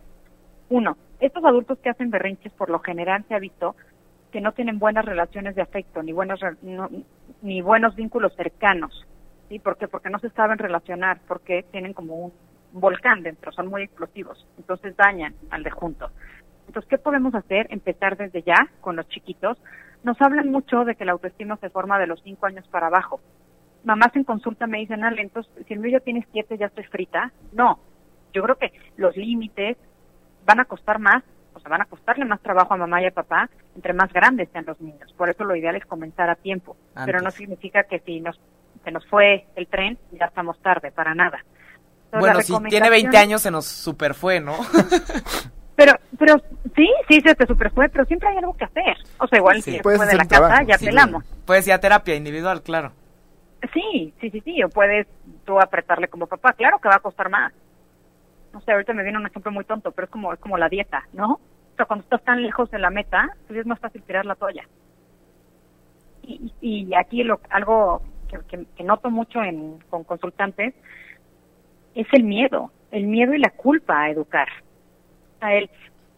Uno, 0.72 0.96
estos 1.20 1.44
adultos 1.44 1.80
que 1.80 1.90
hacen 1.90 2.12
berrinches, 2.12 2.54
por 2.54 2.70
lo 2.70 2.80
general 2.80 3.26
se 3.28 3.36
ha 3.36 3.40
visto 3.40 3.76
que 4.32 4.40
no 4.40 4.54
tienen 4.54 4.80
buenas 4.80 5.04
relaciones 5.04 5.54
de 5.56 5.62
afecto, 5.62 6.02
ni 6.02 6.14
buenos, 6.14 6.40
ni 7.42 7.62
buenos 7.62 7.94
vínculos 7.96 8.34
cercanos. 8.38 9.06
¿Sí? 9.50 9.60
¿Por 9.60 9.78
qué? 9.78 9.90
Porque 9.90 10.10
no 10.10 10.18
se 10.20 10.30
saben 10.30 10.58
relacionar, 10.58 11.20
porque 11.28 11.66
tienen 11.72 11.92
como 11.92 12.16
un 12.16 12.34
volcán 12.72 13.22
dentro, 13.22 13.52
son 13.52 13.68
muy 13.68 13.84
explosivos, 13.84 14.48
entonces 14.58 14.96
dañan 14.96 15.36
al 15.50 15.64
de 15.64 15.72
junto. 15.72 16.10
Entonces, 16.68 16.90
¿qué 16.90 16.98
podemos 16.98 17.36
hacer? 17.36 17.68
Empezar 17.70 18.16
desde 18.16 18.42
ya 18.42 18.70
con 18.80 18.96
los 18.96 19.10
chiquitos. 19.10 19.58
Nos 20.04 20.22
hablan 20.22 20.50
mucho 20.52 20.86
de 20.86 20.96
que 20.96 21.04
la 21.04 21.12
autoestima 21.12 21.58
se 21.58 21.70
forma 21.70 22.00
de 22.00 22.08
los 22.08 22.24
cinco 22.24 22.46
años 22.46 22.66
para 22.70 22.88
abajo 22.88 23.20
mamás 23.84 24.16
en 24.16 24.24
consulta 24.24 24.68
me 24.68 24.78
dicen, 24.78 25.04
ah, 25.04 25.12
entonces, 25.18 25.52
si 25.68 25.74
el 25.74 25.80
mío 25.80 25.92
ya 25.92 26.00
tiene 26.00 26.26
siete, 26.32 26.58
ya 26.58 26.68
estoy 26.68 26.84
frita. 26.84 27.32
No, 27.52 27.80
yo 28.34 28.44
creo 28.44 28.56
que 28.56 28.72
los 28.98 29.16
límites 29.18 29.76
van 30.46 30.60
a 30.60 30.66
costar 30.66 31.00
más, 31.00 31.24
o 31.54 31.60
sea, 31.60 31.70
van 31.70 31.82
a 31.82 31.86
costarle 31.86 32.26
más 32.26 32.42
trabajo 32.42 32.74
a 32.74 32.78
mamá 32.78 33.02
y 33.02 33.06
a 33.06 33.12
papá 33.12 33.50
entre 33.76 33.94
más 33.94 34.12
grandes 34.12 34.50
sean 34.52 34.66
los 34.66 34.80
niños. 34.82 35.14
Por 35.14 35.30
eso 35.30 35.44
lo 35.44 35.56
ideal 35.56 35.76
es 35.76 35.86
comenzar 35.86 36.30
a 36.30 36.36
tiempo. 36.36 36.76
Pero 37.06 37.22
no 37.22 37.32
significa 37.32 37.84
que 37.84 38.00
si 38.00 38.20
nos, 38.20 38.40
se 38.84 38.92
nos 38.92 39.06
fue 39.08 39.46
el 39.56 39.68
tren, 39.68 39.98
ya 40.12 40.26
estamos 40.26 40.60
tarde, 40.62 40.92
para 40.92 41.14
nada. 41.16 41.44
bueno, 42.12 42.42
si 42.42 42.54
tiene 42.70 42.90
20 42.90 43.18
años 43.18 43.42
se 43.42 43.52
nos 43.52 43.66
super 43.66 44.14
fue, 44.14 44.40
¿no? 44.40 44.56
pero, 45.76 45.94
pero 46.18 46.36
sí, 46.76 46.90
sí 47.08 47.22
se 47.22 47.36
te 47.36 47.46
super 47.46 47.72
fue, 47.72 47.90
pero 47.90 48.06
siempre 48.06 48.30
hay 48.30 48.38
algo 48.38 48.56
que 48.56 48.66
hacer. 48.66 48.98
O 49.20 49.28
sea, 49.28 49.40
igual 49.40 49.62
si 49.62 49.72
después 49.72 50.00
de 50.00 50.16
la 50.16 50.26
casa 50.26 50.64
ya 50.64 50.78
pelamos. 50.78 51.24
Puedes 51.46 51.68
ir 51.68 51.74
a 51.74 51.80
terapia 51.80 52.16
individual, 52.16 52.62
claro. 52.62 52.94
Sí, 53.74 54.14
sí, 54.20 54.30
sí, 54.32 54.42
sí, 54.42 54.64
o 54.64 54.70
puedes 54.70 55.08
tú 55.46 55.60
apretarle 55.60 56.08
como 56.08 56.26
papá, 56.26 56.54
claro 56.54 56.80
que 56.80 56.90
va 56.90 56.96
a 56.96 57.00
costar 57.00 57.30
más. 57.30 57.54
No 58.54 58.62
sé, 58.62 58.72
ahorita 58.72 58.94
me 58.94 59.04
viene 59.04 59.18
un 59.18 59.28
ejemplo 59.28 59.52
muy 59.52 59.64
tonto, 59.66 59.92
pero 59.92 60.06
es 60.06 60.12
como 60.12 60.34
es 60.34 60.40
como 60.40 60.58
la 60.58 60.70
dieta, 60.70 61.08
¿no? 61.14 61.34
O 61.34 61.76
sea, 61.76 61.86
cuando 61.86 62.04
estás 62.04 62.24
tan 62.24 62.42
lejos 62.42 62.70
de 62.72 62.80
la 62.80 62.90
meta, 62.90 63.30
pues 63.48 63.60
es 63.60 63.66
más 63.66 63.80
fácil 63.80 64.04
tirar 64.04 64.26
la 64.26 64.36
toalla. 64.36 64.68
Y, 66.24 66.52
y 66.62 66.94
aquí 66.96 67.24
lo, 67.24 67.40
algo 67.50 68.02
que, 68.48 68.66
que, 68.76 68.84
noto 68.84 69.10
mucho 69.10 69.42
en, 69.42 69.80
con 69.90 70.04
consultantes 70.04 70.74
es 71.96 72.08
el 72.14 72.24
miedo, 72.24 72.72
el 72.92 73.08
miedo 73.08 73.34
y 73.34 73.40
la 73.40 73.50
culpa 73.50 74.04
a 74.04 74.10
educar. 74.10 74.48
A 75.40 75.54
él, 75.56 75.70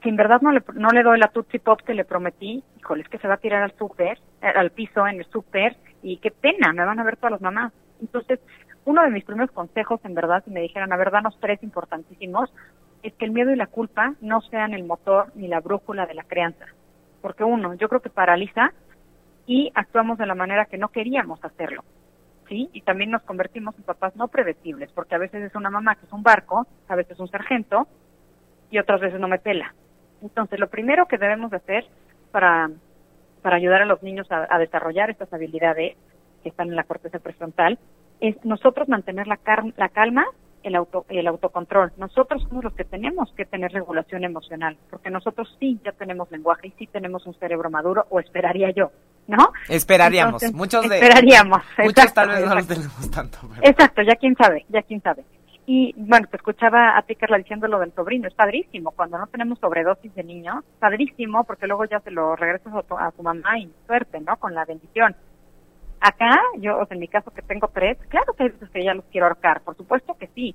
si 0.02 0.10
en 0.10 0.15
verdad 0.15 0.41
no 0.41 0.52
le, 0.52 0.62
no 0.74 0.89
le 0.89 1.04
doy 1.04 1.17
la 1.17 1.30
Tutsi 1.30 1.60
Pop 1.60 1.82
que 1.82 1.93
le 1.93 2.06
prometí, 2.06 2.63
híjole, 2.78 3.04
es 3.04 3.10
que 3.10 3.17
se 3.19 3.28
va 3.28 3.36
a 3.36 3.38
tirar 3.38 3.63
al 3.63 3.76
súper, 3.78 4.19
eh, 4.41 4.48
al 4.48 4.72
piso 4.72 5.08
en 5.08 5.19
el 5.19 5.26
súper, 5.26 5.78
y 6.02 6.17
qué 6.17 6.32
pena, 6.32 6.74
me 6.74 6.84
van 6.84 7.00
a 7.00 7.04
ver 7.04 7.15
todas 7.15 7.32
las 7.32 7.41
mamás. 7.41 7.72
Entonces, 8.02 8.39
uno 8.86 9.04
de 9.04 9.10
mis 9.10 9.24
primeros 9.24 9.52
consejos, 9.52 10.00
en 10.04 10.13
verdad, 10.13 10.43
si 10.43 10.52
me 10.52 10.62
dijeran, 10.62 10.91
a 10.91 10.98
ver, 10.98 11.12
danos 11.12 11.38
tres 11.39 11.62
importantísimos, 11.63 12.54
es 13.02 13.13
que 13.13 13.26
el 13.26 13.32
miedo 13.32 13.52
y 13.52 13.56
la 13.56 13.67
culpa 13.67 14.15
no 14.22 14.41
sean 14.41 14.74
el 14.74 14.84
motor 14.84 15.32
ni 15.36 15.48
la 15.48 15.60
brújula 15.60 16.06
de 16.06 16.13
la 16.13 16.24
crianza. 16.24 16.65
Porque 17.22 17.43
uno, 17.43 17.74
yo 17.76 17.89
creo 17.89 18.02
que 18.02 18.10
paraliza 18.10 18.74
y 19.46 19.72
actuamos 19.76 20.17
de 20.17 20.26
la 20.26 20.36
manera 20.36 20.65
que 20.65 20.78
no 20.78 20.89
queríamos 20.89 21.43
hacerlo. 21.43 21.84
¿sí? 22.48 22.69
Y 22.74 22.82
también 22.82 23.12
nos 23.12 23.24
convertimos 23.24 23.76
en 23.78 23.84
papás 23.84 24.15
no 24.15 24.28
predecibles, 24.28 24.91
porque 24.91 25.15
a 25.15 25.19
veces 25.19 25.43
es 25.43 25.56
una 25.56 25.69
mamá 25.69 25.96
que 25.96 26.06
es 26.06 26.13
un 26.13 26.24
barco, 26.24 26.65
a 26.88 26.96
veces 26.96 27.19
un 27.19 27.30
sargento, 27.30 27.88
y 28.69 28.80
otras 28.80 29.02
veces 29.02 29.19
no 29.19 29.28
me 29.28 29.39
pela. 29.39 29.74
Entonces, 30.22 30.60
lo 30.60 30.69
primero 30.69 31.06
que 31.08 31.17
debemos 31.17 31.52
de 31.52 31.58
hacer 31.58 31.86
para, 32.32 32.69
para 33.41 33.58
ayudar 33.58 33.82
a 33.82 33.86
los 33.86 34.02
niños 34.02 34.28
a, 34.32 34.58
desarrollar 34.58 35.10
estas 35.10 35.32
habilidades 35.34 35.96
que 36.41 36.50
están 36.50 36.69
en 36.69 36.76
la 36.76 36.84
corteza 36.84 37.19
prefrontal 37.19 37.78
es 38.24 38.38
nosotros 38.46 38.88
mantener 38.88 39.28
la, 39.28 39.38
la 39.76 39.90
calma 39.90 40.26
el, 40.64 40.76
auto, 40.76 41.06
el 41.10 41.28
autocontrol. 41.28 41.92
Nosotros 41.98 42.42
somos 42.48 42.64
los 42.64 42.74
que 42.74 42.86
tenemos 42.86 43.32
que 43.36 43.46
tener 43.46 43.72
regulación 43.74 44.24
emocional, 44.24 44.78
porque 44.90 45.10
nosotros 45.10 45.54
sí 45.60 45.80
ya 45.84 45.92
tenemos 45.92 46.32
lenguaje 46.32 46.68
y 46.68 46.72
sí 46.72 46.88
tenemos 46.88 47.26
un 47.28 47.34
cerebro 47.36 47.70
maduro, 47.70 48.06
o 48.10 48.22
esperaría 48.22 48.72
yo, 48.72 48.92
¿no? 49.28 49.52
Esperaríamos, 49.68 50.42
muchos 50.54 50.88
de... 50.88 51.00
Esperaríamos. 51.00 51.62
Muchos 51.80 52.14
tal 52.14 52.30
vez 52.30 52.46
no 52.46 52.56
los 52.56 52.68
tenemos 52.68 53.12
tanto. 53.12 53.40
Exacto, 53.62 54.02
ya 54.04 54.16
quién 54.16 54.36
sabe, 54.36 54.66
ya 54.70 54.82
quién 54.84 55.02
sabe. 55.02 55.26
Y 55.66 55.94
bueno, 55.98 56.28
te 56.28 56.38
escuchaba 56.38 56.98
a 56.98 57.02
ti, 57.04 57.16
Carla, 57.16 57.38
diciendo 57.38 57.68
lo 57.68 57.80
del 57.80 57.94
sobrino. 57.94 58.28
Es 58.28 58.34
padrísimo. 58.34 58.92
Cuando 58.92 59.18
no 59.18 59.28
tenemos 59.28 59.60
sobredosis 59.60 60.14
de 60.14 60.24
niños, 60.24 60.64
padrísimo, 60.78 61.46
porque 61.46 61.68
luego 61.68 61.86
ya 61.86 62.02
se 62.02 62.12
lo 62.12 62.36
regresas 62.36 62.74
a 62.74 62.82
tu, 62.82 62.98
a 62.98 63.12
tu 63.12 63.24
mamá 63.24 63.58
y 63.58 63.72
suerte, 63.88 64.20
¿no? 64.20 64.36
Con 64.36 64.54
la 64.54 64.66
bendición. 64.66 65.16
Acá, 66.06 66.38
yo, 66.58 66.80
o 66.80 66.86
sea, 66.86 66.96
en 66.96 67.00
mi 67.00 67.08
caso 67.08 67.32
que 67.32 67.42
tengo 67.42 67.70
tres, 67.70 67.98
claro 68.10 68.34
que 68.34 68.44
hay 68.44 68.50
que 68.52 68.84
ya 68.84 68.94
los 68.94 69.06
quiero 69.06 69.28
ahorcar, 69.28 69.62
por 69.62 69.78
supuesto 69.78 70.16
que 70.16 70.28
sí. 70.36 70.54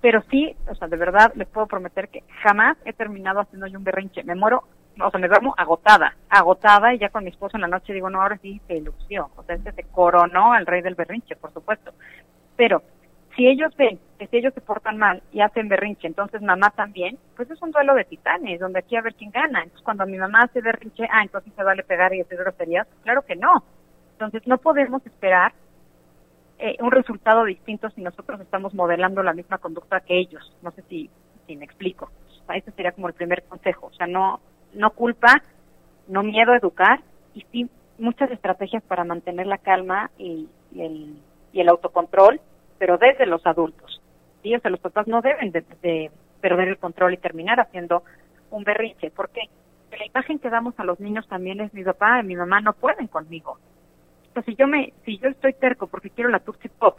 Pero 0.00 0.20
sí, 0.32 0.56
o 0.68 0.74
sea, 0.74 0.88
de 0.88 0.96
verdad 0.96 1.32
les 1.36 1.46
puedo 1.46 1.68
prometer 1.68 2.08
que 2.08 2.24
jamás 2.42 2.76
he 2.84 2.92
terminado 2.92 3.38
haciendo 3.38 3.68
yo 3.68 3.78
un 3.78 3.84
berrinche. 3.84 4.24
Me 4.24 4.34
muero, 4.34 4.64
o 5.00 5.10
sea, 5.12 5.20
me 5.20 5.28
duermo 5.28 5.54
agotada, 5.56 6.16
agotada, 6.28 6.92
y 6.92 6.98
ya 6.98 7.08
con 7.10 7.22
mi 7.22 7.30
esposo 7.30 7.56
en 7.56 7.60
la 7.60 7.68
noche 7.68 7.92
digo, 7.92 8.10
no, 8.10 8.20
ahora 8.20 8.36
sí 8.38 8.60
se 8.66 8.74
ilusió. 8.74 9.30
O 9.36 9.44
sea, 9.44 9.54
este 9.54 9.70
se 9.70 9.84
coronó 9.84 10.52
al 10.52 10.66
rey 10.66 10.82
del 10.82 10.96
berrinche, 10.96 11.36
por 11.36 11.52
supuesto. 11.52 11.92
Pero 12.56 12.82
si 13.36 13.46
ellos 13.46 13.72
ven 13.76 14.00
que 14.18 14.26
si 14.26 14.38
ellos 14.38 14.54
se 14.54 14.60
portan 14.60 14.98
mal 14.98 15.22
y 15.30 15.40
hacen 15.40 15.68
berrinche, 15.68 16.08
entonces 16.08 16.42
mamá 16.42 16.70
también, 16.70 17.16
pues 17.36 17.48
es 17.48 17.62
un 17.62 17.70
duelo 17.70 17.94
de 17.94 18.06
titanes, 18.06 18.58
donde 18.58 18.80
aquí 18.80 18.96
a 18.96 19.02
ver 19.02 19.14
quién 19.14 19.30
gana. 19.30 19.62
Entonces 19.62 19.84
cuando 19.84 20.04
mi 20.04 20.18
mamá 20.18 20.42
hace 20.42 20.60
berrinche, 20.60 21.06
ah, 21.12 21.22
entonces 21.22 21.52
se 21.54 21.62
vale 21.62 21.84
pegar 21.84 22.12
y 22.12 22.22
hacer 22.22 22.38
groserías. 22.38 22.88
Claro 23.04 23.22
que 23.22 23.36
no. 23.36 23.62
Entonces, 24.14 24.46
no 24.46 24.58
podemos 24.58 25.04
esperar 25.04 25.52
eh, 26.58 26.76
un 26.80 26.92
resultado 26.92 27.44
distinto 27.44 27.90
si 27.90 28.00
nosotros 28.00 28.40
estamos 28.40 28.72
modelando 28.74 29.22
la 29.24 29.32
misma 29.32 29.58
conducta 29.58 30.00
que 30.00 30.18
ellos. 30.18 30.52
No 30.62 30.70
sé 30.70 30.82
si, 30.88 31.10
me 31.48 31.64
explico. 31.64 32.10
O 32.46 32.52
ese 32.52 32.70
sería 32.72 32.92
como 32.92 33.08
el 33.08 33.14
primer 33.14 33.42
consejo. 33.44 33.88
O 33.88 33.92
sea, 33.92 34.06
no, 34.06 34.40
no 34.72 34.90
culpa, 34.90 35.42
no 36.06 36.22
miedo 36.22 36.52
a 36.52 36.56
educar 36.56 37.00
y 37.34 37.44
sí 37.50 37.68
muchas 37.98 38.30
estrategias 38.30 38.82
para 38.84 39.04
mantener 39.04 39.46
la 39.46 39.58
calma 39.58 40.10
y, 40.16 40.48
el, 40.76 41.16
y 41.52 41.60
el 41.60 41.68
autocontrol, 41.68 42.40
pero 42.78 42.98
desde 42.98 43.26
los 43.26 43.44
adultos. 43.46 44.00
¿sí? 44.42 44.54
O 44.54 44.68
los 44.68 44.80
papás 44.80 45.08
no 45.08 45.22
deben 45.22 45.50
de, 45.50 45.64
de 45.82 46.10
perder 46.40 46.68
el 46.68 46.78
control 46.78 47.14
y 47.14 47.18
terminar 47.18 47.58
haciendo 47.58 48.04
un 48.50 48.62
berrinche. 48.62 49.10
¿Por 49.10 49.30
qué? 49.30 49.42
Porque 49.88 49.98
la 49.98 50.06
imagen 50.06 50.38
que 50.38 50.50
damos 50.50 50.78
a 50.78 50.84
los 50.84 51.00
niños 51.00 51.26
también 51.26 51.60
es 51.60 51.74
mi 51.74 51.82
papá 51.82 52.20
y 52.20 52.26
mi 52.26 52.36
mamá 52.36 52.60
no 52.60 52.74
pueden 52.74 53.08
conmigo 53.08 53.58
si 54.42 54.54
yo 54.56 54.66
me, 54.66 54.92
si 55.04 55.18
yo 55.18 55.28
estoy 55.28 55.52
terco 55.54 55.86
porque 55.86 56.10
quiero 56.10 56.30
la 56.30 56.40
Tootsie 56.40 56.70
Pop 56.70 56.98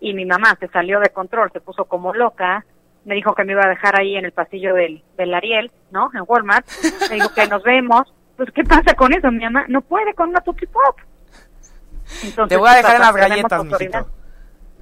y 0.00 0.14
mi 0.14 0.24
mamá 0.24 0.56
se 0.60 0.68
salió 0.68 1.00
de 1.00 1.10
control, 1.10 1.50
se 1.52 1.60
puso 1.60 1.86
como 1.86 2.14
loca, 2.14 2.64
me 3.04 3.14
dijo 3.14 3.34
que 3.34 3.44
me 3.44 3.52
iba 3.52 3.64
a 3.64 3.68
dejar 3.68 3.98
ahí 3.98 4.16
en 4.16 4.24
el 4.24 4.32
pasillo 4.32 4.74
del, 4.74 5.02
del 5.16 5.34
Ariel, 5.34 5.70
¿no? 5.90 6.10
En 6.14 6.22
Walmart, 6.26 6.66
me 7.08 7.16
dijo 7.16 7.32
que 7.34 7.46
nos 7.46 7.62
vemos, 7.62 8.12
pues 8.36 8.50
¿qué 8.52 8.64
pasa 8.64 8.94
con 8.94 9.12
eso? 9.12 9.30
Mi 9.30 9.44
mamá 9.44 9.64
no 9.68 9.80
puede 9.80 10.14
con 10.14 10.30
una 10.30 10.40
Tootsie 10.40 10.68
Pop. 10.68 10.98
Te 12.48 12.56
voy 12.56 12.68
a 12.68 12.74
dejar 12.74 12.96
en 12.96 13.00
las 13.00 13.16
galletas, 13.16 13.64
mijito. 13.64 14.06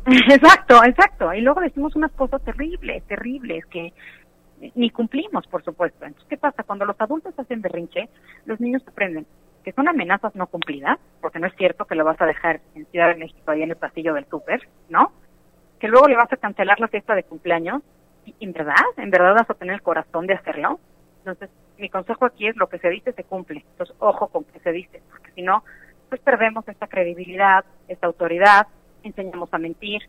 Exacto, 0.06 0.84
exacto. 0.84 1.32
Y 1.32 1.40
luego 1.40 1.62
decimos 1.62 1.96
unas 1.96 2.12
cosas 2.12 2.42
terribles, 2.42 3.02
terribles, 3.04 3.64
que 3.66 3.94
ni 4.74 4.90
cumplimos, 4.90 5.46
por 5.46 5.64
supuesto. 5.64 6.04
Entonces, 6.04 6.28
¿qué 6.28 6.36
pasa? 6.36 6.62
Cuando 6.62 6.84
los 6.84 7.00
adultos 7.00 7.32
hacen 7.38 7.62
berrinche, 7.62 8.10
los 8.44 8.60
niños 8.60 8.82
aprenden 8.86 9.26
que 9.64 9.72
son 9.72 9.88
amenazas 9.88 10.34
no 10.36 10.46
cumplidas, 10.46 10.98
porque 11.20 11.38
no 11.38 11.46
es 11.46 11.54
cierto 11.56 11.86
que 11.86 11.94
lo 11.94 12.04
vas 12.04 12.20
a 12.20 12.26
dejar 12.26 12.60
en 12.74 12.86
Ciudad 12.86 13.08
de 13.08 13.16
México 13.16 13.50
ahí 13.50 13.62
en 13.62 13.70
el 13.70 13.76
pasillo 13.76 14.14
del 14.14 14.26
súper, 14.26 14.68
¿no? 14.88 15.12
Que 15.80 15.88
luego 15.88 16.06
le 16.06 16.16
vas 16.16 16.32
a 16.32 16.36
cancelar 16.36 16.78
la 16.78 16.88
fiesta 16.88 17.14
de 17.14 17.24
cumpleaños, 17.24 17.82
y 18.26 18.34
en 18.40 18.52
verdad, 18.52 18.74
en 18.96 19.10
verdad 19.10 19.34
vas 19.34 19.50
a 19.50 19.54
tener 19.54 19.74
el 19.74 19.82
corazón 19.82 20.26
de 20.26 20.34
hacerlo. 20.34 20.78
Entonces, 21.18 21.50
mi 21.78 21.88
consejo 21.88 22.26
aquí 22.26 22.46
es 22.46 22.56
lo 22.56 22.68
que 22.68 22.78
se 22.78 22.90
dice 22.90 23.12
se 23.12 23.24
cumple. 23.24 23.64
Entonces, 23.70 23.96
ojo 23.98 24.28
con 24.28 24.44
que 24.44 24.60
se 24.60 24.72
dice, 24.72 25.02
porque 25.10 25.32
si 25.32 25.42
no, 25.42 25.64
pues 26.08 26.20
perdemos 26.20 26.68
esta 26.68 26.86
credibilidad, 26.86 27.64
esta 27.88 28.06
autoridad, 28.06 28.68
enseñamos 29.02 29.52
a 29.52 29.58
mentir, 29.58 30.02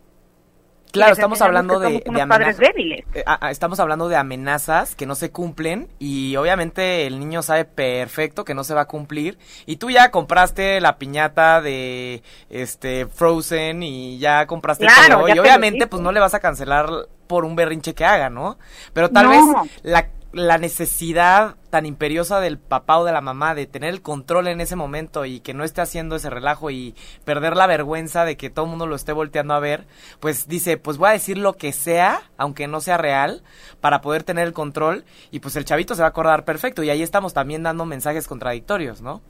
Claro, 0.95 1.13
estamos 1.13 1.41
hablando 1.41 1.79
de, 1.79 2.03
amenazas. 2.08 2.58
débiles. 2.58 3.05
Eh, 3.13 3.23
ah, 3.25 3.38
ah, 3.41 3.51
estamos 3.51 3.79
hablando 3.79 4.10
de 4.10 4.15
amenazas 4.15 4.95
que 4.95 5.05
no 5.05 5.15
se 5.15 5.31
cumplen 5.31 5.88
y 5.99 6.36
obviamente 6.36 7.05
el 7.05 7.19
niño 7.19 7.41
sabe 7.41 7.65
perfecto 7.65 8.45
que 8.45 8.53
no 8.53 8.63
se 8.63 8.73
va 8.73 8.81
a 8.81 8.86
cumplir 8.88 9.38
y 9.65 9.77
tú 9.77 9.89
ya 9.89 10.12
compraste 10.12 10.81
la 10.81 10.97
piñata 10.97 11.62
de 11.62 12.23
este 12.49 13.05
Frozen 13.05 13.84
y 13.84 14.17
ya 14.17 14.47
compraste 14.47 14.88
todo 15.08 15.27
y 15.27 15.38
obviamente 15.38 15.88
pues 15.88 16.01
no 16.01 16.12
le 16.12 16.19
vas 16.19 16.34
a 16.34 16.39
cancelar 16.39 16.89
por 17.27 17.45
un 17.45 17.55
berrinche 17.55 17.93
que 17.93 18.05
haga, 18.05 18.29
¿no? 18.29 18.58
Pero 18.93 19.10
tal 19.10 19.27
vez 19.27 19.41
la 19.84 20.08
la 20.36 20.58
necesidad 20.58 21.56
tan 21.69 21.86
imperiosa 21.86 22.41
del 22.41 22.60
papá 22.60 22.98
o 22.98 23.06
de 23.06 23.13
la 23.13 23.21
mamá 23.21 23.56
de 23.56 23.67
tener 23.67 23.93
el 23.93 24.02
control 24.02 24.48
en 24.48 24.60
ese 24.60 24.76
momento 24.76 25.24
y 25.24 25.39
que 25.39 25.54
no 25.54 25.63
esté 25.63 25.80
haciendo 25.80 26.17
ese 26.17 26.30
relajo 26.30 26.69
y 26.71 26.93
perder 27.24 27.56
la 27.56 27.67
vergüenza 27.67 28.26
de 28.26 28.36
que 28.36 28.50
todo 28.50 28.65
el 28.65 28.71
mundo 28.71 28.86
lo 28.86 28.98
esté 28.98 29.13
volteando 29.13 29.54
a 29.54 29.62
ver, 29.62 29.86
pues 30.19 30.50
dice, 30.50 30.76
pues 30.78 30.98
voy 30.98 31.08
a 31.08 31.13
decir 31.13 31.38
lo 31.38 31.54
que 31.54 31.71
sea, 31.71 32.19
aunque 32.36 32.67
no 32.67 32.82
sea 32.82 32.98
real, 32.98 33.43
para 33.80 34.02
poder 34.02 34.24
tener 34.24 34.45
el 34.45 34.52
control 34.52 35.06
y 35.32 35.39
pues 35.39 35.56
el 35.56 35.63
chavito 35.63 35.95
se 35.95 36.02
va 36.02 36.08
a 36.08 36.10
acordar 36.10 36.43
perfecto 36.43 36.84
y 36.84 36.89
ahí 36.89 37.02
estamos 37.02 37.34
también 37.34 37.63
dando 37.63 37.86
mensajes 37.86 38.28
contradictorios, 38.28 39.02
¿no? 39.02 39.21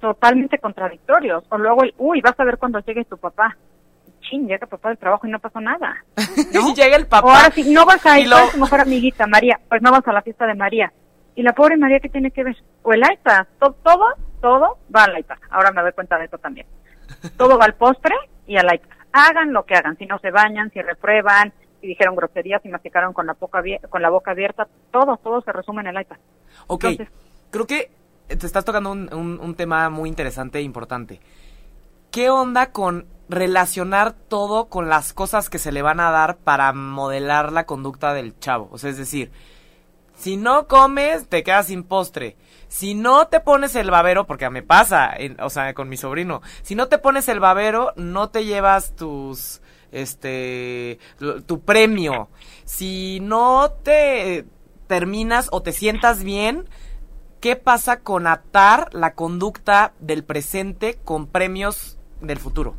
Totalmente 0.00 0.58
contradictorios. 0.58 1.42
O 1.48 1.58
luego 1.58 1.82
el, 1.82 1.92
uy, 1.98 2.20
vas 2.20 2.38
a 2.38 2.44
ver 2.44 2.58
cuando 2.58 2.78
llegue 2.78 3.04
tu 3.04 3.18
papá 3.18 3.56
chin, 4.22 4.46
llega 4.46 4.66
papá 4.66 4.88
del 4.88 4.98
trabajo 4.98 5.26
y 5.26 5.30
no 5.30 5.38
pasó 5.38 5.60
nada. 5.60 6.04
y 6.16 6.74
llega 6.74 6.96
el 6.96 7.06
papá. 7.06 7.26
O 7.26 7.30
ahora 7.30 7.50
sí, 7.50 7.72
no 7.72 7.84
vas 7.84 8.04
a 8.06 8.18
ir 8.18 8.28
lo... 8.28 8.36
tu 8.50 8.58
mejor 8.58 8.80
amiguita, 8.80 9.26
María, 9.26 9.60
pues 9.68 9.82
no 9.82 9.90
vas 9.90 10.06
a 10.06 10.12
la 10.12 10.22
fiesta 10.22 10.46
de 10.46 10.54
María. 10.54 10.92
Y 11.34 11.42
la 11.42 11.52
pobre 11.52 11.76
María, 11.76 12.00
¿qué 12.00 12.08
tiene 12.08 12.30
que 12.30 12.44
ver? 12.44 12.56
O 12.82 12.92
el 12.92 13.00
iPad, 13.00 13.46
todo, 13.58 13.74
todo, 13.82 14.06
todo 14.40 14.78
va 14.94 15.04
al 15.04 15.18
iPad. 15.18 15.36
Ahora 15.50 15.72
me 15.72 15.82
doy 15.82 15.92
cuenta 15.92 16.18
de 16.18 16.26
eso 16.26 16.38
también. 16.38 16.66
Todo 17.36 17.58
va 17.58 17.66
al 17.66 17.74
postre 17.74 18.14
y 18.46 18.56
al 18.56 18.72
iPad. 18.72 18.88
Hagan 19.12 19.52
lo 19.52 19.64
que 19.64 19.74
hagan, 19.74 19.96
si 19.98 20.06
no 20.06 20.18
se 20.18 20.30
bañan, 20.30 20.70
si 20.70 20.80
reprueban, 20.80 21.52
si 21.80 21.88
dijeron 21.88 22.16
groserías, 22.16 22.62
si 22.62 22.68
masticaron 22.68 23.12
con 23.12 23.26
la, 23.26 23.34
boca 23.34 23.62
con 23.90 24.02
la 24.02 24.10
boca 24.10 24.30
abierta, 24.30 24.66
todo, 24.90 25.16
todo 25.18 25.42
se 25.42 25.52
resume 25.52 25.82
en 25.82 25.88
el 25.88 26.00
iPad. 26.00 26.16
Ok, 26.66 26.84
creo 27.50 27.66
que 27.66 27.90
te 28.26 28.46
estás 28.46 28.64
tocando 28.64 28.90
un, 28.90 29.12
un, 29.12 29.38
un 29.38 29.54
tema 29.54 29.90
muy 29.90 30.08
interesante 30.08 30.58
e 30.58 30.62
importante. 30.62 31.20
¿Qué 32.12 32.30
onda 32.30 32.72
con 32.72 33.06
relacionar 33.32 34.12
todo 34.12 34.66
con 34.66 34.88
las 34.88 35.12
cosas 35.12 35.48
que 35.48 35.58
se 35.58 35.72
le 35.72 35.82
van 35.82 36.00
a 36.00 36.10
dar 36.10 36.36
para 36.36 36.72
modelar 36.72 37.50
la 37.50 37.64
conducta 37.64 38.12
del 38.12 38.38
chavo. 38.38 38.68
O 38.70 38.78
sea, 38.78 38.90
es 38.90 38.98
decir, 38.98 39.32
si 40.14 40.36
no 40.36 40.68
comes, 40.68 41.26
te 41.28 41.42
quedas 41.42 41.66
sin 41.68 41.82
postre. 41.82 42.36
Si 42.68 42.94
no 42.94 43.28
te 43.28 43.40
pones 43.40 43.74
el 43.74 43.90
babero, 43.90 44.26
porque 44.26 44.48
me 44.50 44.62
pasa, 44.62 45.14
o 45.40 45.50
sea, 45.50 45.72
con 45.74 45.88
mi 45.88 45.96
sobrino, 45.96 46.42
si 46.62 46.74
no 46.74 46.88
te 46.88 46.98
pones 46.98 47.28
el 47.28 47.40
babero, 47.40 47.92
no 47.96 48.28
te 48.28 48.44
llevas 48.44 48.94
tus, 48.94 49.62
este, 49.90 50.98
tu 51.46 51.60
premio. 51.60 52.28
Si 52.64 53.20
no 53.20 53.70
te 53.82 54.44
terminas 54.86 55.48
o 55.50 55.62
te 55.62 55.72
sientas 55.72 56.22
bien, 56.22 56.68
¿qué 57.40 57.56
pasa 57.56 58.00
con 58.00 58.26
atar 58.26 58.92
la 58.92 59.14
conducta 59.14 59.94
del 59.98 60.24
presente 60.24 60.98
con 61.02 61.26
premios 61.26 61.98
del 62.22 62.38
futuro? 62.38 62.74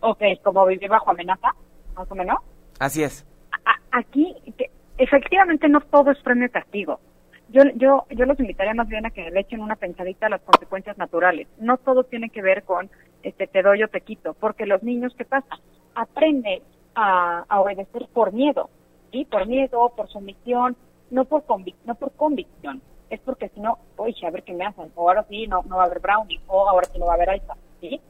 Ok, 0.00 0.22
como 0.42 0.66
vivir 0.66 0.88
bajo 0.88 1.10
amenaza, 1.10 1.54
más 1.94 2.10
o 2.10 2.14
menos. 2.14 2.38
Así 2.78 3.02
es. 3.02 3.26
aquí, 3.92 4.34
efectivamente, 4.96 5.68
no 5.68 5.80
todo 5.80 6.10
es 6.10 6.18
premio 6.20 6.50
castigo. 6.50 7.00
Yo, 7.48 7.62
yo, 7.74 8.06
yo 8.10 8.26
los 8.26 8.38
invitaría 8.38 8.74
más 8.74 8.88
bien 8.88 9.06
a 9.06 9.10
que 9.10 9.28
le 9.30 9.40
echen 9.40 9.60
una 9.60 9.74
pensadita 9.74 10.26
a 10.26 10.30
las 10.30 10.40
consecuencias 10.42 10.96
naturales. 10.96 11.48
No 11.58 11.78
todo 11.78 12.04
tiene 12.04 12.30
que 12.30 12.42
ver 12.42 12.62
con 12.62 12.88
este 13.22 13.46
te 13.46 13.62
doy 13.62 13.82
o 13.82 13.88
te 13.88 14.00
quito, 14.00 14.34
porque 14.34 14.66
los 14.66 14.82
niños, 14.82 15.12
¿qué 15.16 15.24
pasa? 15.24 15.58
Aprenden 15.94 16.62
a, 16.94 17.44
obedecer 17.60 18.06
por 18.12 18.32
miedo, 18.32 18.70
¿sí? 19.10 19.24
Por 19.24 19.46
miedo, 19.46 19.92
por 19.96 20.08
sumisión, 20.08 20.76
no 21.10 21.24
por, 21.24 21.44
convic 21.44 21.76
no 21.84 21.94
por 21.96 22.12
convicción. 22.12 22.82
Es 23.10 23.20
porque 23.20 23.48
si 23.48 23.60
no, 23.60 23.78
oye, 23.96 24.26
a 24.26 24.30
ver 24.30 24.44
qué 24.44 24.52
me 24.52 24.64
hacen, 24.64 24.92
o 24.94 25.08
ahora 25.08 25.24
sí 25.28 25.46
no, 25.48 25.62
no 25.68 25.76
va 25.76 25.82
a 25.82 25.86
haber 25.86 25.98
brownie, 25.98 26.40
o 26.46 26.68
ahora 26.68 26.86
sí 26.92 26.98
no 26.98 27.06
va 27.06 27.12
a 27.12 27.16
haber 27.16 27.36
iPad, 27.36 27.56
¿sí? 27.80 28.00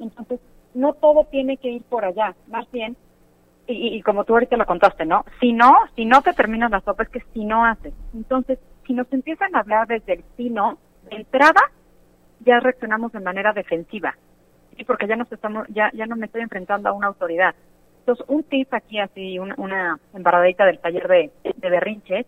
Entonces, 0.00 0.40
no 0.74 0.94
todo 0.94 1.24
tiene 1.30 1.56
que 1.56 1.68
ir 1.68 1.82
por 1.82 2.04
allá, 2.04 2.34
más 2.48 2.70
bien, 2.70 2.96
y, 3.66 4.02
como 4.02 4.24
tú 4.24 4.32
ahorita 4.34 4.56
lo 4.56 4.66
contaste, 4.66 5.04
¿no? 5.04 5.24
Si 5.40 5.52
no, 5.52 5.72
si 5.94 6.04
no 6.04 6.22
te 6.22 6.32
terminas 6.32 6.70
la 6.70 6.80
sopa, 6.80 7.04
es 7.04 7.08
que 7.08 7.22
si 7.32 7.44
no 7.44 7.64
haces. 7.64 7.94
Entonces, 8.14 8.58
si 8.86 8.94
nos 8.94 9.12
empiezan 9.12 9.54
a 9.54 9.60
hablar 9.60 9.86
desde 9.86 10.14
el 10.14 10.24
si 10.36 10.50
no, 10.50 10.78
de 11.08 11.16
entrada, 11.16 11.60
ya 12.40 12.58
reaccionamos 12.58 13.12
de 13.12 13.20
manera 13.20 13.52
defensiva. 13.52 14.16
Sí, 14.76 14.84
porque 14.84 15.06
ya 15.06 15.16
nos 15.16 15.30
estamos, 15.30 15.68
ya, 15.68 15.90
ya 15.94 16.06
no 16.06 16.16
me 16.16 16.26
estoy 16.26 16.42
enfrentando 16.42 16.88
a 16.88 16.92
una 16.92 17.08
autoridad. 17.08 17.54
Entonces, 18.00 18.24
un 18.28 18.42
tip 18.44 18.72
aquí, 18.74 18.98
así, 18.98 19.38
una, 19.38 19.54
una 19.58 20.00
embarradita 20.14 20.64
del 20.64 20.80
taller 20.80 21.06
de, 21.06 21.30
de 21.54 21.70
berrinches, 21.70 22.26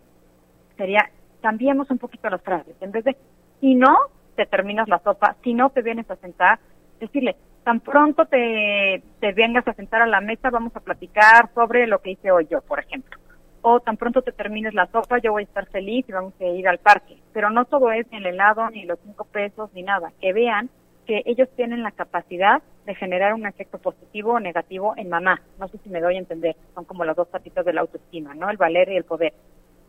sería, 0.77 1.09
cambiemos 1.41 1.89
un 1.91 1.97
poquito 1.97 2.29
las 2.29 2.41
frases. 2.41 2.75
En 2.79 2.91
vez 2.91 3.03
de, 3.03 3.17
si 3.59 3.75
no, 3.75 3.97
te 4.35 4.45
terminas 4.45 4.87
la 4.87 4.99
sopa, 4.99 5.35
si 5.43 5.53
no 5.53 5.71
te 5.71 5.81
vienes 5.81 6.09
a 6.09 6.15
sentar, 6.17 6.59
decirle, 6.99 7.35
tan 7.63 7.79
pronto 7.79 8.25
te, 8.25 9.01
te 9.19 9.31
vengas 9.31 9.67
a 9.67 9.73
sentar 9.73 10.01
a 10.01 10.07
la 10.07 10.21
mesa, 10.21 10.49
vamos 10.49 10.75
a 10.75 10.81
platicar 10.81 11.49
sobre 11.53 11.87
lo 11.87 11.99
que 11.99 12.11
hice 12.11 12.31
hoy 12.31 12.47
yo, 12.49 12.61
por 12.61 12.79
ejemplo. 12.79 13.17
O 13.61 13.79
tan 13.79 13.95
pronto 13.95 14.21
te 14.21 14.33
termines 14.33 14.73
la 14.73 14.87
sopa, 14.87 15.19
yo 15.19 15.31
voy 15.31 15.43
a 15.43 15.45
estar 15.45 15.65
feliz 15.67 16.05
y 16.07 16.11
vamos 16.11 16.33
a 16.39 16.45
ir 16.45 16.67
al 16.67 16.79
parque. 16.79 17.17
Pero 17.31 17.49
no 17.49 17.65
todo 17.65 17.91
es 17.91 18.05
ni 18.11 18.17
el 18.17 18.25
helado, 18.25 18.69
ni 18.69 18.83
los 18.83 18.99
cinco 19.05 19.23
pesos, 19.25 19.69
ni 19.73 19.83
nada. 19.83 20.11
Que 20.19 20.33
vean 20.33 20.69
que 21.05 21.23
ellos 21.25 21.47
tienen 21.55 21.81
la 21.81 21.91
capacidad 21.91 22.61
de 22.85 22.95
generar 22.95 23.33
un 23.33 23.45
efecto 23.45 23.77
positivo 23.77 24.33
o 24.33 24.39
negativo 24.39 24.93
en 24.97 25.09
mamá. 25.09 25.41
No 25.59 25.69
sé 25.69 25.77
si 25.77 25.89
me 25.89 26.01
doy 26.01 26.15
a 26.15 26.19
entender. 26.19 26.57
Son 26.75 26.83
como 26.83 27.05
las 27.05 27.15
dos 27.15 27.29
patitas 27.29 27.65
de 27.65 27.71
la 27.71 27.81
autoestima, 27.81 28.33
¿no? 28.35 28.49
El 28.49 28.57
valer 28.57 28.89
y 28.89 28.97
el 28.97 29.05
poder. 29.05 29.33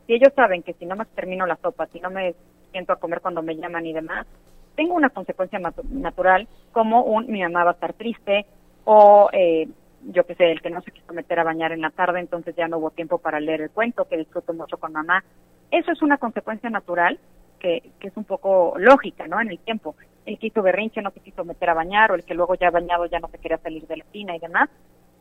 Si 0.06 0.14
ellos 0.14 0.32
saben 0.36 0.62
que 0.62 0.74
si 0.74 0.86
no 0.86 0.94
me 0.94 1.04
termino 1.06 1.44
la 1.44 1.56
sopa, 1.56 1.86
si 1.86 1.98
no 1.98 2.10
me 2.10 2.34
siento 2.70 2.92
a 2.92 3.00
comer 3.00 3.20
cuando 3.20 3.42
me 3.42 3.56
llaman 3.56 3.86
y 3.86 3.92
demás, 3.92 4.26
tengo 4.74 4.94
una 4.94 5.10
consecuencia 5.10 5.60
natural 5.90 6.48
como 6.72 7.02
un 7.02 7.26
mi 7.26 7.42
mamá 7.42 7.64
va 7.64 7.70
a 7.70 7.74
estar 7.74 7.92
triste 7.92 8.46
o 8.84 9.28
eh, 9.32 9.68
yo 10.06 10.24
que 10.26 10.34
sé, 10.34 10.50
el 10.50 10.60
que 10.60 10.70
no 10.70 10.82
se 10.82 10.90
quiso 10.90 11.12
meter 11.12 11.38
a 11.38 11.44
bañar 11.44 11.72
en 11.72 11.80
la 11.80 11.90
tarde, 11.90 12.20
entonces 12.20 12.54
ya 12.56 12.68
no 12.68 12.78
hubo 12.78 12.90
tiempo 12.90 13.18
para 13.18 13.40
leer 13.40 13.62
el 13.62 13.70
cuento 13.70 14.06
que 14.06 14.18
disfruto 14.18 14.52
mucho 14.52 14.76
con 14.76 14.92
mamá. 14.92 15.24
Eso 15.70 15.92
es 15.92 16.02
una 16.02 16.18
consecuencia 16.18 16.68
natural 16.68 17.18
que, 17.58 17.90
que 17.98 18.08
es 18.08 18.16
un 18.16 18.24
poco 18.24 18.74
lógica, 18.78 19.26
¿no? 19.26 19.40
En 19.40 19.48
el 19.48 19.58
tiempo. 19.58 19.96
El 20.26 20.38
que 20.38 20.48
hizo 20.48 20.62
berrinche 20.62 21.00
no 21.00 21.10
se 21.10 21.20
quiso 21.20 21.44
meter 21.44 21.70
a 21.70 21.74
bañar 21.74 22.12
o 22.12 22.14
el 22.14 22.24
que 22.24 22.34
luego 22.34 22.54
ya 22.54 22.70
bañado 22.70 23.06
ya 23.06 23.18
no 23.18 23.28
se 23.28 23.38
quería 23.38 23.58
salir 23.58 23.86
de 23.86 23.96
la 23.96 24.04
tina 24.04 24.36
y 24.36 24.40
demás. 24.40 24.68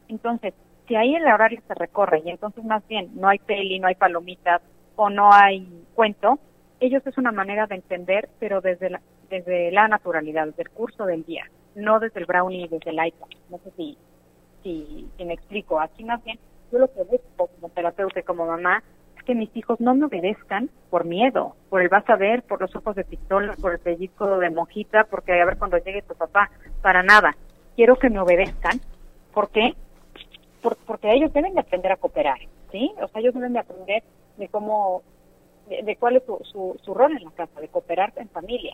Entonces, 0.09 0.53
si 0.87 0.95
ahí 0.95 1.15
el 1.15 1.25
horario 1.27 1.61
se 1.67 1.73
recorre 1.75 2.21
y 2.25 2.29
entonces 2.29 2.63
más 2.63 2.85
bien 2.87 3.09
no 3.15 3.29
hay 3.29 3.39
peli, 3.39 3.79
no 3.79 3.87
hay 3.87 3.95
palomitas 3.95 4.61
o 4.95 5.09
no 5.09 5.31
hay 5.31 5.85
cuento, 5.95 6.39
ellos 6.79 7.05
es 7.07 7.17
una 7.17 7.31
manera 7.31 7.67
de 7.67 7.75
entender, 7.75 8.29
pero 8.39 8.59
desde 8.59 8.89
la, 8.89 9.01
desde 9.33 9.71
la 9.71 9.87
naturalidad, 9.87 10.45
desde 10.45 10.61
el 10.61 10.69
curso 10.69 11.05
del 11.05 11.23
día, 11.23 11.49
no 11.73 11.99
desde 11.99 12.19
el 12.19 12.27
brownie, 12.27 12.67
desde 12.67 12.91
el 12.91 13.03
iPad. 13.03 13.27
No 13.49 13.57
sé 13.63 13.71
si, 13.75 13.97
si, 14.61 15.25
me 15.25 15.33
explico. 15.33 15.79
Aquí 15.79 16.03
más 16.03 16.23
bien, 16.23 16.37
yo 16.71 16.77
lo 16.77 16.93
que 16.93 17.01
busco 17.03 17.47
como 17.47 17.69
terapeuta 17.69 18.19
y 18.19 18.23
como 18.23 18.45
mamá 18.45 18.83
es 19.17 19.23
que 19.23 19.33
mis 19.33 19.49
hijos 19.57 19.79
no 19.79 19.95
me 19.95 20.05
obedezcan 20.05 20.69
por 20.91 21.05
miedo, 21.05 21.55
por 21.69 21.81
el 21.81 21.89
vas 21.89 22.07
a 22.11 22.15
ver, 22.15 22.43
por 22.43 22.61
los 22.61 22.75
ojos 22.75 22.95
de 22.95 23.05
pistola, 23.05 23.55
por 23.59 23.73
el 23.73 23.79
pellizco 23.79 24.37
de 24.37 24.51
monjita, 24.51 25.05
porque 25.05 25.41
a 25.41 25.45
ver 25.45 25.57
cuando 25.57 25.77
llegue 25.77 26.03
tu 26.03 26.13
papá, 26.13 26.51
para 26.83 27.01
nada. 27.01 27.35
Quiero 27.75 27.95
que 27.95 28.11
me 28.11 28.19
obedezcan. 28.19 28.79
¿Por 29.33 29.49
qué? 29.49 29.73
porque 30.85 31.11
ellos 31.11 31.33
deben 31.33 31.55
de 31.55 31.59
aprender 31.59 31.91
a 31.91 31.97
cooperar, 31.97 32.37
¿sí? 32.71 32.93
O 33.01 33.07
sea, 33.09 33.19
ellos 33.19 33.33
deben 33.33 33.51
de 33.51 33.59
aprender 33.59 34.01
de 34.37 34.47
cómo 34.47 35.01
de, 35.67 35.97
cuál 35.97 36.15
es 36.15 36.23
su, 36.23 36.79
su, 36.81 36.93
rol 36.93 37.17
en 37.17 37.25
la 37.25 37.31
casa, 37.31 37.59
de 37.59 37.67
cooperar 37.67 38.13
en 38.15 38.29
familia, 38.29 38.73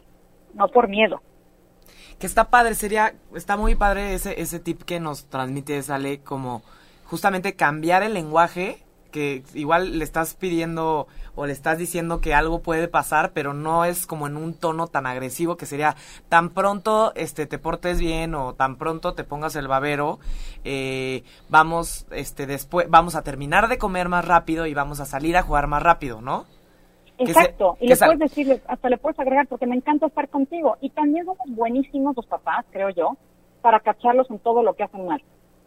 no 0.54 0.68
por 0.68 0.88
miedo. 0.88 1.22
Que 2.20 2.28
está 2.28 2.50
padre, 2.50 2.76
sería, 2.76 3.16
está 3.34 3.56
muy 3.56 3.76
padre 3.76 4.14
ese, 4.14 4.42
ese 4.42 4.60
tip 4.60 4.84
que 4.84 5.00
nos 5.00 5.26
transmite 5.26 5.82
Sale, 5.82 6.20
como 6.20 6.62
justamente 7.06 7.56
cambiar 7.56 8.04
el 8.04 8.14
lenguaje, 8.14 8.84
que 9.12 9.44
igual 9.54 9.98
le 9.98 10.04
estás 10.04 10.36
pidiendo 10.36 11.08
o 11.36 11.46
le 11.46 11.54
estás 11.54 11.78
diciendo 11.78 12.22
que 12.22 12.34
algo 12.34 12.62
puede 12.62 12.88
pasar, 12.88 13.32
pero 13.32 13.54
no 13.54 13.86
es 13.86 14.06
como 14.06 14.28
en 14.28 14.38
un 14.38 14.54
tono 14.54 14.88
tan 14.88 15.06
agresivo 15.06 15.58
que 15.58 15.66
sería 15.66 15.96
tan 16.28 16.50
pronto 16.50 17.14
este 17.16 17.46
te 17.46 17.58
portes 17.58 18.00
bien 18.00 18.36
o 18.36 18.54
tan 18.54 18.76
pronto 18.76 19.14
te 19.14 19.24
pongas 19.24 19.56
el 19.56 19.68
babero, 19.68 20.20
eh, 20.64 21.24
vamos 21.50 22.06
este 22.12 22.46
después 22.46 22.90
vamos 22.90 23.16
a 23.16 23.24
terminar 23.24 23.68
de 23.68 23.78
comer 23.78 24.10
más 24.10 24.26
rápido 24.26 24.66
y 24.66 24.74
vamos 24.74 25.00
a 25.00 25.06
salir 25.06 25.38
a 25.38 25.44
jugar 25.44 25.68
más 25.68 25.82
rápido, 25.82 26.22
¿no? 26.22 26.46
Exacto, 27.20 27.78
y 27.80 27.88
le 27.88 27.96
puedes 27.98 28.20
decirle, 28.20 28.62
hasta 28.68 28.90
le 28.90 28.98
puedes 28.98 29.20
agregar, 29.20 29.48
porque 29.48 29.68
me 29.68 29.76
encanta 29.76 30.08
estar 30.08 30.30
contigo. 30.30 30.78
Y 30.82 30.90
también 30.90 31.26
somos 31.26 31.48
buenísimos 31.50 32.16
los 32.16 32.26
papás, 32.26 32.66
creo 32.72 32.90
yo, 32.90 33.18
para 33.62 33.80
cacharlos 33.82 34.30
en 34.32 34.40
todo 34.40 34.64
lo 34.64 34.74
que 34.74 34.84
hacen 34.84 35.06
mal. 35.06 35.22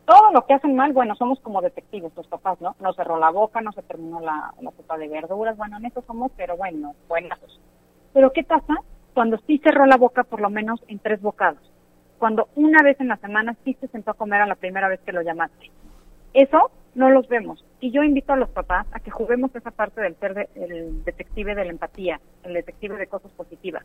Todo 0.06 0.32
lo 0.32 0.44
que 0.46 0.54
hacen 0.54 0.74
mal, 0.74 0.92
bueno, 0.92 1.14
somos 1.14 1.38
como 1.40 1.60
detectives 1.60 2.12
los 2.16 2.26
papás, 2.26 2.60
¿no? 2.60 2.74
No 2.80 2.92
cerró 2.94 3.18
la 3.18 3.30
boca, 3.30 3.60
no 3.60 3.72
se 3.72 3.82
terminó 3.82 4.20
la, 4.20 4.52
la 4.60 4.70
sopa 4.72 4.98
de 4.98 5.08
verduras, 5.08 5.56
bueno, 5.56 5.76
en 5.76 5.86
eso 5.86 6.02
somos, 6.06 6.32
pero 6.36 6.56
bueno, 6.56 6.94
buenas. 7.08 7.38
Pero 8.12 8.32
¿qué 8.32 8.42
pasa 8.42 8.74
cuando 9.14 9.38
sí 9.46 9.58
cerró 9.58 9.86
la 9.86 9.96
boca 9.96 10.24
por 10.24 10.40
lo 10.40 10.50
menos 10.50 10.82
en 10.88 10.98
tres 10.98 11.20
bocados? 11.20 11.60
Cuando 12.18 12.48
una 12.56 12.82
vez 12.82 13.00
en 13.00 13.08
la 13.08 13.16
semana 13.18 13.56
sí 13.64 13.76
se 13.80 13.88
sentó 13.88 14.12
a 14.12 14.14
comer 14.14 14.40
a 14.40 14.46
la 14.46 14.54
primera 14.54 14.88
vez 14.88 15.00
que 15.00 15.12
lo 15.12 15.22
llamaste. 15.22 15.70
Eso 16.34 16.70
no 16.94 17.10
los 17.10 17.28
vemos. 17.28 17.64
Y 17.80 17.90
yo 17.90 18.02
invito 18.02 18.32
a 18.32 18.36
los 18.36 18.50
papás 18.50 18.86
a 18.92 19.00
que 19.00 19.10
juguemos 19.10 19.54
esa 19.54 19.70
parte 19.70 20.00
del 20.00 20.16
ser 20.16 20.48
el 20.54 21.04
detective 21.04 21.54
de 21.54 21.64
la 21.64 21.70
empatía, 21.70 22.20
el 22.44 22.54
detective 22.54 22.96
de 22.96 23.06
cosas 23.06 23.32
positivas. 23.32 23.84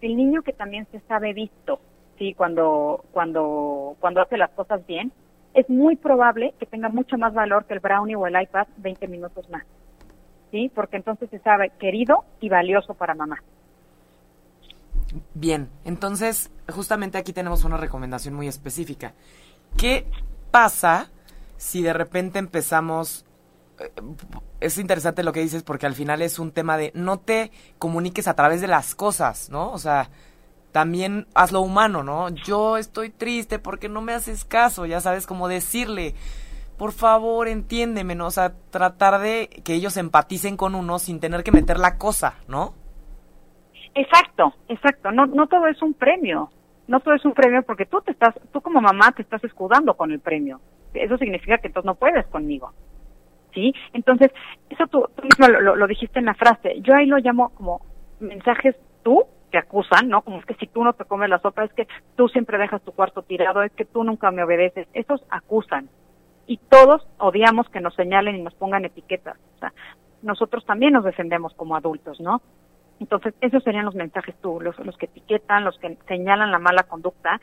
El 0.00 0.16
niño 0.16 0.42
que 0.42 0.52
también 0.52 0.86
se 0.90 1.00
sabe 1.00 1.32
visto, 1.32 1.80
sí, 2.18 2.34
cuando 2.34 3.04
cuando 3.12 3.96
cuando 4.00 4.20
hace 4.20 4.36
las 4.36 4.50
cosas 4.50 4.86
bien, 4.86 5.12
es 5.54 5.68
muy 5.68 5.96
probable 5.96 6.54
que 6.58 6.66
tenga 6.66 6.88
mucho 6.88 7.18
más 7.18 7.34
valor 7.34 7.64
que 7.66 7.74
el 7.74 7.80
brownie 7.80 8.16
o 8.16 8.26
el 8.26 8.40
iPad 8.40 8.66
20 8.78 9.08
minutos 9.08 9.48
más. 9.50 9.64
¿Sí? 10.50 10.70
Porque 10.74 10.96
entonces 10.96 11.30
se 11.30 11.38
sabe 11.38 11.70
querido 11.78 12.24
y 12.40 12.48
valioso 12.48 12.94
para 12.94 13.14
mamá. 13.14 13.40
Bien, 15.34 15.68
entonces 15.84 16.50
justamente 16.68 17.18
aquí 17.18 17.32
tenemos 17.32 17.64
una 17.64 17.76
recomendación 17.76 18.34
muy 18.34 18.48
específica. 18.48 19.14
¿Qué 19.76 20.06
pasa 20.50 21.10
si 21.60 21.82
de 21.82 21.92
repente 21.92 22.38
empezamos 22.38 23.26
eh, 23.78 23.92
es 24.60 24.78
interesante 24.78 25.22
lo 25.22 25.32
que 25.32 25.40
dices 25.40 25.62
porque 25.62 25.84
al 25.84 25.92
final 25.92 26.22
es 26.22 26.38
un 26.38 26.52
tema 26.52 26.78
de 26.78 26.90
no 26.94 27.18
te 27.18 27.50
comuniques 27.78 28.28
a 28.28 28.34
través 28.34 28.62
de 28.62 28.66
las 28.66 28.94
cosas, 28.94 29.50
¿no? 29.50 29.70
O 29.70 29.76
sea, 29.76 30.08
también 30.72 31.26
hazlo 31.34 31.60
humano, 31.60 32.02
¿no? 32.02 32.30
Yo 32.30 32.78
estoy 32.78 33.10
triste 33.10 33.58
porque 33.58 33.90
no 33.90 34.00
me 34.00 34.14
haces 34.14 34.46
caso, 34.46 34.86
ya 34.86 35.00
sabes 35.00 35.26
cómo 35.26 35.48
decirle, 35.48 36.14
por 36.78 36.92
favor, 36.92 37.46
entiéndeme, 37.46 38.14
¿no? 38.14 38.28
O 38.28 38.30
sea, 38.30 38.54
tratar 38.70 39.20
de 39.20 39.50
que 39.62 39.74
ellos 39.74 39.98
empaticen 39.98 40.56
con 40.56 40.74
uno 40.74 40.98
sin 40.98 41.20
tener 41.20 41.42
que 41.42 41.52
meter 41.52 41.78
la 41.78 41.98
cosa, 41.98 42.36
¿no? 42.48 42.72
Exacto, 43.94 44.54
exacto, 44.68 45.12
no, 45.12 45.26
no 45.26 45.46
todo 45.46 45.66
es 45.66 45.82
un 45.82 45.92
premio, 45.92 46.50
no 46.88 47.00
todo 47.00 47.14
es 47.14 47.24
un 47.26 47.34
premio 47.34 47.62
porque 47.64 47.84
tú 47.84 48.00
te 48.00 48.12
estás, 48.12 48.34
tú 48.50 48.62
como 48.62 48.80
mamá 48.80 49.12
te 49.12 49.20
estás 49.20 49.44
escudando 49.44 49.94
con 49.94 50.10
el 50.10 50.20
premio 50.20 50.58
eso 50.94 51.16
significa 51.18 51.58
que 51.58 51.68
entonces 51.68 51.86
no 51.86 51.94
puedes 51.94 52.26
conmigo. 52.26 52.72
¿Sí? 53.52 53.74
Entonces, 53.92 54.30
eso 54.68 54.86
tú, 54.86 55.04
mismo 55.22 55.48
lo, 55.48 55.86
dijiste 55.88 56.20
en 56.20 56.26
la 56.26 56.34
frase. 56.34 56.80
Yo 56.82 56.94
ahí 56.94 57.06
lo 57.06 57.18
llamo 57.18 57.50
como 57.50 57.80
mensajes 58.20 58.76
tú 59.02 59.24
que 59.50 59.58
acusan, 59.58 60.08
¿no? 60.08 60.22
Como 60.22 60.38
es 60.38 60.46
que 60.46 60.54
si 60.54 60.68
tú 60.68 60.84
no 60.84 60.92
te 60.92 61.04
comes 61.04 61.28
la 61.28 61.40
sopa, 61.40 61.64
es 61.64 61.72
que 61.72 61.88
tú 62.16 62.28
siempre 62.28 62.58
dejas 62.58 62.82
tu 62.82 62.92
cuarto 62.92 63.22
tirado, 63.22 63.64
es 63.64 63.72
que 63.72 63.84
tú 63.84 64.04
nunca 64.04 64.30
me 64.30 64.44
obedeces. 64.44 64.86
Esos 64.94 65.24
acusan. 65.30 65.88
Y 66.46 66.58
todos 66.58 67.06
odiamos 67.18 67.68
que 67.70 67.80
nos 67.80 67.94
señalen 67.94 68.36
y 68.36 68.42
nos 68.42 68.54
pongan 68.54 68.84
etiquetas. 68.84 69.36
O 69.56 69.58
sea, 69.58 69.72
nosotros 70.22 70.64
también 70.64 70.92
nos 70.92 71.04
defendemos 71.04 71.52
como 71.54 71.74
adultos, 71.74 72.20
¿no? 72.20 72.40
Entonces, 73.00 73.34
esos 73.40 73.64
serían 73.64 73.86
los 73.86 73.94
mensajes 73.94 74.34
tú, 74.42 74.60
los, 74.60 74.78
los 74.78 74.96
que 74.96 75.06
etiquetan, 75.06 75.64
los 75.64 75.78
que 75.78 75.96
señalan 76.06 76.52
la 76.52 76.58
mala 76.58 76.82
conducta 76.84 77.40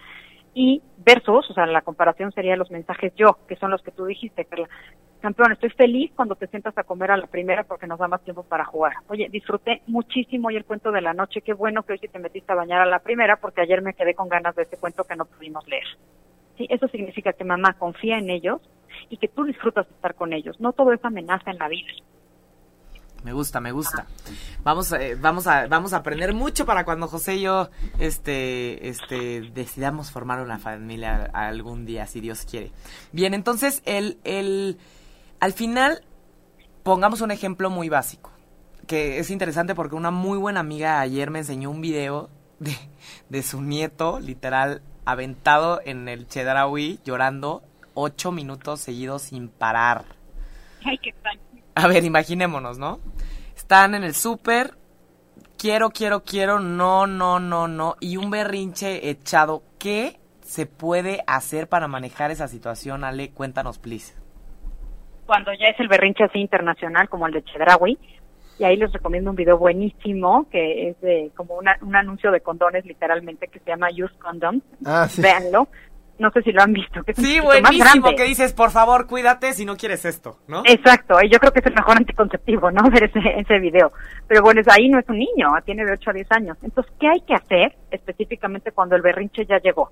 y 0.59 0.81
versus, 1.05 1.47
o 1.51 1.53
sea, 1.53 1.67
la 1.67 1.83
comparación 1.83 2.31
sería 2.31 2.55
los 2.55 2.71
mensajes 2.71 3.13
yo, 3.15 3.37
que 3.47 3.55
son 3.57 3.69
los 3.69 3.83
que 3.83 3.91
tú 3.91 4.05
dijiste, 4.05 4.43
Carla. 4.45 4.67
Campeón, 5.19 5.51
estoy 5.51 5.69
feliz 5.69 6.11
cuando 6.15 6.33
te 6.33 6.47
sientas 6.47 6.75
a 6.79 6.83
comer 6.83 7.11
a 7.11 7.17
la 7.17 7.27
primera 7.27 7.63
porque 7.63 7.85
nos 7.85 7.99
da 7.99 8.07
más 8.07 8.23
tiempo 8.23 8.41
para 8.41 8.65
jugar. 8.65 8.93
Oye, 9.07 9.29
disfruté 9.29 9.83
muchísimo 9.85 10.47
hoy 10.47 10.55
el 10.55 10.65
cuento 10.65 10.91
de 10.91 11.01
la 11.01 11.13
noche. 11.13 11.41
Qué 11.41 11.53
bueno 11.53 11.83
que 11.83 11.93
hoy 11.93 11.99
sí 11.99 12.07
te 12.07 12.17
metiste 12.17 12.53
a 12.53 12.55
bañar 12.55 12.81
a 12.81 12.87
la 12.87 12.97
primera 12.97 13.35
porque 13.35 13.61
ayer 13.61 13.83
me 13.83 13.93
quedé 13.93 14.15
con 14.15 14.29
ganas 14.29 14.55
de 14.55 14.63
ese 14.63 14.77
cuento 14.77 15.03
que 15.03 15.15
no 15.15 15.25
pudimos 15.25 15.67
leer. 15.67 15.85
Sí, 16.57 16.65
eso 16.71 16.87
significa 16.87 17.33
que 17.33 17.43
mamá 17.43 17.73
confía 17.73 18.17
en 18.17 18.31
ellos 18.31 18.59
y 19.09 19.17
que 19.17 19.27
tú 19.27 19.43
disfrutas 19.43 19.87
de 19.87 19.93
estar 19.93 20.15
con 20.15 20.33
ellos. 20.33 20.59
No 20.59 20.73
todo 20.73 20.91
es 20.91 21.05
amenaza 21.05 21.51
en 21.51 21.59
la 21.59 21.67
vida. 21.67 21.91
Me 23.23 23.33
gusta, 23.33 23.59
me 23.59 23.71
gusta. 23.71 24.05
Vamos, 24.63 24.91
eh, 24.93 25.17
vamos 25.19 25.47
a, 25.47 25.67
vamos 25.67 25.93
a 25.93 25.97
aprender 25.97 26.33
mucho 26.33 26.65
para 26.65 26.85
cuando 26.85 27.07
José 27.07 27.35
y 27.35 27.41
yo, 27.41 27.69
este, 27.99 28.87
este, 28.87 29.41
decidamos 29.53 30.11
formar 30.11 30.41
una 30.41 30.59
familia 30.59 31.29
algún 31.33 31.85
día, 31.85 32.05
si 32.07 32.21
Dios 32.21 32.45
quiere. 32.49 32.71
Bien, 33.11 33.33
entonces, 33.33 33.81
el, 33.85 34.17
el, 34.23 34.77
al 35.39 35.53
final, 35.53 36.03
pongamos 36.83 37.21
un 37.21 37.31
ejemplo 37.31 37.69
muy 37.69 37.89
básico, 37.89 38.31
que 38.85 39.19
es 39.19 39.29
interesante 39.29 39.75
porque 39.75 39.95
una 39.95 40.11
muy 40.11 40.37
buena 40.37 40.61
amiga 40.61 40.99
ayer 40.99 41.31
me 41.31 41.39
enseñó 41.39 41.69
un 41.69 41.81
video 41.81 42.29
de, 42.59 42.75
de 43.29 43.43
su 43.43 43.61
nieto, 43.61 44.19
literal, 44.19 44.81
aventado 45.05 45.81
en 45.85 46.07
el 46.07 46.27
Chedraui, 46.27 46.99
llorando 47.03 47.63
ocho 47.93 48.31
minutos 48.31 48.79
seguidos 48.79 49.23
sin 49.23 49.49
parar. 49.49 50.05
Ay, 50.85 50.97
qué 50.99 51.13
tal. 51.23 51.39
A 51.77 51.87
ver, 51.87 52.03
imaginémonos, 52.03 52.79
¿no? 52.79 52.99
Están 53.55 53.93
en 53.93 54.03
el 54.03 54.15
súper, 54.15 54.71
quiero, 55.59 55.91
quiero, 55.91 56.23
quiero, 56.23 56.59
no, 56.59 57.05
no, 57.05 57.39
no, 57.39 57.67
no, 57.67 57.97
y 57.99 58.17
un 58.17 58.31
berrinche 58.31 59.11
echado 59.11 59.61
que 59.77 60.17
se 60.41 60.65
puede 60.65 61.23
hacer 61.27 61.69
para 61.69 61.87
manejar 61.87 62.31
esa 62.31 62.47
situación, 62.47 63.03
Ale? 63.03 63.29
Cuéntanos, 63.29 63.77
please. 63.77 64.15
Cuando 65.27 65.53
ya 65.53 65.67
es 65.67 65.79
el 65.79 65.87
berrinche 65.87 66.23
así 66.23 66.39
internacional, 66.39 67.09
como 67.09 67.27
el 67.27 67.33
de 67.33 67.43
Chedraui, 67.43 67.99
y 68.57 68.63
ahí 68.63 68.75
les 68.75 68.91
recomiendo 68.91 69.29
un 69.29 69.35
video 69.35 69.59
buenísimo 69.59 70.47
que 70.49 70.89
es 70.89 71.01
de 71.01 71.31
como 71.35 71.59
un 71.81 71.95
anuncio 71.95 72.31
de 72.31 72.41
condones 72.41 72.85
literalmente 72.85 73.49
que 73.49 73.59
se 73.59 73.69
llama 73.69 73.89
Use 73.91 74.17
Condoms. 74.17 74.63
Ah, 74.83 75.07
Véanlo. 75.15 75.67
No 76.19 76.31
sé 76.31 76.41
si 76.41 76.51
lo 76.51 76.61
han 76.63 76.73
visto. 76.73 77.03
Que 77.03 77.13
sí, 77.13 77.39
buenísimo, 77.39 78.15
que 78.15 78.23
dices, 78.23 78.53
por 78.53 78.71
favor, 78.71 79.05
cuídate 79.07 79.53
si 79.53 79.65
no 79.65 79.75
quieres 79.75 80.03
esto, 80.05 80.39
¿no? 80.47 80.63
Exacto, 80.65 81.15
y 81.21 81.29
yo 81.29 81.39
creo 81.39 81.51
que 81.51 81.59
es 81.59 81.65
el 81.65 81.75
mejor 81.75 81.97
anticonceptivo, 81.97 82.71
¿no? 82.71 82.89
Ver 82.91 83.03
ese, 83.03 83.19
ese 83.37 83.59
video. 83.59 83.91
Pero 84.27 84.41
bueno, 84.41 84.61
ahí 84.71 84.89
no 84.89 84.99
es 84.99 85.07
un 85.09 85.19
niño, 85.19 85.49
tiene 85.65 85.85
de 85.85 85.93
8 85.93 86.09
a 86.09 86.13
10 86.13 86.31
años. 86.31 86.57
Entonces, 86.63 86.91
¿qué 86.99 87.07
hay 87.07 87.21
que 87.21 87.35
hacer 87.35 87.75
específicamente 87.91 88.71
cuando 88.71 88.95
el 88.95 89.01
berrinche 89.01 89.45
ya 89.45 89.59
llegó? 89.59 89.91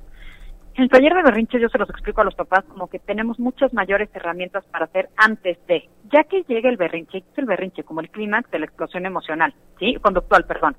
En 0.75 0.83
el 0.83 0.89
taller 0.89 1.13
de 1.13 1.23
berrinche 1.23 1.57
yo 1.57 1.69
se 1.69 1.77
los 1.77 1.89
explico 1.89 2.19
a 2.19 2.25
los 2.25 2.35
papás 2.35 2.65
como 2.65 2.87
que 2.87 2.99
tenemos 2.99 3.39
muchas 3.39 3.73
mayores 3.73 4.09
herramientas 4.13 4.65
para 4.65 4.85
hacer 4.85 5.07
antes 5.15 5.57
de, 5.67 5.87
ya 6.11 6.25
que 6.25 6.43
llegue 6.43 6.67
el 6.67 6.75
berrinche, 6.75 7.19
es 7.19 7.37
el 7.37 7.45
berrinche 7.45 7.83
como 7.83 8.01
el 8.01 8.09
clímax 8.09 8.51
de 8.51 8.59
la 8.59 8.65
explosión 8.65 9.05
emocional, 9.05 9.53
¿sí? 9.79 9.95
Conductual, 10.01 10.43
perdón. 10.43 10.75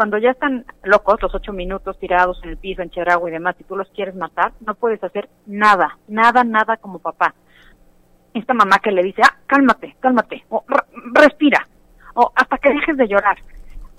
Cuando 0.00 0.16
ya 0.16 0.30
están 0.30 0.64
locos, 0.82 1.20
los 1.20 1.34
ocho 1.34 1.52
minutos 1.52 1.98
tirados 1.98 2.40
en 2.42 2.48
el 2.48 2.56
piso, 2.56 2.80
en 2.80 2.88
cheragua 2.88 3.28
y 3.28 3.32
demás, 3.34 3.54
y 3.58 3.64
tú 3.64 3.76
los 3.76 3.86
quieres 3.90 4.14
matar, 4.14 4.52
no 4.64 4.74
puedes 4.74 5.04
hacer 5.04 5.28
nada, 5.44 5.98
nada, 6.08 6.42
nada 6.42 6.78
como 6.78 7.00
papá. 7.00 7.34
Esta 8.32 8.54
mamá 8.54 8.78
que 8.78 8.92
le 8.92 9.02
dice, 9.02 9.20
ah, 9.22 9.36
cálmate, 9.46 9.96
cálmate, 10.00 10.42
o 10.48 10.64
respira, 11.12 11.68
o 12.14 12.32
hasta 12.34 12.56
que 12.56 12.70
dejes 12.70 12.96
de 12.96 13.08
llorar. 13.08 13.36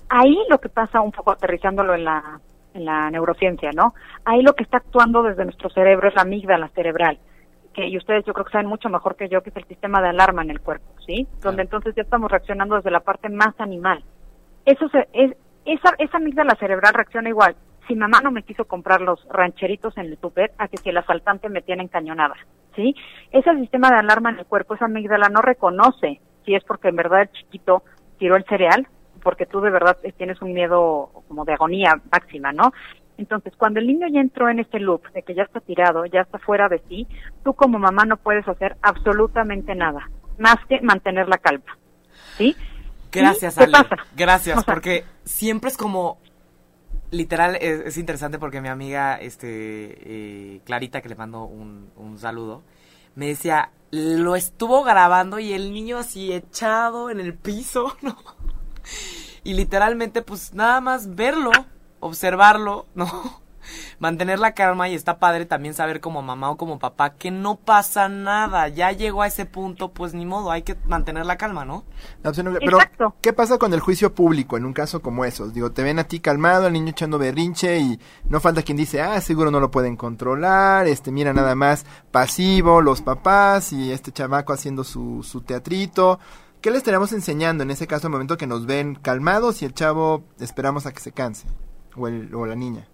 Ahí 0.08 0.36
lo 0.50 0.58
que 0.58 0.68
pasa, 0.68 1.00
un 1.00 1.12
poco 1.12 1.30
aterrizándolo 1.30 1.94
en 1.94 2.04
la 2.04 2.40
en 2.74 2.84
la 2.84 3.08
neurociencia, 3.08 3.70
¿no? 3.72 3.94
Ahí 4.24 4.42
lo 4.42 4.54
que 4.54 4.64
está 4.64 4.78
actuando 4.78 5.22
desde 5.22 5.44
nuestro 5.44 5.70
cerebro 5.70 6.08
es 6.08 6.16
la 6.16 6.22
amígdala 6.22 6.68
cerebral, 6.70 7.20
que 7.74 7.86
y 7.86 7.96
ustedes 7.96 8.24
yo 8.24 8.32
creo 8.32 8.46
que 8.46 8.50
saben 8.50 8.66
mucho 8.66 8.88
mejor 8.88 9.14
que 9.14 9.28
yo 9.28 9.40
que 9.44 9.50
es 9.50 9.56
el 9.56 9.66
sistema 9.66 10.02
de 10.02 10.08
alarma 10.08 10.42
en 10.42 10.50
el 10.50 10.60
cuerpo, 10.60 10.96
¿sí? 11.06 11.28
Donde 11.42 11.62
entonces 11.62 11.94
ya 11.94 12.02
estamos 12.02 12.28
reaccionando 12.28 12.74
desde 12.74 12.90
la 12.90 12.98
parte 12.98 13.28
más 13.28 13.54
animal. 13.60 14.02
Eso 14.64 14.88
se, 14.88 15.08
es, 15.12 15.36
esa, 15.64 15.94
esa 15.98 16.16
amígdala 16.16 16.54
cerebral 16.56 16.94
reacciona 16.94 17.28
igual. 17.28 17.56
Si 17.88 17.96
mamá 17.96 18.20
no 18.20 18.30
me 18.30 18.42
quiso 18.42 18.64
comprar 18.64 19.00
los 19.00 19.26
rancheritos 19.28 19.96
en 19.98 20.06
el 20.06 20.18
super, 20.18 20.52
a 20.58 20.68
que 20.68 20.76
si 20.76 20.90
el 20.90 20.96
asaltante 20.96 21.48
me 21.48 21.62
tiene 21.62 21.82
encañonada, 21.82 22.36
¿sí? 22.76 22.94
Ese 23.30 23.54
sistema 23.56 23.90
de 23.90 23.96
alarma 23.96 24.30
en 24.30 24.38
el 24.38 24.46
cuerpo, 24.46 24.74
esa 24.74 24.84
amígdala 24.84 25.28
no 25.28 25.42
reconoce 25.42 26.20
si 26.44 26.54
es 26.54 26.62
porque 26.64 26.88
en 26.88 26.96
verdad 26.96 27.22
el 27.22 27.32
chiquito 27.32 27.82
tiró 28.18 28.36
el 28.36 28.44
cereal 28.44 28.86
porque 29.22 29.46
tú 29.46 29.60
de 29.60 29.70
verdad 29.70 29.96
tienes 30.16 30.40
un 30.42 30.52
miedo 30.52 31.10
como 31.28 31.44
de 31.44 31.52
agonía 31.52 31.94
máxima, 32.10 32.52
¿no? 32.52 32.72
Entonces, 33.18 33.52
cuando 33.56 33.78
el 33.78 33.86
niño 33.86 34.08
ya 34.08 34.20
entró 34.20 34.48
en 34.48 34.58
este 34.58 34.80
loop 34.80 35.06
de 35.12 35.22
que 35.22 35.34
ya 35.34 35.44
está 35.44 35.60
tirado, 35.60 36.04
ya 36.06 36.22
está 36.22 36.38
fuera 36.38 36.68
de 36.68 36.82
sí, 36.88 37.06
tú 37.44 37.54
como 37.54 37.78
mamá 37.78 38.04
no 38.04 38.16
puedes 38.16 38.46
hacer 38.48 38.76
absolutamente 38.82 39.74
nada, 39.74 40.08
más 40.38 40.56
que 40.68 40.80
mantener 40.80 41.28
la 41.28 41.38
calma. 41.38 41.78
¿Sí? 42.36 42.56
Gracias, 43.12 43.58
Ale. 43.58 43.78
Gracias, 44.16 44.64
porque 44.64 45.04
siempre 45.24 45.70
es 45.70 45.76
como 45.76 46.18
literal 47.10 47.56
es, 47.60 47.98
interesante 47.98 48.38
porque 48.38 48.62
mi 48.62 48.68
amiga 48.68 49.16
este 49.16 50.56
eh, 50.56 50.60
Clarita 50.64 51.02
que 51.02 51.10
le 51.10 51.14
mando 51.14 51.44
un, 51.44 51.90
un 51.94 52.18
saludo 52.18 52.62
me 53.14 53.26
decía 53.26 53.70
lo 53.90 54.34
estuvo 54.34 54.82
grabando 54.82 55.38
y 55.38 55.52
el 55.52 55.74
niño 55.74 55.98
así 55.98 56.32
echado 56.32 57.10
en 57.10 57.20
el 57.20 57.34
piso 57.34 57.94
no 58.02 58.16
y 59.44 59.54
literalmente, 59.54 60.22
pues 60.22 60.54
nada 60.54 60.80
más 60.80 61.14
verlo, 61.14 61.50
observarlo, 62.00 62.86
¿no? 62.94 63.41
Mantener 63.98 64.38
la 64.38 64.52
calma 64.52 64.88
y 64.88 64.94
está 64.94 65.18
padre 65.18 65.46
también 65.46 65.74
saber 65.74 66.00
como 66.00 66.22
mamá 66.22 66.50
o 66.50 66.56
como 66.56 66.78
papá 66.78 67.14
que 67.14 67.30
no 67.30 67.56
pasa 67.56 68.08
nada, 68.08 68.68
ya 68.68 68.92
llegó 68.92 69.22
a 69.22 69.26
ese 69.26 69.46
punto, 69.46 69.92
pues 69.92 70.14
ni 70.14 70.26
modo, 70.26 70.50
hay 70.50 70.62
que 70.62 70.76
mantener 70.86 71.26
la 71.26 71.36
calma, 71.36 71.64
¿no? 71.64 71.84
Pero, 72.22 72.78
¿qué 73.20 73.32
pasa 73.32 73.58
con 73.58 73.72
el 73.72 73.80
juicio 73.80 74.14
público 74.14 74.56
en 74.56 74.64
un 74.64 74.72
caso 74.72 75.02
como 75.02 75.24
esos? 75.24 75.54
Digo, 75.54 75.72
te 75.72 75.82
ven 75.82 75.98
a 75.98 76.04
ti 76.04 76.20
calmado, 76.20 76.66
el 76.66 76.72
niño 76.72 76.90
echando 76.90 77.18
berrinche 77.18 77.78
y 77.78 78.00
no 78.28 78.40
falta 78.40 78.62
quien 78.62 78.76
dice, 78.76 79.00
ah, 79.00 79.20
seguro 79.20 79.50
no 79.50 79.60
lo 79.60 79.70
pueden 79.70 79.96
controlar, 79.96 80.86
este, 80.86 81.10
mira 81.10 81.32
nada 81.32 81.54
más 81.54 81.84
pasivo, 82.10 82.80
los 82.80 83.02
papás 83.02 83.72
y 83.72 83.92
este 83.92 84.12
chamaco 84.12 84.52
haciendo 84.52 84.84
su, 84.84 85.22
su 85.22 85.42
teatrito. 85.42 86.18
¿Qué 86.60 86.70
le 86.70 86.78
estaríamos 86.78 87.12
enseñando 87.12 87.64
en 87.64 87.72
ese 87.72 87.88
caso 87.88 88.06
al 88.06 88.12
momento 88.12 88.36
que 88.36 88.46
nos 88.46 88.66
ven 88.66 88.94
calmados 88.94 89.62
y 89.62 89.64
el 89.64 89.74
chavo 89.74 90.22
esperamos 90.38 90.86
a 90.86 90.92
que 90.92 91.00
se 91.00 91.10
canse? 91.10 91.48
O, 91.96 92.06
el, 92.06 92.32
o 92.34 92.46
la 92.46 92.54
niña. 92.54 92.88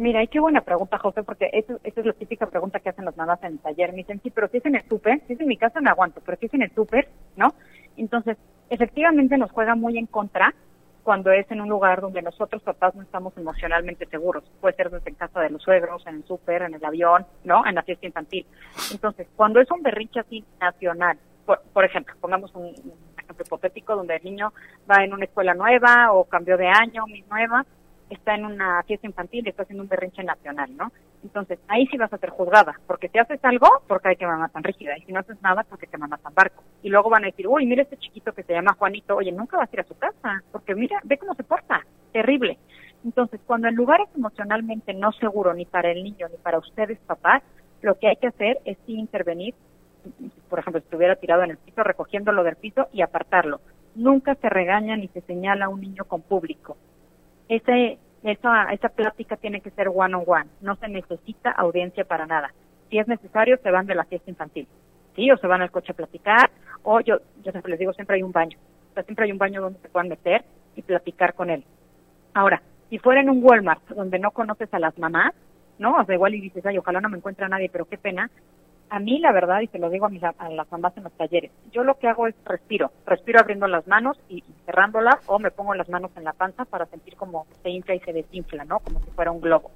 Mira, 0.00 0.22
y 0.22 0.28
qué 0.28 0.40
buena 0.40 0.62
pregunta, 0.62 0.96
José, 0.96 1.22
porque 1.22 1.50
esa 1.52 1.74
es 1.84 2.06
la 2.06 2.14
típica 2.14 2.46
pregunta 2.46 2.80
que 2.80 2.88
hacen 2.88 3.04
las 3.04 3.18
mamás 3.18 3.38
en 3.42 3.52
el 3.52 3.58
taller. 3.58 3.90
Me 3.90 3.98
dicen, 3.98 4.18
sí, 4.22 4.30
pero 4.30 4.48
si 4.48 4.56
es 4.56 4.64
en 4.64 4.76
el 4.76 4.82
súper, 4.88 5.20
si 5.26 5.34
es 5.34 5.40
en 5.40 5.46
mi 5.46 5.58
casa 5.58 5.82
me 5.82 5.90
aguanto, 5.90 6.22
pero 6.24 6.38
si 6.38 6.46
es 6.46 6.54
en 6.54 6.62
el 6.62 6.70
súper, 6.74 7.06
¿no? 7.36 7.52
Entonces, 7.98 8.38
efectivamente 8.70 9.36
nos 9.36 9.50
juega 9.50 9.74
muy 9.74 9.98
en 9.98 10.06
contra 10.06 10.54
cuando 11.02 11.30
es 11.32 11.50
en 11.50 11.60
un 11.60 11.68
lugar 11.68 12.00
donde 12.00 12.22
nosotros 12.22 12.62
papás 12.62 12.94
no 12.94 13.02
estamos 13.02 13.36
emocionalmente 13.36 14.06
seguros. 14.06 14.42
Puede 14.62 14.74
ser 14.74 14.88
desde 14.88 15.10
en 15.10 15.16
casa 15.16 15.38
de 15.38 15.50
los 15.50 15.62
suegros, 15.62 16.06
en 16.06 16.14
el 16.14 16.24
súper, 16.24 16.62
en 16.62 16.72
el 16.72 16.82
avión, 16.82 17.26
¿no? 17.44 17.66
En 17.66 17.74
la 17.74 17.82
fiesta 17.82 18.06
infantil. 18.06 18.46
Entonces, 18.90 19.28
cuando 19.36 19.60
es 19.60 19.70
un 19.70 19.82
berrinche 19.82 20.20
así 20.20 20.42
nacional, 20.58 21.18
por, 21.44 21.84
ejemplo, 21.84 22.14
pongamos 22.22 22.54
un, 22.54 22.68
ejemplo 23.18 23.44
hipotético 23.44 23.96
donde 23.96 24.16
el 24.16 24.24
niño 24.24 24.54
va 24.90 25.04
en 25.04 25.12
una 25.12 25.26
escuela 25.26 25.52
nueva 25.52 26.12
o 26.12 26.24
cambió 26.24 26.56
de 26.56 26.68
año, 26.68 27.04
mi 27.06 27.20
nueva, 27.28 27.66
está 28.10 28.34
en 28.34 28.44
una 28.44 28.82
fiesta 28.84 29.06
infantil 29.06 29.46
y 29.46 29.50
está 29.50 29.62
haciendo 29.62 29.82
un 29.82 29.88
berrinche 29.88 30.22
nacional, 30.22 30.76
¿no? 30.76 30.92
Entonces, 31.22 31.58
ahí 31.68 31.86
sí 31.86 31.96
vas 31.96 32.12
a 32.12 32.18
ser 32.18 32.30
juzgada, 32.30 32.78
porque 32.86 33.08
si 33.08 33.18
haces 33.18 33.38
algo, 33.44 33.68
porque 33.86 34.08
hay 34.08 34.16
que 34.16 34.26
mamá 34.26 34.48
tan 34.48 34.64
rígida, 34.64 34.96
y 34.98 35.02
si 35.02 35.12
no 35.12 35.20
haces 35.20 35.40
nada, 35.42 35.64
porque 35.64 35.86
te 35.86 35.98
mamá 35.98 36.18
tan 36.18 36.34
barco. 36.34 36.62
Y 36.82 36.88
luego 36.88 37.10
van 37.10 37.24
a 37.24 37.26
decir, 37.26 37.46
uy, 37.46 37.66
mira 37.66 37.82
este 37.82 37.96
chiquito 37.96 38.32
que 38.32 38.42
se 38.42 38.52
llama 38.52 38.74
Juanito, 38.78 39.16
oye, 39.16 39.32
nunca 39.32 39.56
vas 39.56 39.68
a 39.70 39.76
ir 39.76 39.80
a 39.80 39.84
su 39.84 39.96
casa, 39.96 40.42
porque 40.52 40.74
mira, 40.74 41.00
ve 41.04 41.18
cómo 41.18 41.34
se 41.34 41.44
porta, 41.44 41.84
terrible. 42.12 42.58
Entonces, 43.04 43.40
cuando 43.46 43.68
el 43.68 43.74
lugar 43.74 44.00
es 44.00 44.14
emocionalmente 44.14 44.92
no 44.94 45.12
seguro 45.12 45.54
ni 45.54 45.64
para 45.64 45.90
el 45.90 46.02
niño 46.02 46.28
ni 46.28 46.36
para 46.36 46.58
ustedes, 46.58 46.98
papás, 47.06 47.42
lo 47.82 47.98
que 47.98 48.08
hay 48.08 48.16
que 48.16 48.26
hacer 48.26 48.58
es 48.64 48.76
sí 48.86 48.94
intervenir 48.94 49.54
por 50.48 50.58
ejemplo, 50.58 50.80
si 50.80 50.84
estuviera 50.84 51.16
tirado 51.16 51.42
en 51.42 51.50
el 51.50 51.58
piso, 51.58 51.82
recogiéndolo 51.82 52.42
del 52.42 52.56
piso 52.56 52.88
y 52.92 53.02
apartarlo. 53.02 53.60
Nunca 53.94 54.34
se 54.36 54.48
regaña 54.48 54.96
ni 54.96 55.08
se 55.08 55.20
señala 55.22 55.66
a 55.66 55.68
un 55.68 55.80
niño 55.80 56.04
con 56.04 56.22
público. 56.22 56.76
Ese, 57.50 57.98
esa, 58.22 58.72
esa 58.72 58.88
plática 58.90 59.36
tiene 59.36 59.60
que 59.60 59.70
ser 59.72 59.88
one 59.92 60.14
on 60.14 60.22
one. 60.24 60.46
No 60.60 60.76
se 60.76 60.86
necesita 60.88 61.50
audiencia 61.50 62.04
para 62.04 62.24
nada. 62.24 62.52
Si 62.88 62.98
es 62.98 63.08
necesario, 63.08 63.58
se 63.60 63.72
van 63.72 63.86
de 63.86 63.96
la 63.96 64.04
fiesta 64.04 64.30
infantil. 64.30 64.68
Sí, 65.16 65.28
o 65.32 65.36
se 65.36 65.48
van 65.48 65.60
al 65.60 65.72
coche 65.72 65.90
a 65.90 65.96
platicar, 65.96 66.48
o 66.84 67.00
yo, 67.00 67.18
les 67.64 67.78
digo, 67.80 67.92
siempre 67.92 68.16
hay 68.16 68.22
un 68.22 68.30
baño. 68.30 68.56
O 68.92 68.94
sea, 68.94 69.02
siempre 69.02 69.24
hay 69.24 69.32
un 69.32 69.38
baño 69.38 69.60
donde 69.60 69.80
se 69.80 69.88
puedan 69.88 70.08
meter 70.08 70.44
y 70.76 70.82
platicar 70.82 71.34
con 71.34 71.50
él. 71.50 71.64
Ahora, 72.34 72.62
si 72.88 72.98
fuera 72.98 73.20
en 73.20 73.28
un 73.28 73.42
Walmart 73.42 73.82
donde 73.88 74.20
no 74.20 74.30
conoces 74.30 74.72
a 74.72 74.78
las 74.78 74.96
mamás, 74.96 75.32
¿no? 75.80 75.96
O 75.96 76.04
sea, 76.04 76.14
igual 76.14 76.36
y 76.36 76.40
dices, 76.40 76.64
ay, 76.64 76.78
ojalá 76.78 77.00
no 77.00 77.08
me 77.08 77.16
encuentre 77.16 77.44
a 77.44 77.48
nadie, 77.48 77.68
pero 77.68 77.86
qué 77.86 77.98
pena 77.98 78.30
a 78.90 78.98
mí 78.98 79.18
la 79.20 79.32
verdad, 79.32 79.60
y 79.60 79.68
se 79.68 79.78
lo 79.78 79.88
digo 79.88 80.06
a, 80.06 80.08
mis, 80.08 80.22
a 80.22 80.34
las 80.50 80.70
mamás 80.70 80.96
en 80.96 81.04
los 81.04 81.12
talleres, 81.12 81.52
yo 81.70 81.84
lo 81.84 81.98
que 81.98 82.08
hago 82.08 82.26
es 82.26 82.34
respiro, 82.44 82.90
respiro 83.06 83.40
abriendo 83.40 83.68
las 83.68 83.86
manos 83.86 84.20
y, 84.28 84.42
cerrándolas 84.66 85.16
o 85.26 85.38
me 85.38 85.50
pongo 85.50 85.74
las 85.74 85.88
manos 85.88 86.10
en 86.16 86.24
la 86.24 86.32
panza 86.32 86.64
para 86.64 86.86
sentir 86.86 87.16
como 87.16 87.46
se 87.62 87.70
infla 87.70 87.94
y 87.94 88.00
se 88.00 88.12
desinfla, 88.12 88.64
¿no? 88.64 88.80
Como 88.80 89.00
si 89.00 89.10
fuera 89.12 89.30
un 89.30 89.40
globo. 89.40 89.70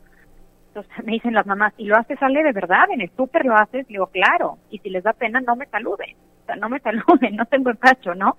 Entonces 0.69 1.05
me 1.05 1.13
dicen 1.13 1.35
las 1.35 1.47
mamás, 1.47 1.73
¿y 1.79 1.87
lo 1.87 1.97
haces 1.97 2.19
sale 2.19 2.43
de 2.43 2.53
verdad? 2.53 2.91
¿En 2.91 3.01
el 3.01 3.11
súper 3.17 3.47
lo 3.47 3.55
haces? 3.55 3.87
Digo, 3.87 4.09
claro. 4.09 4.59
Y 4.71 4.79
si 4.81 4.91
les 4.91 5.05
da 5.05 5.13
pena, 5.13 5.41
no 5.41 5.55
me 5.55 5.67
saluden. 5.67 6.17
O 6.43 6.47
sea, 6.47 6.57
no 6.57 6.69
me 6.69 6.81
saluden, 6.81 7.37
no 7.37 7.47
tengo 7.47 7.71
empacho, 7.71 8.15
¿no? 8.15 8.37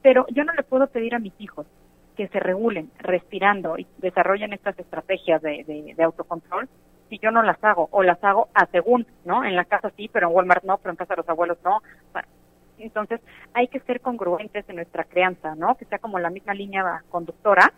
Pero 0.00 0.26
yo 0.30 0.44
no 0.44 0.52
le 0.52 0.62
puedo 0.62 0.86
pedir 0.86 1.14
a 1.14 1.18
mis 1.18 1.34
hijos 1.40 1.66
que 2.16 2.28
se 2.28 2.38
regulen 2.38 2.90
respirando 2.98 3.78
y 3.78 3.86
desarrollen 3.98 4.52
estas 4.52 4.78
estrategias 4.78 5.42
de, 5.42 5.94
de 5.96 6.02
autocontrol 6.04 6.68
si 7.12 7.18
yo 7.18 7.30
no 7.30 7.42
las 7.42 7.62
hago 7.62 7.90
o 7.90 8.02
las 8.02 8.24
hago 8.24 8.48
a 8.54 8.64
según, 8.68 9.06
¿no? 9.26 9.44
En 9.44 9.54
la 9.54 9.66
casa 9.66 9.92
sí, 9.98 10.08
pero 10.10 10.28
en 10.28 10.34
Walmart 10.34 10.64
no, 10.64 10.78
pero 10.78 10.92
en 10.92 10.96
casa 10.96 11.12
de 11.12 11.18
los 11.18 11.28
abuelos 11.28 11.58
no. 11.62 11.82
entonces 12.78 13.20
hay 13.52 13.68
que 13.68 13.80
ser 13.80 14.00
congruentes 14.00 14.66
en 14.66 14.76
nuestra 14.76 15.04
crianza, 15.04 15.54
¿no? 15.54 15.74
Que 15.74 15.84
sea 15.84 15.98
como 15.98 16.18
la 16.18 16.30
misma 16.30 16.54
línea 16.54 17.02
conductora 17.10 17.70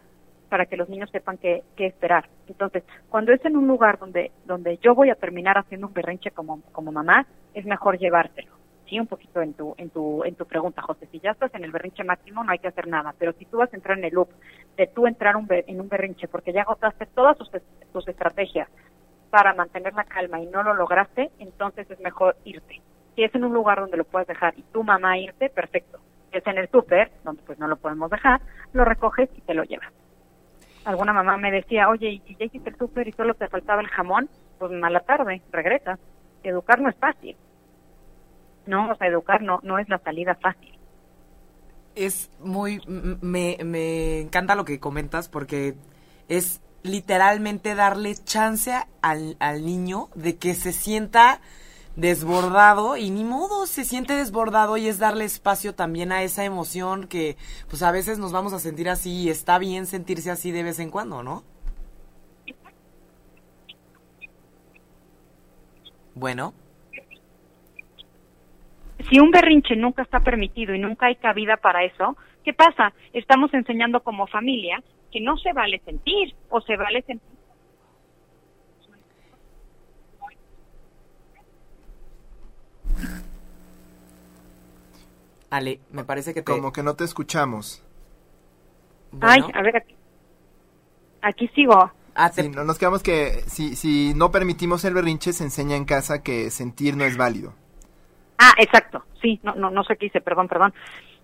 para 0.49 0.67
que 0.67 0.77
los 0.77 0.89
niños 0.89 1.11
sepan 1.11 1.37
qué, 1.39 1.65
qué 1.75 1.87
esperar. 1.87 2.29
Entonces, 2.47 2.85
cuando 3.09 3.33
es 3.33 3.45
en 3.45 3.57
un 3.57 3.67
lugar 3.67 3.99
donde 3.99 4.31
donde 4.45 4.79
yo 4.79 4.95
voy 4.95 5.11
a 5.11 5.17
terminar 5.17 5.59
haciendo 5.59 5.89
un 5.89 5.95
berrinche 5.95 6.31
como 6.31 6.63
como 6.71 6.93
mamá, 6.93 7.27
es 7.55 7.67
mejor 7.67 7.99
llevárselo. 7.99 8.53
Sí, 8.89 9.01
un 9.01 9.09
poquito 9.09 9.43
en 9.43 9.55
tu 9.55 9.75
en 9.79 9.91
tu 9.91 10.23
en 10.23 10.37
tu 10.37 10.47
pregunta, 10.47 10.81
José. 10.83 11.09
Si 11.11 11.19
ya 11.19 11.33
estás 11.33 11.53
en 11.57 11.65
el 11.65 11.73
berrinche 11.73 12.05
máximo, 12.05 12.45
no 12.45 12.53
hay 12.53 12.61
que 12.61 12.69
hacer 12.69 12.87
nada. 12.87 13.13
Pero 13.19 13.33
si 13.33 13.47
tú 13.47 13.57
vas 13.57 13.73
a 13.73 13.77
entrar 13.77 13.99
en 13.99 14.05
el 14.05 14.15
loop 14.15 14.29
de 14.77 14.87
tú 14.87 15.09
entrar 15.09 15.35
un, 15.37 15.49
en 15.51 15.81
un 15.81 15.89
berrinche 15.89 16.29
porque 16.29 16.53
ya 16.53 16.63
agotaste 16.63 17.07
todas 17.07 17.37
tus, 17.37 17.51
tus 17.93 18.07
estrategias 18.07 18.69
para 19.35 19.53
mantener 19.53 19.93
la 19.95 20.05
calma 20.05 20.41
y 20.41 20.47
no 20.47 20.63
lo 20.63 20.75
lograste, 20.75 21.29
entonces 21.41 21.91
es 21.91 21.99
mejor 21.99 22.37
irte. 22.45 22.81
Si 23.17 23.25
es 23.25 23.35
en 23.35 23.43
un 23.43 23.53
lugar 23.53 23.81
donde 23.81 23.97
lo 23.97 24.05
puedes 24.05 24.29
dejar 24.29 24.57
y 24.57 24.63
tu 24.63 24.85
mamá 24.85 25.19
irte, 25.19 25.51
perfecto. 25.51 25.99
Si 26.31 26.39
es 26.39 26.47
en 26.47 26.57
el 26.57 26.71
súper, 26.71 27.11
donde 27.25 27.43
pues 27.43 27.59
no 27.59 27.67
lo 27.67 27.75
podemos 27.75 28.09
dejar, 28.13 28.41
lo 28.73 28.85
recoges 28.85 29.29
y 29.37 29.41
te 29.41 29.55
lo 29.55 29.65
llevas. 29.65 29.93
Alguna 30.85 31.13
mamá 31.13 31.37
me 31.37 31.51
decía, 31.51 31.89
oye, 31.89 32.11
¿y 32.11 32.21
si 32.21 32.37
ya 32.37 32.45
hiciste 32.45 32.71
el 32.71 32.77
súper 32.77 33.09
y 33.09 33.13
solo 33.13 33.35
te 33.35 33.49
faltaba 33.49 33.81
el 33.81 33.89
jamón? 33.89 34.29
pues 34.57 34.71
mala 34.71 35.01
tarde, 35.01 35.43
regresa. 35.51 35.99
Educar 36.45 36.81
no 36.81 36.89
es 36.89 36.97
fácil. 36.97 37.37
No, 38.67 38.93
o 38.93 38.95
sea, 38.95 39.09
educar 39.09 39.43
no, 39.43 39.59
no 39.65 39.81
es 39.81 39.89
la 39.89 39.99
salida 39.99 40.37
fácil. 40.37 40.79
Es 41.97 42.31
muy, 42.39 42.81
me, 42.87 43.59
me 43.65 44.21
encanta 44.21 44.55
lo 44.55 44.65
que 44.65 44.79
comentas 44.79 45.29
porque 45.29 45.75
es 46.29 46.63
literalmente 46.85 47.75
darle 47.75 48.15
chance 48.15 48.73
al, 49.03 49.37
al 49.41 49.65
niño 49.65 50.11
de 50.15 50.37
que 50.37 50.55
se 50.55 50.71
sienta 50.71 51.41
desbordado 51.97 52.97
y 52.97 53.11
ni 53.11 53.25
modo 53.25 53.67
se 53.67 53.85
siente 53.85 54.13
desbordado 54.15 54.77
y 54.77 54.89
es 54.89 54.99
darle 54.99 55.25
espacio 55.25 55.75
también 55.75 56.13
a 56.13 56.23
esa 56.23 56.45
emoción 56.45 57.07
que 57.07 57.37
pues 57.71 57.83
a 57.83 57.91
veces 57.91 58.19
nos 58.19 58.33
vamos 58.33 58.53
a 58.53 58.59
sentir 58.59 58.89
así 58.89 59.23
y 59.23 59.31
está 59.31 59.59
bien 59.59 59.87
sentirse 59.87 60.31
así 60.31 60.53
de 60.53 60.63
vez 60.63 60.79
en 60.79 60.91
cuando, 60.91 61.23
¿no? 61.23 61.43
Bueno. 66.15 66.53
Si 69.09 69.19
un 69.19 69.31
berrinche 69.31 69.75
nunca 69.77 70.03
está 70.03 70.21
permitido 70.21 70.75
y 70.75 70.79
nunca 70.79 71.07
hay 71.07 71.17
cabida 71.17 71.57
para 71.57 71.85
eso, 71.85 72.17
¿qué 72.45 72.53
pasa? 72.53 72.93
Estamos 73.13 73.53
enseñando 73.55 74.01
como 74.01 74.27
familia 74.27 74.83
que 75.15 75.21
no 75.21 75.39
se 75.39 75.53
vale 75.53 75.81
sentir 75.85 76.35
o 76.51 76.61
se 76.61 76.77
vale 76.77 77.01
sentir 77.03 77.29
Ale, 85.51 85.79
me 85.93 86.03
parece 86.03 86.35
que 86.35 86.43
te... 86.43 86.51
Como 86.51 86.73
que 86.73 86.83
no 86.83 86.97
te 86.97 87.05
escuchamos. 87.05 87.81
Ay, 89.21 89.41
a 89.55 89.63
ver, 89.63 89.85
aquí, 91.23 91.47
sigo. 91.55 91.93
Ah, 92.17 92.33
no, 92.53 92.65
nos 92.65 92.77
quedamos 92.77 93.05
que 93.05 93.45
si, 93.47 93.77
si 93.77 94.15
no 94.15 94.33
permitimos 94.33 94.85
el 94.85 94.95
berrinche, 94.95 95.33
se 95.33 95.45
enseña 95.45 95.77
en 95.77 95.85
casa 95.85 96.25
que 96.25 96.51
sentir 96.51 96.97
no 96.97 97.05
es 97.05 97.17
válido. 97.17 97.55
Ah, 98.37 98.55
exacto, 98.59 99.05
sí, 99.23 99.39
no, 99.45 99.55
no, 99.55 99.71
no 99.71 99.85
sé 99.85 99.97
qué 99.97 100.07
hice, 100.07 100.21
perdón, 100.21 100.49
perdón. 100.49 100.75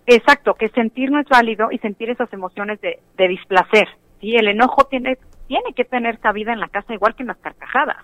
Exacto, 0.05 0.55
que 0.55 0.69
sentir 0.69 1.11
no 1.11 1.19
es 1.19 1.27
válido 1.27 1.71
y 1.71 1.77
sentir 1.77 2.09
esas 2.09 2.31
emociones 2.33 2.81
de, 2.81 2.99
de 3.17 3.27
displacer. 3.27 3.87
Sí, 4.19 4.35
el 4.35 4.47
enojo 4.47 4.85
tiene, 4.85 5.17
tiene 5.47 5.73
que 5.73 5.85
tener 5.85 6.19
cabida 6.19 6.53
en 6.53 6.59
la 6.59 6.67
casa 6.67 6.93
igual 6.93 7.15
que 7.15 7.23
en 7.23 7.27
las 7.27 7.37
carcajadas. 7.37 7.97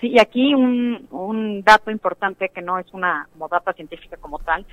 Sí, 0.00 0.08
y 0.08 0.18
aquí 0.18 0.54
un, 0.54 1.06
un 1.10 1.62
dato 1.62 1.90
importante 1.90 2.50
que 2.50 2.60
no 2.60 2.78
es 2.78 2.92
una 2.92 3.28
como 3.32 3.48
científica 3.74 4.16
como 4.18 4.38
tal, 4.40 4.66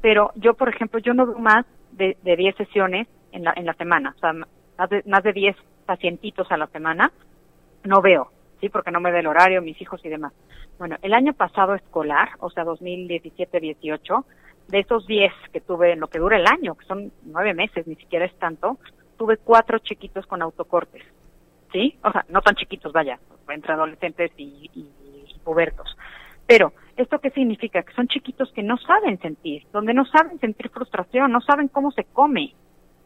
pero 0.00 0.30
yo, 0.36 0.54
por 0.54 0.68
ejemplo, 0.68 1.00
yo 1.00 1.14
no 1.14 1.26
veo 1.26 1.38
más 1.38 1.66
de, 1.92 2.16
de 2.22 2.36
10 2.36 2.56
sesiones 2.56 3.08
en 3.32 3.44
la, 3.44 3.52
en 3.56 3.66
la 3.66 3.74
semana, 3.74 4.14
o 4.16 4.20
sea, 4.20 4.32
más 4.32 4.90
de, 4.90 5.02
más 5.06 5.22
de 5.24 5.32
10 5.32 5.56
pacientitos 5.84 6.50
a 6.52 6.56
la 6.56 6.68
semana, 6.68 7.10
no 7.82 8.00
veo, 8.00 8.30
¿sí? 8.60 8.68
Porque 8.68 8.92
no 8.92 9.00
me 9.00 9.10
da 9.10 9.18
el 9.18 9.26
horario, 9.26 9.62
mis 9.62 9.80
hijos 9.80 10.04
y 10.04 10.08
demás. 10.08 10.32
Bueno, 10.78 10.96
el 11.02 11.12
año 11.12 11.32
pasado 11.32 11.74
escolar, 11.74 12.30
o 12.38 12.50
sea, 12.50 12.64
2017-18, 12.64 14.24
de 14.68 14.80
esos 14.80 15.06
10 15.06 15.32
que 15.52 15.60
tuve 15.60 15.92
en 15.92 16.00
lo 16.00 16.08
que 16.08 16.18
dura 16.18 16.36
el 16.36 16.46
año, 16.46 16.74
que 16.74 16.86
son 16.86 17.10
nueve 17.24 17.54
meses, 17.54 17.86
ni 17.86 17.96
siquiera 17.96 18.24
es 18.24 18.34
tanto, 18.38 18.78
tuve 19.16 19.38
cuatro 19.38 19.78
chiquitos 19.78 20.26
con 20.26 20.42
autocortes. 20.42 21.02
¿sí? 21.72 21.98
O 22.02 22.10
sea, 22.10 22.24
no 22.28 22.40
tan 22.40 22.54
chiquitos, 22.54 22.92
vaya, 22.92 23.18
entre 23.48 23.72
adolescentes 23.72 24.32
y, 24.36 24.70
y, 24.74 24.88
pubertos. 25.44 25.96
Pero, 26.46 26.72
¿esto 26.96 27.18
qué 27.20 27.30
significa? 27.30 27.82
Que 27.82 27.94
son 27.94 28.06
chiquitos 28.08 28.52
que 28.52 28.62
no 28.62 28.76
saben 28.76 29.18
sentir, 29.20 29.64
donde 29.72 29.94
no 29.94 30.04
saben 30.04 30.38
sentir 30.40 30.68
frustración, 30.70 31.32
no 31.32 31.40
saben 31.40 31.68
cómo 31.68 31.90
se 31.90 32.04
come. 32.04 32.54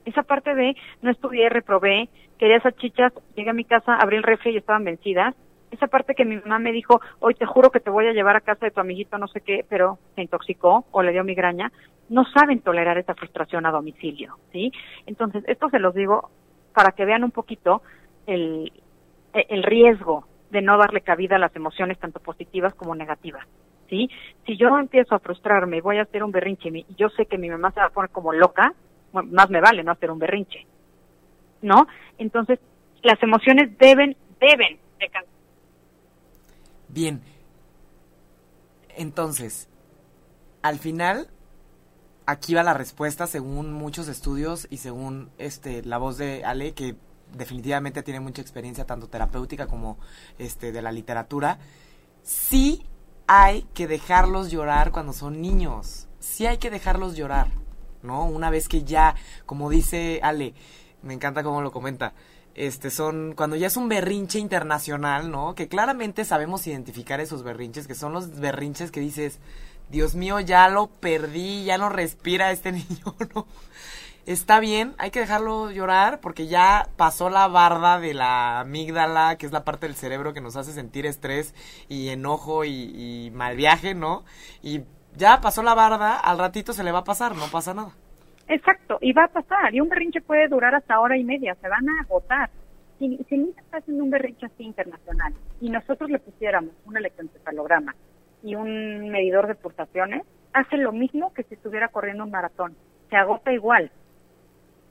Esa 0.05 0.25
parte 0.25 0.55
de 0.55 0.75
no 1.03 1.11
estudié, 1.11 1.49
reprobé, 1.49 2.09
quería 2.39 2.57
esas 2.57 2.77
chichas, 2.77 3.13
llegué 3.37 3.51
a 3.51 3.55
mi 3.55 3.65
casa, 3.65 3.97
abrí 3.97 4.17
el 4.17 4.25
refri 4.25 4.53
y 4.53 4.57
estaban 4.57 4.85
vencidas. 4.85 5.37
Esa 5.73 5.89
parte 5.89 6.15
que 6.15 6.25
mi 6.25 6.37
mamá 6.37 6.61
me 6.61 6.71
dijo, 6.71 7.01
hoy 7.19 7.35
te 7.35 7.47
juro 7.47 7.71
que 7.71 7.81
te 7.81 7.91
voy 7.91 8.07
a 8.07 8.13
llevar 8.13 8.37
a 8.37 8.41
casa 8.41 8.67
de 8.67 8.71
tu 8.71 8.81
amiguito, 8.81 9.19
no 9.19 9.27
sé 9.27 9.41
qué, 9.41 9.65
pero 9.69 9.99
se 10.15 10.23
intoxicó 10.23 10.85
o 10.93 11.03
le 11.03 11.13
dio 11.13 11.25
migraña, 11.25 11.73
no 12.09 12.25
saben 12.27 12.61
tolerar 12.61 12.99
esa 12.99 13.15
frustración 13.15 13.67
a 13.67 13.71
domicilio, 13.71 14.37
¿sí? 14.53 14.71
Entonces, 15.07 15.43
esto 15.49 15.69
se 15.71 15.81
los 15.81 15.95
digo 15.95 16.31
para 16.75 16.93
que 16.93 17.05
vean 17.05 17.25
un 17.25 17.31
poquito 17.31 17.83
el, 18.27 18.73
el 19.33 19.63
riesgo 19.63 20.27
de 20.51 20.63
no 20.63 20.77
darle 20.77 21.01
cabida 21.01 21.37
a 21.37 21.39
las 21.39 21.57
emociones 21.57 21.99
tanto 21.99 22.21
positivas 22.21 22.75
como 22.75 22.95
negativas. 22.95 23.47
¿sí? 23.89 24.09
Si 24.47 24.57
yo 24.57 24.79
empiezo 24.79 25.15
a 25.15 25.19
frustrarme 25.19 25.79
y 25.79 25.81
voy 25.81 25.99
a 25.99 26.03
hacer 26.03 26.23
un 26.23 26.31
berrinche 26.31 26.69
y 26.69 26.87
yo 26.97 27.09
sé 27.11 27.27
que 27.27 27.39
mi 27.39 27.49
mamá 27.49 27.73
se 27.73 27.81
va 27.81 27.87
a 27.87 27.91
poner 27.91 28.11
como 28.11 28.33
loca, 28.33 28.75
más 29.13 29.51
me 29.51 29.61
vale 29.61 29.83
no 29.83 29.93
hacer 29.93 30.11
un 30.11 30.19
berrinche. 30.19 30.67
¿No? 31.63 31.87
Entonces, 32.19 32.59
las 33.03 33.23
emociones 33.23 33.77
deben, 33.79 34.17
deben 34.41 34.79
de 34.99 35.09
Bien. 36.93 37.23
Entonces, 38.97 39.69
al 40.61 40.79
final, 40.79 41.31
aquí 42.27 42.55
va 42.55 42.63
la 42.63 42.75
respuesta 42.75 43.27
según 43.27 43.73
muchos 43.73 44.09
estudios 44.09 44.67
y 44.71 44.77
según 44.77 45.31
este 45.39 45.83
la 45.83 45.97
voz 45.99 46.19
de 46.19 46.45
Ale, 46.45 46.75
que 46.75 46.97
definitivamente 47.33 48.03
tiene 48.03 48.21
mucha 48.21 48.43
experiencia 48.43 48.85
tanto 48.85 49.09
terapéutica 49.09 49.67
como 49.67 49.99
este 50.39 50.71
de 50.71 50.83
la 50.83 50.93
literatura, 50.93 51.59
sí 52.23 52.87
hay 53.27 53.63
que 53.73 53.87
dejarlos 53.87 54.51
llorar 54.51 54.93
cuando 54.93 55.15
son 55.15 55.41
niños. 55.41 56.09
Sí 56.21 56.47
hay 56.47 56.59
que 56.59 56.71
dejarlos 56.71 57.17
llorar, 57.17 57.49
¿no? 58.03 58.27
Una 58.27 58.51
vez 58.51 58.69
que 58.69 58.85
ya, 58.85 59.15
como 59.47 59.71
dice 59.71 60.21
Ale, 60.23 60.55
me 61.03 61.15
encanta 61.15 61.43
cómo 61.43 61.63
lo 61.63 61.73
comenta, 61.73 62.13
este 62.55 62.91
son 62.91 63.35
cuando 63.35 63.57
ya 63.57 63.67
es 63.67 63.77
un 63.77 63.89
berrinche 63.89 64.39
internacional, 64.39 65.31
¿no? 65.31 65.55
Que 65.55 65.69
claramente 65.69 66.25
sabemos 66.25 66.67
identificar 66.67 67.21
esos 67.21 67.43
berrinches, 67.43 67.87
que 67.87 67.95
son 67.95 68.13
los 68.13 68.39
berrinches 68.39 68.91
que 68.91 69.01
dices, 69.01 69.39
Dios 69.91 70.15
mío, 70.15 70.41
ya 70.41 70.69
lo 70.69 70.89
perdí, 70.89 71.65
ya 71.65 71.79
no 71.79 71.89
respira 71.89 72.51
este 72.53 72.73
niño, 72.73 73.17
¿no? 73.35 73.47
está 74.27 74.61
bien, 74.61 74.95
hay 74.99 75.11
que 75.11 75.21
dejarlo 75.21 75.71
llorar 75.71 76.21
porque 76.21 76.47
ya 76.47 76.89
pasó 76.97 77.31
la 77.31 77.49
barda 77.49 77.99
de 77.99 78.15
la 78.15 78.61
amígdala, 78.61 79.37
que 79.37 79.47
es 79.47 79.53
la 79.53 79.65
parte 79.65 79.87
del 79.87 79.97
cerebro 79.97 80.33
que 80.33 80.41
nos 80.41 80.57
hace 80.57 80.73
sentir 80.73 81.07
estrés 81.07 81.55
y 81.89 82.09
enojo 82.09 82.65
y, 82.65 83.31
mal 83.35 83.57
viaje, 83.57 83.95
¿no? 83.95 84.25
Y 84.63 84.83
ya 85.17 85.41
pasó 85.41 85.63
la 85.63 85.75
barda, 85.75 86.17
al 86.17 86.39
ratito 86.39 86.73
se 86.73 86.85
le 86.85 86.93
va 86.93 87.01
a 87.01 87.05
pasar, 87.05 87.35
no 87.37 87.49
pasa 87.49 87.75
nada. 87.75 87.93
Exacto, 88.49 88.99
y 89.01 89.13
va 89.13 89.25
a 89.25 89.29
pasar, 89.29 89.75
y 89.75 89.81
un 89.81 89.89
berrinche 89.89 90.21
puede 90.21 90.49
durar 90.49 90.75
hasta 90.75 91.01
hora 91.01 91.17
y 91.17 91.25
media, 91.25 91.55
se 91.57 91.69
van 91.69 91.89
a 91.89 92.03
agotar. 92.03 92.51
Si, 92.99 93.17
si 93.29 93.55
está 93.57 93.79
haciendo 93.79 94.05
un 94.05 94.11
berrinche 94.11 94.47
así 94.47 94.65
internacional 94.65 95.33
y 95.61 95.71
nosotros 95.71 96.11
le 96.11 96.19
pusiéramos 96.19 96.73
un 96.85 96.97
electroencefalograma 96.97 97.95
y 98.43 98.55
un 98.55 99.09
medidor 99.11 99.47
de 99.47 99.55
pulsaciones, 99.55 100.23
hace 100.53 100.77
lo 100.77 100.93
mismo 100.93 101.33
que 101.33 101.43
si 101.45 101.55
estuviera 101.55 101.89
corriendo 101.89 102.25
un 102.25 102.31
maratón, 102.31 102.77
se 103.11 103.17
agota 103.17 103.53
igual, 103.53 103.91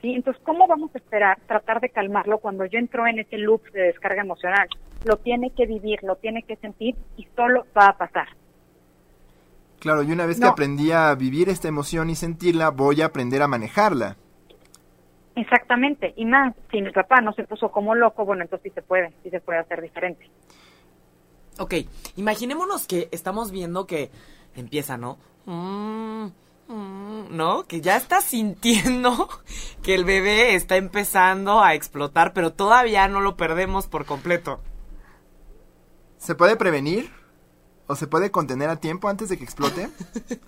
¿sí? 0.01 0.13
Entonces, 0.13 0.41
¿cómo 0.43 0.67
vamos 0.67 0.93
a 0.93 0.97
esperar 0.97 1.39
tratar 1.47 1.79
de 1.79 1.89
calmarlo 1.89 2.39
cuando 2.39 2.65
yo 2.65 2.79
entro 2.79 3.07
en 3.07 3.19
ese 3.19 3.37
loop 3.37 3.63
de 3.71 3.83
descarga 3.83 4.21
emocional? 4.21 4.67
Lo 5.05 5.17
tiene 5.17 5.51
que 5.51 5.65
vivir, 5.65 6.03
lo 6.03 6.15
tiene 6.15 6.43
que 6.43 6.55
sentir 6.57 6.95
y 7.17 7.27
solo 7.35 7.65
va 7.77 7.87
a 7.87 7.97
pasar. 7.97 8.27
Claro, 9.81 10.03
y 10.03 10.11
una 10.13 10.25
vez 10.25 10.39
que 10.39 10.45
aprendí 10.45 10.93
a 10.93 11.13
vivir 11.15 11.49
esta 11.49 11.67
emoción 11.67 12.09
y 12.09 12.15
sentirla, 12.15 12.69
voy 12.69 13.01
a 13.01 13.07
aprender 13.07 13.41
a 13.41 13.49
manejarla. 13.49 14.15
Exactamente, 15.35 16.13
y 16.15 16.23
más, 16.23 16.55
si 16.71 16.81
mi 16.81 16.91
papá 16.91 17.19
no 17.19 17.33
se 17.33 17.43
puso 17.43 17.69
como 17.69 17.93
loco, 17.93 18.23
bueno, 18.23 18.43
entonces 18.43 18.71
sí 18.71 18.75
se 18.75 18.81
puede, 18.81 19.13
sí 19.23 19.29
se 19.29 19.41
puede 19.41 19.59
hacer 19.59 19.81
diferente. 19.81 20.29
Ok, 21.57 21.73
imaginémonos 22.15 22.87
que 22.87 23.09
estamos 23.11 23.51
viendo 23.51 23.85
que 23.85 24.11
empieza, 24.55 24.97
¿no? 24.97 25.17
Mm, 25.45 26.27
Mm, 26.71 27.35
¿no? 27.35 27.63
Que 27.63 27.81
ya 27.81 27.97
está 27.97 28.21
sintiendo 28.21 29.27
que 29.83 29.93
el 29.93 30.05
bebé 30.05 30.55
está 30.55 30.77
empezando 30.77 31.61
a 31.61 31.73
explotar, 31.73 32.31
pero 32.33 32.53
todavía 32.53 33.09
no 33.09 33.19
lo 33.19 33.35
perdemos 33.35 33.87
por 33.87 34.05
completo. 34.05 34.61
¿Se 36.17 36.33
puede 36.33 36.55
prevenir? 36.55 37.11
¿O 37.91 37.95
se 37.95 38.07
puede 38.07 38.31
contener 38.31 38.69
a 38.69 38.77
tiempo 38.77 39.09
antes 39.09 39.27
de 39.27 39.37
que 39.37 39.43
explote? 39.43 39.89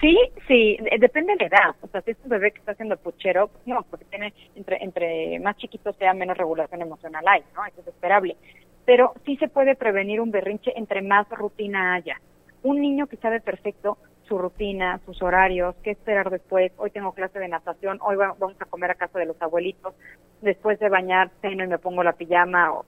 Sí, 0.00 0.18
sí, 0.48 0.76
depende 0.98 1.34
de 1.34 1.38
la 1.38 1.46
edad. 1.46 1.76
O 1.80 1.86
sea, 1.86 2.00
si 2.00 2.10
es 2.10 2.16
un 2.24 2.30
bebé 2.30 2.50
que 2.50 2.58
está 2.58 2.72
haciendo 2.72 2.96
puchero, 2.96 3.50
no, 3.64 3.84
porque 3.88 4.04
tiene, 4.06 4.34
entre, 4.56 4.82
entre 4.82 5.38
más 5.38 5.56
chiquito 5.56 5.92
sea, 5.92 6.14
menos 6.14 6.36
regulación 6.36 6.82
emocional 6.82 7.22
hay, 7.28 7.42
¿no? 7.54 7.64
Eso 7.64 7.82
es 7.82 7.86
esperable. 7.86 8.36
Pero 8.84 9.14
sí 9.24 9.36
se 9.36 9.46
puede 9.46 9.76
prevenir 9.76 10.20
un 10.20 10.32
berrinche 10.32 10.72
entre 10.74 11.00
más 11.00 11.28
rutina 11.28 11.94
haya. 11.94 12.20
Un 12.64 12.80
niño 12.80 13.06
que 13.06 13.18
sabe 13.18 13.40
perfecto 13.40 13.98
su 14.26 14.36
rutina, 14.36 14.98
sus 15.06 15.22
horarios, 15.22 15.76
qué 15.84 15.92
esperar 15.92 16.30
después. 16.30 16.72
Hoy 16.78 16.90
tengo 16.90 17.12
clase 17.12 17.38
de 17.38 17.46
natación, 17.46 17.98
hoy 18.00 18.16
vamos 18.16 18.56
a 18.58 18.64
comer 18.64 18.90
a 18.90 18.94
casa 18.94 19.18
de 19.20 19.26
los 19.26 19.40
abuelitos, 19.40 19.94
después 20.40 20.80
de 20.80 20.88
bañar, 20.88 21.30
ceno 21.40 21.62
y 21.62 21.68
me 21.68 21.78
pongo 21.78 22.02
la 22.02 22.14
pijama. 22.14 22.72
O, 22.72 22.84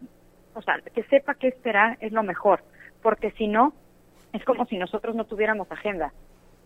o 0.55 0.63
sea, 0.63 0.81
que 0.93 1.05
sepa 1.05 1.35
qué 1.35 1.49
esperar 1.49 1.99
es 2.01 2.11
lo 2.11 2.25
mejor, 2.25 2.63
porque 3.03 3.31
si 3.33 3.49
no, 3.49 3.73
es 4.33 4.45
como 4.45 4.67
si 4.67 4.77
nosotros 4.77 5.15
no 5.15 5.25
tuviéramos 5.25 5.71
agenda. 5.71 6.13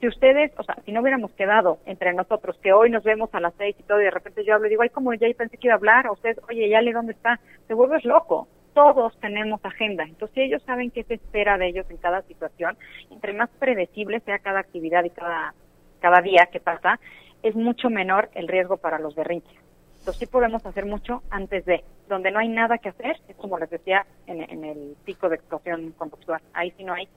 Si 0.01 0.09
ustedes, 0.09 0.51
o 0.59 0.65
sea, 0.65 0.77
si 0.85 0.91
no 0.91 1.01
hubiéramos 1.01 1.31
quedado 1.33 1.79
entre 1.87 2.13
nosotros, 2.13 2.59
que 2.61 2.73
hoy 2.73 2.91
nos 2.91 3.05
vemos 3.05 3.31
a 3.35 3.41
las 3.41 3.55
seis 3.57 3.77
y 3.79 3.85
todo, 3.85 4.01
y 4.01 4.05
de 4.05 4.11
repente 4.11 4.45
yo 4.45 4.55
hablo 4.55 4.67
y 4.67 4.71
digo, 4.71 4.83
ay, 4.83 4.89
como 4.89 5.15
ya 5.15 5.29
pensé 5.37 5.57
que 5.59 5.69
iba 5.69 5.75
a 5.75 5.77
hablar, 5.77 6.09
o 6.09 6.15
usted, 6.15 6.39
oye, 6.49 6.69
ya 6.69 6.81
le 6.81 6.93
dónde 6.93 7.13
está, 7.13 7.39
te 7.69 7.75
vuelves 7.75 8.05
loco. 8.05 8.49
todos 8.75 9.17
tenemos 9.21 9.65
agenda. 9.65 10.03
Entonces, 10.05 10.39
ellos 10.39 10.63
saben 10.65 10.91
qué 10.91 11.05
se 11.05 11.15
espera 11.15 11.59
de 11.59 11.69
ellos 11.69 11.87
en 11.91 11.99
cada 11.99 12.23
situación, 12.23 12.77
entre 13.11 13.33
más 13.35 13.51
predecible 13.59 14.21
sea 14.21 14.39
cada 14.39 14.61
actividad 14.61 15.05
y 15.05 15.11
cada, 15.11 15.55
cada 16.01 16.21
día 16.21 16.49
que 16.51 16.59
pasa, 16.59 16.99
es 17.43 17.55
mucho 17.55 17.91
menor 17.91 18.31
el 18.35 18.49
riesgo 18.49 18.79
para 18.79 18.99
los 18.99 19.15
berrinches. 19.15 19.59
Entonces, 20.03 20.19
sí 20.19 20.27
podemos 20.27 20.67
hacer 20.67 20.85
mucho 20.85 21.23
antes 21.31 21.65
de. 21.65 21.85
Donde 22.09 22.33
no 22.33 22.41
hay 22.41 22.49
nada 22.49 22.77
que 22.79 22.89
hacer, 22.89 23.21
es 23.29 23.37
como 23.37 23.57
les 23.57 23.71
decía 23.71 24.05
en, 24.27 24.43
en 24.43 24.65
el 24.65 24.97
pico 25.05 25.29
de 25.29 25.37
explosión 25.37 25.93
conductual. 25.93 26.43
Ahí 26.53 26.75
sí 26.77 26.83
no 26.83 26.93
hay 26.93 27.09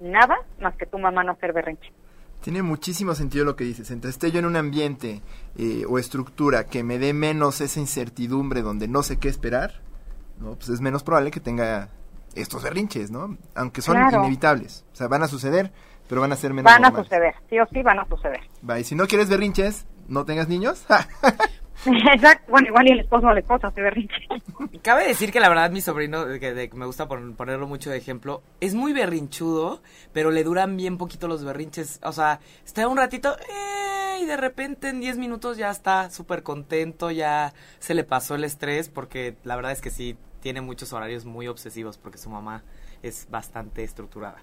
nada 0.00 0.34
más 0.58 0.74
que 0.76 0.86
tu 0.86 0.98
mamá 0.98 1.22
no 1.22 1.32
hacer 1.32 1.52
berrinche. 1.52 1.92
Tiene 2.40 2.62
muchísimo 2.62 3.14
sentido 3.14 3.44
lo 3.44 3.56
que 3.56 3.64
dices. 3.64 3.90
Entonces, 3.90 4.16
esté 4.16 4.32
yo 4.32 4.38
en 4.38 4.46
un 4.46 4.56
ambiente 4.56 5.20
eh, 5.58 5.84
o 5.86 5.98
estructura 5.98 6.64
que 6.64 6.82
me 6.82 6.98
dé 6.98 7.12
menos 7.12 7.60
esa 7.60 7.78
incertidumbre 7.78 8.62
donde 8.62 8.88
no 8.88 9.02
sé 9.02 9.18
qué 9.18 9.28
esperar, 9.28 9.82
¿no? 10.38 10.54
Pues 10.54 10.70
es 10.70 10.80
menos 10.80 11.02
probable 11.02 11.30
que 11.30 11.40
tenga 11.40 11.90
estos 12.34 12.62
berrinches, 12.62 13.10
¿no? 13.10 13.36
Aunque 13.54 13.82
son 13.82 13.98
inevitables. 13.98 14.86
O 14.94 14.96
sea, 14.96 15.08
van 15.08 15.22
a 15.22 15.28
suceder, 15.28 15.72
pero 16.08 16.22
van 16.22 16.32
a 16.32 16.36
ser 16.36 16.54
menos 16.54 16.72
Van 16.72 16.86
a 16.86 16.90
suceder, 16.90 17.34
sí 17.50 17.58
o 17.60 17.66
sí 17.66 17.82
van 17.82 17.98
a 17.98 18.08
suceder. 18.08 18.40
Va, 18.68 18.80
y 18.80 18.84
si 18.84 18.94
no 18.94 19.06
quieres 19.06 19.28
berrinches, 19.28 19.86
no 20.08 20.24
tengas 20.24 20.48
niños. 20.48 20.86
Exacto, 21.86 22.50
bueno, 22.50 22.68
igual 22.68 22.88
y 22.88 22.92
el 22.92 23.00
esposo 23.00 23.26
o 23.26 23.32
la 23.32 23.40
esposa 23.40 23.70
se 23.70 23.80
berrinche. 23.80 24.28
Cabe 24.82 25.06
decir 25.06 25.32
que 25.32 25.40
la 25.40 25.48
verdad 25.48 25.70
mi 25.70 25.80
sobrino, 25.80 26.26
que, 26.38 26.70
me 26.74 26.86
gusta 26.86 27.08
ponerlo 27.08 27.66
mucho 27.66 27.90
de 27.90 27.96
ejemplo, 27.96 28.42
es 28.60 28.74
muy 28.74 28.92
berrinchudo, 28.92 29.82
pero 30.12 30.30
le 30.30 30.44
duran 30.44 30.76
bien 30.76 30.98
poquito 30.98 31.28
los 31.28 31.44
berrinches. 31.44 32.00
O 32.02 32.12
sea, 32.12 32.40
está 32.64 32.86
un 32.88 32.96
ratito 32.96 33.36
eh, 33.38 34.18
y 34.22 34.26
de 34.26 34.36
repente 34.36 34.88
en 34.88 35.00
10 35.00 35.18
minutos 35.18 35.56
ya 35.56 35.70
está 35.70 36.10
súper 36.10 36.42
contento, 36.42 37.10
ya 37.10 37.52
se 37.78 37.94
le 37.94 38.04
pasó 38.04 38.34
el 38.34 38.44
estrés, 38.44 38.88
porque 38.88 39.36
la 39.44 39.56
verdad 39.56 39.72
es 39.72 39.80
que 39.80 39.90
sí, 39.90 40.16
tiene 40.40 40.60
muchos 40.60 40.92
horarios 40.92 41.24
muy 41.24 41.48
obsesivos, 41.48 41.98
porque 41.98 42.18
su 42.18 42.28
mamá 42.28 42.62
es 43.02 43.28
bastante 43.30 43.82
estructurada. 43.84 44.42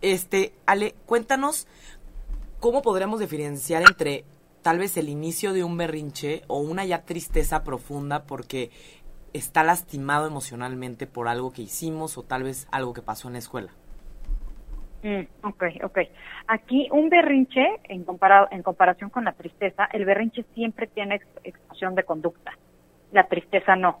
Este, 0.00 0.52
Ale, 0.66 0.94
cuéntanos 1.06 1.66
cómo 2.60 2.82
podríamos 2.82 3.20
diferenciar 3.20 3.82
entre 3.82 4.24
tal 4.62 4.78
vez 4.78 4.96
el 4.96 5.08
inicio 5.08 5.52
de 5.52 5.64
un 5.64 5.76
berrinche 5.76 6.42
o 6.48 6.60
una 6.60 6.84
ya 6.84 7.02
tristeza 7.02 7.64
profunda 7.64 8.24
porque 8.24 8.70
está 9.32 9.62
lastimado 9.62 10.26
emocionalmente 10.26 11.06
por 11.06 11.28
algo 11.28 11.52
que 11.52 11.62
hicimos 11.62 12.18
o 12.18 12.22
tal 12.22 12.42
vez 12.42 12.68
algo 12.70 12.92
que 12.92 13.02
pasó 13.02 13.28
en 13.28 13.34
la 13.34 13.38
escuela. 13.38 13.70
Mm, 15.02 15.22
ok, 15.46 15.64
ok. 15.84 15.98
Aquí 16.48 16.88
un 16.92 17.08
berrinche, 17.08 17.64
en, 17.84 18.04
comparado, 18.04 18.48
en 18.50 18.62
comparación 18.62 19.08
con 19.10 19.24
la 19.24 19.32
tristeza, 19.32 19.88
el 19.92 20.04
berrinche 20.04 20.44
siempre 20.54 20.86
tiene 20.86 21.20
explosión 21.42 21.94
de 21.94 22.04
conducta, 22.04 22.52
la 23.12 23.26
tristeza 23.26 23.76
no. 23.76 24.00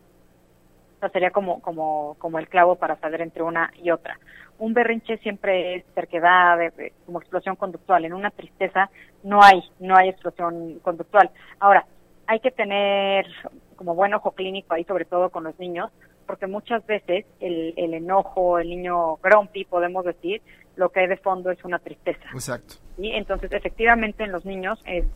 O 1.00 1.00
sea, 1.00 1.08
sería 1.10 1.30
como, 1.30 1.60
como, 1.62 2.16
como 2.18 2.38
el 2.38 2.48
clavo 2.48 2.76
para 2.76 2.96
saber 2.96 3.22
entre 3.22 3.42
una 3.42 3.72
y 3.82 3.90
otra 3.90 4.18
un 4.60 4.74
berrinche 4.74 5.16
siempre 5.18 5.76
es 5.76 5.84
terquedad, 5.94 6.58
como 7.06 7.18
explosión 7.18 7.56
conductual. 7.56 8.04
En 8.04 8.12
una 8.12 8.30
tristeza 8.30 8.90
no 9.24 9.42
hay, 9.42 9.62
no 9.80 9.96
hay 9.96 10.10
explosión 10.10 10.78
conductual. 10.80 11.30
Ahora, 11.58 11.86
hay 12.26 12.40
que 12.40 12.50
tener 12.50 13.26
como 13.74 13.94
buen 13.94 14.12
ojo 14.12 14.32
clínico 14.32 14.74
ahí, 14.74 14.84
sobre 14.84 15.06
todo 15.06 15.30
con 15.30 15.44
los 15.44 15.58
niños, 15.58 15.90
porque 16.26 16.46
muchas 16.46 16.86
veces 16.86 17.24
el, 17.40 17.72
el 17.76 17.94
enojo, 17.94 18.58
el 18.58 18.68
niño 18.68 19.16
grumpy, 19.16 19.64
podemos 19.64 20.04
decir, 20.04 20.42
lo 20.76 20.90
que 20.90 21.00
hay 21.00 21.06
de 21.06 21.16
fondo 21.16 21.50
es 21.50 21.64
una 21.64 21.78
tristeza. 21.78 22.28
Exacto. 22.34 22.74
y 22.98 23.12
Entonces, 23.12 23.50
efectivamente, 23.52 24.24
en 24.24 24.32
los 24.32 24.44
niños 24.44 24.78
es, 24.84 25.06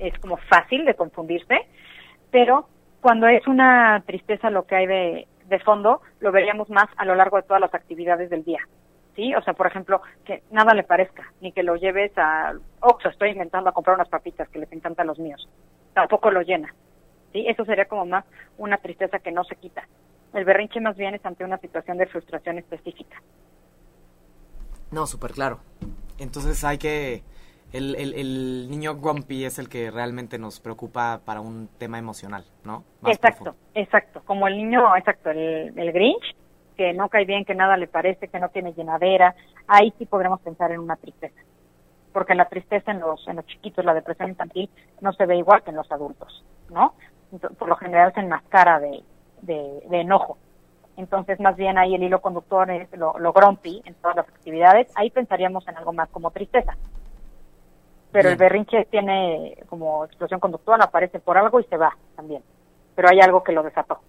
es 0.00 0.18
como 0.18 0.36
fácil 0.36 0.84
de 0.84 0.94
confundirse, 0.94 1.56
pero 2.32 2.66
cuando 3.02 3.26
es 3.26 3.46
una 3.48 4.02
tristeza 4.06 4.48
lo 4.48 4.64
que 4.64 4.76
hay 4.76 4.86
de, 4.86 5.26
fondo 5.64 6.00
lo 6.20 6.32
veríamos 6.32 6.70
más 6.70 6.86
a 6.96 7.04
lo 7.04 7.14
largo 7.14 7.36
de 7.36 7.42
todas 7.42 7.60
las 7.60 7.74
actividades 7.74 8.30
del 8.30 8.44
día. 8.44 8.60
¿Sí? 9.14 9.34
O 9.34 9.42
sea, 9.42 9.52
por 9.52 9.66
ejemplo, 9.66 10.00
que 10.24 10.42
nada 10.50 10.72
le 10.72 10.84
parezca, 10.84 11.30
ni 11.42 11.52
que 11.52 11.62
lo 11.62 11.76
lleves 11.76 12.16
a 12.16 12.54
Oxxo, 12.80 13.10
estoy 13.10 13.30
inventando 13.30 13.68
a 13.68 13.74
comprar 13.74 13.96
unas 13.96 14.08
papitas 14.08 14.48
que 14.48 14.60
les 14.60 14.72
encantan 14.72 15.08
los 15.08 15.18
míos. 15.18 15.46
Tampoco 15.92 16.30
lo 16.30 16.40
llena. 16.40 16.74
¿Sí? 17.32 17.44
Eso 17.46 17.66
sería 17.66 17.84
como 17.84 18.06
más 18.06 18.24
una 18.56 18.78
tristeza 18.78 19.18
que 19.18 19.30
no 19.30 19.44
se 19.44 19.56
quita. 19.56 19.86
El 20.32 20.46
berrinche 20.46 20.80
más 20.80 20.96
bien 20.96 21.14
es 21.14 21.26
ante 21.26 21.44
una 21.44 21.58
situación 21.58 21.98
de 21.98 22.06
frustración 22.06 22.56
específica. 22.56 23.20
No, 24.90 25.06
súper 25.06 25.32
claro. 25.32 25.60
Entonces 26.18 26.64
hay 26.64 26.78
que 26.78 27.22
el, 27.72 27.94
el, 27.96 28.14
el, 28.14 28.70
niño 28.70 28.96
grumpy 28.96 29.44
es 29.44 29.58
el 29.58 29.68
que 29.68 29.90
realmente 29.90 30.38
nos 30.38 30.60
preocupa 30.60 31.20
para 31.24 31.40
un 31.40 31.68
tema 31.78 31.98
emocional, 31.98 32.44
¿no? 32.64 32.84
exacto, 33.06 33.54
exacto. 33.74 34.22
Como 34.24 34.46
el 34.46 34.56
niño, 34.56 34.94
exacto, 34.96 35.30
el, 35.30 35.72
el 35.76 35.92
Grinch, 35.92 36.36
que 36.76 36.92
no 36.92 37.08
cae 37.08 37.24
bien, 37.24 37.44
que 37.44 37.54
nada 37.54 37.76
le 37.76 37.86
parece, 37.86 38.28
que 38.28 38.38
no 38.38 38.50
tiene 38.50 38.74
llenadera, 38.74 39.34
ahí 39.66 39.92
sí 39.98 40.06
podremos 40.06 40.40
pensar 40.40 40.70
en 40.72 40.80
una 40.80 40.96
tristeza. 40.96 41.40
Porque 42.12 42.34
la 42.34 42.44
tristeza 42.46 42.90
en 42.90 43.00
los, 43.00 43.26
en 43.26 43.36
los 43.36 43.46
chiquitos, 43.46 43.84
la 43.84 43.94
depresión 43.94 44.28
infantil, 44.28 44.68
no 45.00 45.12
se 45.14 45.24
ve 45.24 45.36
igual 45.36 45.62
que 45.62 45.70
en 45.70 45.76
los 45.76 45.90
adultos, 45.90 46.44
¿no? 46.70 46.94
por 47.58 47.66
lo 47.66 47.76
general 47.76 48.12
se 48.12 48.20
enmascara 48.20 48.78
de, 48.78 49.02
de, 49.40 49.82
de 49.88 50.00
enojo. 50.00 50.36
Entonces, 50.98 51.40
más 51.40 51.56
bien 51.56 51.78
ahí 51.78 51.94
el 51.94 52.02
hilo 52.02 52.20
conductor 52.20 52.70
es 52.70 52.94
lo, 52.94 53.18
lo 53.18 53.32
grumpy 53.32 53.80
en 53.86 53.94
todas 53.94 54.16
las 54.16 54.28
actividades. 54.28 54.88
Ahí 54.94 55.10
pensaríamos 55.10 55.66
en 55.66 55.78
algo 55.78 55.94
más 55.94 56.10
como 56.10 56.30
tristeza 56.30 56.76
pero 58.12 58.28
el 58.28 58.36
berrinche 58.36 58.86
tiene 58.90 59.56
como 59.68 60.04
explosión 60.04 60.38
conductual, 60.38 60.80
aparece 60.82 61.18
por 61.18 61.38
algo 61.38 61.58
y 61.60 61.64
se 61.64 61.76
va 61.76 61.96
también. 62.14 62.42
Pero 62.94 63.08
hay 63.08 63.20
algo 63.20 63.42
que 63.42 63.52
lo 63.52 63.62
desató. 63.62 64.00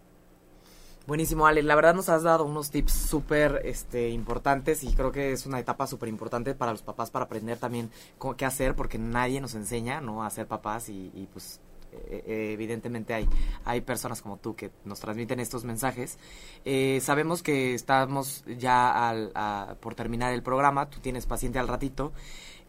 Buenísimo, 1.05 1.47
Ale. 1.47 1.63
La 1.63 1.75
verdad 1.75 1.93
nos 1.93 2.07
has 2.07 2.23
dado 2.23 2.45
unos 2.45 2.71
tips 2.71 2.93
súper 2.93 3.61
este, 3.65 4.09
importantes 4.09 4.85
y 4.85 4.93
creo 4.93 5.11
que 5.11 5.33
es 5.33 5.45
una 5.45 5.59
etapa 5.59 5.85
súper 5.85 6.07
importante 6.07 6.55
para 6.55 6.71
los 6.71 6.81
papás 6.81 7.11
para 7.11 7.25
aprender 7.25 7.57
también 7.57 7.91
cómo, 8.17 8.37
qué 8.37 8.45
hacer 8.45 8.73
porque 8.73 8.97
nadie 8.97 9.41
nos 9.41 9.53
enseña 9.53 9.99
¿no? 9.99 10.23
a 10.23 10.29
ser 10.29 10.47
papás 10.47 10.87
y, 10.87 11.27
pues 11.33 11.59
eh, 11.91 12.23
eh, 12.25 12.51
evidentemente 12.53 13.13
hay, 13.13 13.27
hay 13.65 13.81
personas 13.81 14.21
como 14.21 14.37
tú 14.37 14.55
que 14.55 14.71
nos 14.85 15.01
transmiten 15.01 15.41
estos 15.41 15.65
mensajes. 15.65 16.17
Eh, 16.63 16.99
sabemos 17.01 17.43
que 17.43 17.73
estamos 17.73 18.45
ya 18.45 19.09
al, 19.09 19.77
por 19.81 19.95
terminar 19.95 20.31
el 20.31 20.41
programa, 20.41 20.89
tú 20.89 21.01
tienes 21.01 21.25
paciente 21.25 21.59
al 21.59 21.67
ratito. 21.67 22.13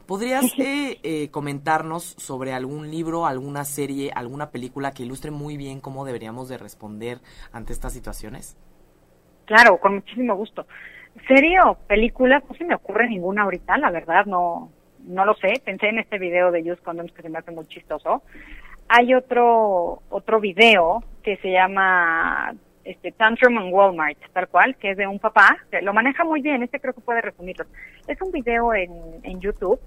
¿Podrías 0.06 0.44
eh, 0.58 0.98
eh, 1.02 1.30
comentarnos 1.30 2.04
sobre 2.04 2.52
algún 2.52 2.90
libro, 2.90 3.26
alguna 3.26 3.64
serie, 3.64 4.10
alguna 4.14 4.50
película 4.50 4.92
que 4.92 5.02
ilustre 5.02 5.30
muy 5.30 5.56
bien 5.56 5.80
cómo 5.80 6.04
deberíamos 6.04 6.48
de 6.48 6.58
responder 6.58 7.18
ante 7.52 7.72
estas 7.72 7.92
situaciones? 7.92 8.56
Claro, 9.46 9.78
con 9.78 9.96
muchísimo 9.96 10.34
gusto. 10.34 10.66
¿Serie 11.28 11.58
o 11.64 11.74
película? 11.74 12.42
No 12.48 12.54
se 12.54 12.64
me 12.64 12.74
ocurre 12.74 13.08
ninguna 13.08 13.42
ahorita, 13.42 13.76
la 13.78 13.90
verdad, 13.90 14.26
no 14.26 14.70
no 15.04 15.24
lo 15.24 15.34
sé. 15.34 15.60
Pensé 15.64 15.88
en 15.88 15.98
este 15.98 16.18
video 16.18 16.50
de 16.50 16.62
Just 16.68 16.82
Condoms 16.82 17.12
que 17.12 17.22
se 17.22 17.28
me 17.28 17.38
hace 17.38 17.50
muy 17.50 17.66
chistoso. 17.66 18.22
Hay 18.88 19.14
otro 19.14 20.02
otro 20.08 20.40
video 20.40 21.02
que 21.22 21.36
se 21.38 21.52
llama 21.52 22.54
este 22.84 23.12
Tantrum 23.12 23.58
en 23.58 23.72
Walmart, 23.72 24.18
tal 24.32 24.48
cual, 24.48 24.76
que 24.76 24.90
es 24.90 24.96
de 24.96 25.06
un 25.06 25.18
papá, 25.18 25.56
que 25.70 25.82
lo 25.82 25.92
maneja 25.92 26.24
muy 26.24 26.40
bien, 26.40 26.62
este 26.62 26.80
creo 26.80 26.94
que 26.94 27.00
puede 27.00 27.20
resumirlo. 27.20 27.64
Es 28.06 28.20
un 28.20 28.30
video 28.30 28.74
en, 28.74 28.90
en 29.22 29.40
YouTube 29.40 29.80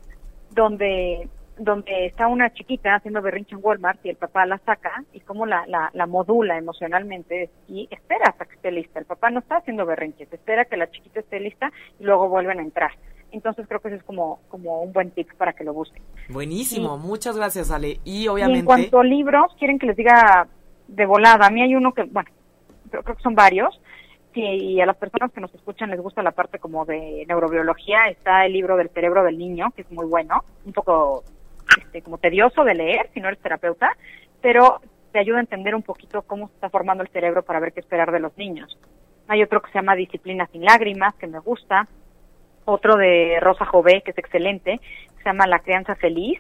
donde 0.52 1.30
donde 1.60 2.06
está 2.06 2.28
una 2.28 2.54
chiquita 2.54 2.96
haciendo 2.96 3.22
berrinche 3.22 3.56
en 3.56 3.62
Walmart 3.64 4.06
y 4.06 4.10
el 4.10 4.16
papá 4.16 4.46
la 4.46 4.60
saca 4.60 5.04
y 5.12 5.20
cómo 5.22 5.46
la, 5.46 5.66
la, 5.68 5.90
la, 5.94 6.06
modula 6.06 6.58
emocionalmente 6.58 7.50
y 7.68 7.88
espera 7.90 8.30
hasta 8.30 8.46
que 8.46 8.56
esté 8.56 8.72
lista. 8.72 9.00
El 9.00 9.06
papá 9.06 9.30
no 9.32 9.40
está 9.40 9.58
haciendo 9.58 9.86
berrinches, 9.86 10.32
espera 10.32 10.66
que 10.66 10.78
la 10.78 10.90
chiquita 10.92 11.20
esté 11.20 11.40
lista 11.40 11.72
y 12.00 12.04
luego 12.04 12.30
vuelven 12.30 12.60
a 12.60 12.62
entrar. 12.62 12.92
Entonces 13.32 13.66
creo 13.68 13.82
que 13.82 13.90
eso 13.90 13.98
es 13.98 14.04
como, 14.04 14.40
como 14.50 14.82
un 14.82 14.94
buen 14.94 15.12
tip 15.12 15.34
para 15.34 15.54
que 15.54 15.64
lo 15.64 15.74
busquen. 15.74 16.02
Buenísimo, 16.30 16.98
muchas 16.98 17.36
gracias 17.36 17.72
Ale. 17.72 18.00
Y 18.06 18.28
obviamente... 18.28 18.60
en 18.60 18.66
cuanto 18.66 19.00
a 19.00 19.04
libros, 19.04 19.54
quieren 19.58 19.80
que 19.80 19.88
les 19.88 19.98
diga 19.98 20.48
de 20.88 21.06
volada. 21.06 21.48
A 21.48 21.50
mí 21.50 21.62
hay 21.62 21.76
uno 21.76 21.94
que, 21.94 22.04
bueno, 22.04 22.30
creo 22.90 23.04
que 23.04 23.24
son 23.24 23.36
varios, 23.36 23.80
y 24.38 24.80
a 24.82 24.86
las 24.86 24.98
personas 24.98 25.32
que 25.32 25.42
nos 25.42 25.54
escuchan 25.54 25.90
les 25.90 26.00
gusta 26.00 26.22
la 26.22 26.32
parte 26.32 26.60
como 26.60 26.86
de 26.86 27.26
neurobiología, 27.28 28.08
está 28.10 28.46
el 28.46 28.54
libro 28.54 28.78
del 28.78 28.90
cerebro 28.90 29.24
del 29.24 29.38
niño, 29.38 29.72
que 29.76 29.82
es 29.82 29.92
muy 29.92 30.06
bueno, 30.06 30.44
un 30.66 30.74
poco 30.74 31.24
este, 31.82 32.02
como 32.02 32.18
tedioso 32.18 32.64
de 32.64 32.76
leer 32.76 33.10
si 33.14 33.20
no 33.20 33.28
eres 33.28 33.40
terapeuta, 33.40 33.96
pero 34.42 34.80
te 35.12 35.20
ayuda 35.20 35.38
a 35.38 35.42
entender 35.42 35.74
un 35.74 35.82
poquito 35.82 36.22
cómo 36.22 36.48
se 36.50 36.54
está 36.56 36.70
formando 36.70 37.04
el 37.04 37.10
cerebro 37.10 37.44
para 37.44 37.60
ver 37.60 37.74
qué 37.74 37.80
esperar 37.80 38.12
de 38.12 38.20
los 38.20 38.38
niños. 38.38 38.78
Hay 39.28 39.42
otro 39.42 39.62
que 39.62 39.72
se 39.72 39.80
llama 39.80 39.96
Disciplina 39.96 40.48
sin 40.52 40.64
lágrimas, 40.64 41.16
que 41.16 41.28
me 41.28 41.40
gusta, 41.40 41.88
otro 42.66 42.96
de 42.96 43.40
Rosa 43.42 43.66
Jové, 43.66 44.02
que 44.04 44.12
es 44.12 44.18
excelente, 44.18 44.80
se 45.18 45.24
llama 45.24 45.48
La 45.48 45.60
crianza 45.60 45.96
feliz, 45.96 46.40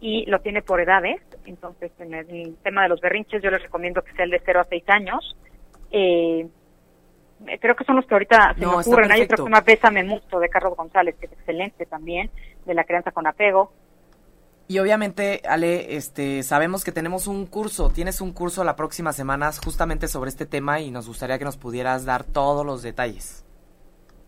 y 0.00 0.26
lo 0.26 0.40
tiene 0.40 0.62
por 0.62 0.80
edades, 0.80 1.20
entonces 1.44 1.90
en 1.98 2.14
el 2.14 2.56
tema 2.62 2.82
de 2.82 2.88
los 2.88 3.00
berrinches 3.00 3.42
yo 3.42 3.50
les 3.50 3.62
recomiendo 3.62 4.02
que 4.02 4.12
sea 4.12 4.26
el 4.26 4.30
de 4.30 4.40
0 4.44 4.60
a 4.60 4.64
6 4.64 4.84
años, 4.88 5.36
eh, 5.90 6.48
creo 7.60 7.76
que 7.76 7.84
son 7.84 7.96
los 7.96 8.06
que 8.06 8.14
ahorita 8.14 8.54
se 8.54 8.60
me 8.60 8.66
ocurren. 8.66 9.12
Hay 9.12 9.22
otro 9.22 9.36
que 9.36 9.42
se 9.42 9.48
llama 9.48 9.60
Bésame 9.60 10.04
Mucho 10.04 10.38
de 10.38 10.48
Carlos 10.48 10.76
González, 10.76 11.16
que 11.18 11.26
es 11.26 11.32
excelente 11.32 11.86
también, 11.86 12.30
de 12.66 12.74
la 12.74 12.84
crianza 12.84 13.10
con 13.12 13.26
apego. 13.26 13.72
Y 14.66 14.78
obviamente, 14.80 15.40
Ale, 15.48 15.96
este, 15.96 16.42
sabemos 16.42 16.84
que 16.84 16.92
tenemos 16.92 17.26
un 17.26 17.46
curso, 17.46 17.90
tienes 17.90 18.20
un 18.20 18.32
curso 18.32 18.64
la 18.64 18.76
próxima 18.76 19.12
semana 19.12 19.50
justamente 19.64 20.08
sobre 20.08 20.28
este 20.28 20.44
tema 20.44 20.80
y 20.80 20.90
nos 20.90 21.08
gustaría 21.08 21.38
que 21.38 21.46
nos 21.46 21.56
pudieras 21.56 22.04
dar 22.04 22.24
todos 22.24 22.66
los 22.66 22.82
detalles. 22.82 23.46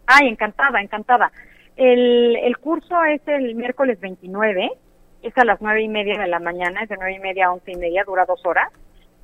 Ay, 0.06 0.28
encantada, 0.28 0.80
encantada. 0.80 1.30
El, 1.76 2.36
el 2.36 2.56
curso 2.56 3.04
es 3.04 3.20
el 3.28 3.54
miércoles 3.54 4.00
29, 4.00 4.70
es 5.22 5.36
a 5.36 5.44
las 5.44 5.60
nueve 5.60 5.82
y 5.82 5.88
media 5.88 6.18
de 6.18 6.26
la 6.26 6.40
mañana, 6.40 6.82
es 6.82 6.88
de 6.88 6.96
nueve 6.96 7.16
y 7.16 7.18
media 7.18 7.46
a 7.46 7.52
once 7.52 7.70
y 7.70 7.76
media, 7.76 8.04
dura 8.04 8.24
dos 8.24 8.40
horas 8.46 8.72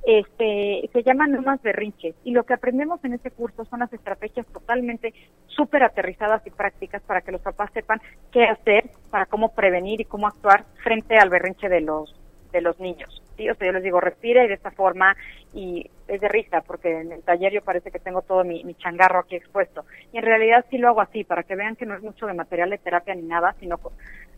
este, 0.07 0.89
se 0.93 1.03
llaman 1.03 1.33
No 1.33 1.41
más 1.41 1.61
berrinches. 1.61 2.15
Y 2.23 2.31
lo 2.31 2.45
que 2.45 2.53
aprendemos 2.53 3.03
en 3.03 3.13
este 3.13 3.29
curso 3.29 3.65
son 3.65 3.81
las 3.81 3.91
estrategias 3.91 4.47
totalmente 4.47 5.13
súper 5.47 5.83
aterrizadas 5.83 6.47
y 6.47 6.49
prácticas 6.49 7.01
para 7.01 7.19
que 7.19 7.33
los 7.33 7.41
papás 7.41 7.71
sepan 7.73 7.99
qué 8.31 8.45
hacer, 8.45 8.89
para 9.11 9.25
cómo 9.25 9.53
prevenir 9.53 9.99
y 9.99 10.05
cómo 10.05 10.27
actuar 10.27 10.63
frente 10.81 11.17
al 11.17 11.29
berrinche 11.29 11.67
de 11.67 11.81
los, 11.81 12.15
de 12.53 12.61
los 12.61 12.79
niños. 12.79 13.21
¿sí? 13.35 13.49
O 13.49 13.55
sea, 13.55 13.67
yo 13.67 13.73
les 13.73 13.83
digo, 13.83 13.99
respire 13.99 14.47
de 14.47 14.53
esta 14.53 14.71
forma 14.71 15.13
y 15.53 15.91
es 16.07 16.21
de 16.21 16.29
risa 16.29 16.61
porque 16.61 17.01
en 17.01 17.11
el 17.11 17.23
taller 17.23 17.51
yo 17.51 17.61
parece 17.61 17.91
que 17.91 17.99
tengo 17.99 18.21
todo 18.21 18.45
mi, 18.45 18.63
mi 18.63 18.75
changarro 18.75 19.19
aquí 19.19 19.35
expuesto. 19.35 19.83
Y 20.13 20.19
en 20.19 20.23
realidad 20.23 20.65
sí 20.69 20.77
lo 20.77 20.87
hago 20.87 21.01
así, 21.01 21.25
para 21.25 21.43
que 21.43 21.57
vean 21.57 21.75
que 21.75 21.85
no 21.85 21.95
es 21.95 22.01
mucho 22.01 22.27
de 22.27 22.33
material 22.33 22.69
de 22.69 22.77
terapia 22.77 23.13
ni 23.13 23.23
nada, 23.23 23.55
sino 23.59 23.77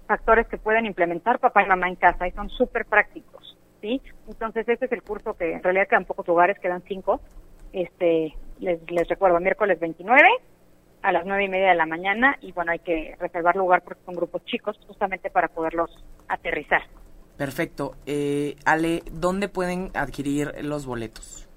factores 0.08 0.48
que 0.48 0.58
pueden 0.58 0.88
implementar 0.88 1.38
papá 1.38 1.62
y 1.62 1.68
mamá 1.68 1.88
en 1.90 1.96
casa 1.96 2.28
y 2.28 2.32
son 2.32 2.50
súper 2.50 2.86
prácticos. 2.86 3.59
¿Sí? 3.82 4.02
Entonces, 4.28 4.68
este 4.68 4.86
es 4.86 4.92
el 4.92 5.04
curso 5.04 5.36
que 5.36 5.54
en 5.54 5.64
realidad 5.64 5.88
quedan 5.88 6.06
pocos 6.06 6.28
lugares, 6.28 6.58
quedan 6.60 6.84
cinco. 6.88 7.22
Este, 7.74 8.36
les, 8.60 8.80
les 8.92 9.08
recuerdo, 9.08 9.40
miércoles 9.40 9.80
29 9.80 10.28
a 11.02 11.12
las 11.12 11.26
nueve 11.26 11.46
y 11.46 11.50
media 11.50 11.70
de 11.70 11.76
la 11.76 11.86
mañana 11.86 12.38
y 12.42 12.52
bueno, 12.52 12.72
hay 12.72 12.80
que 12.80 13.16
reservar 13.20 13.56
lugar 13.56 13.82
porque 13.84 14.04
son 14.06 14.16
grupos 14.16 14.44
chicos 14.46 14.78
justamente 14.86 15.30
para 15.30 15.48
poderlos 15.48 15.90
aterrizar. 16.28 16.82
Perfecto. 17.38 17.96
Eh, 18.06 18.56
Ale, 18.66 19.02
¿dónde 19.12 19.48
pueden 19.48 19.92
adquirir 19.94 20.54
los 20.62 20.86
boletos? 20.86 21.48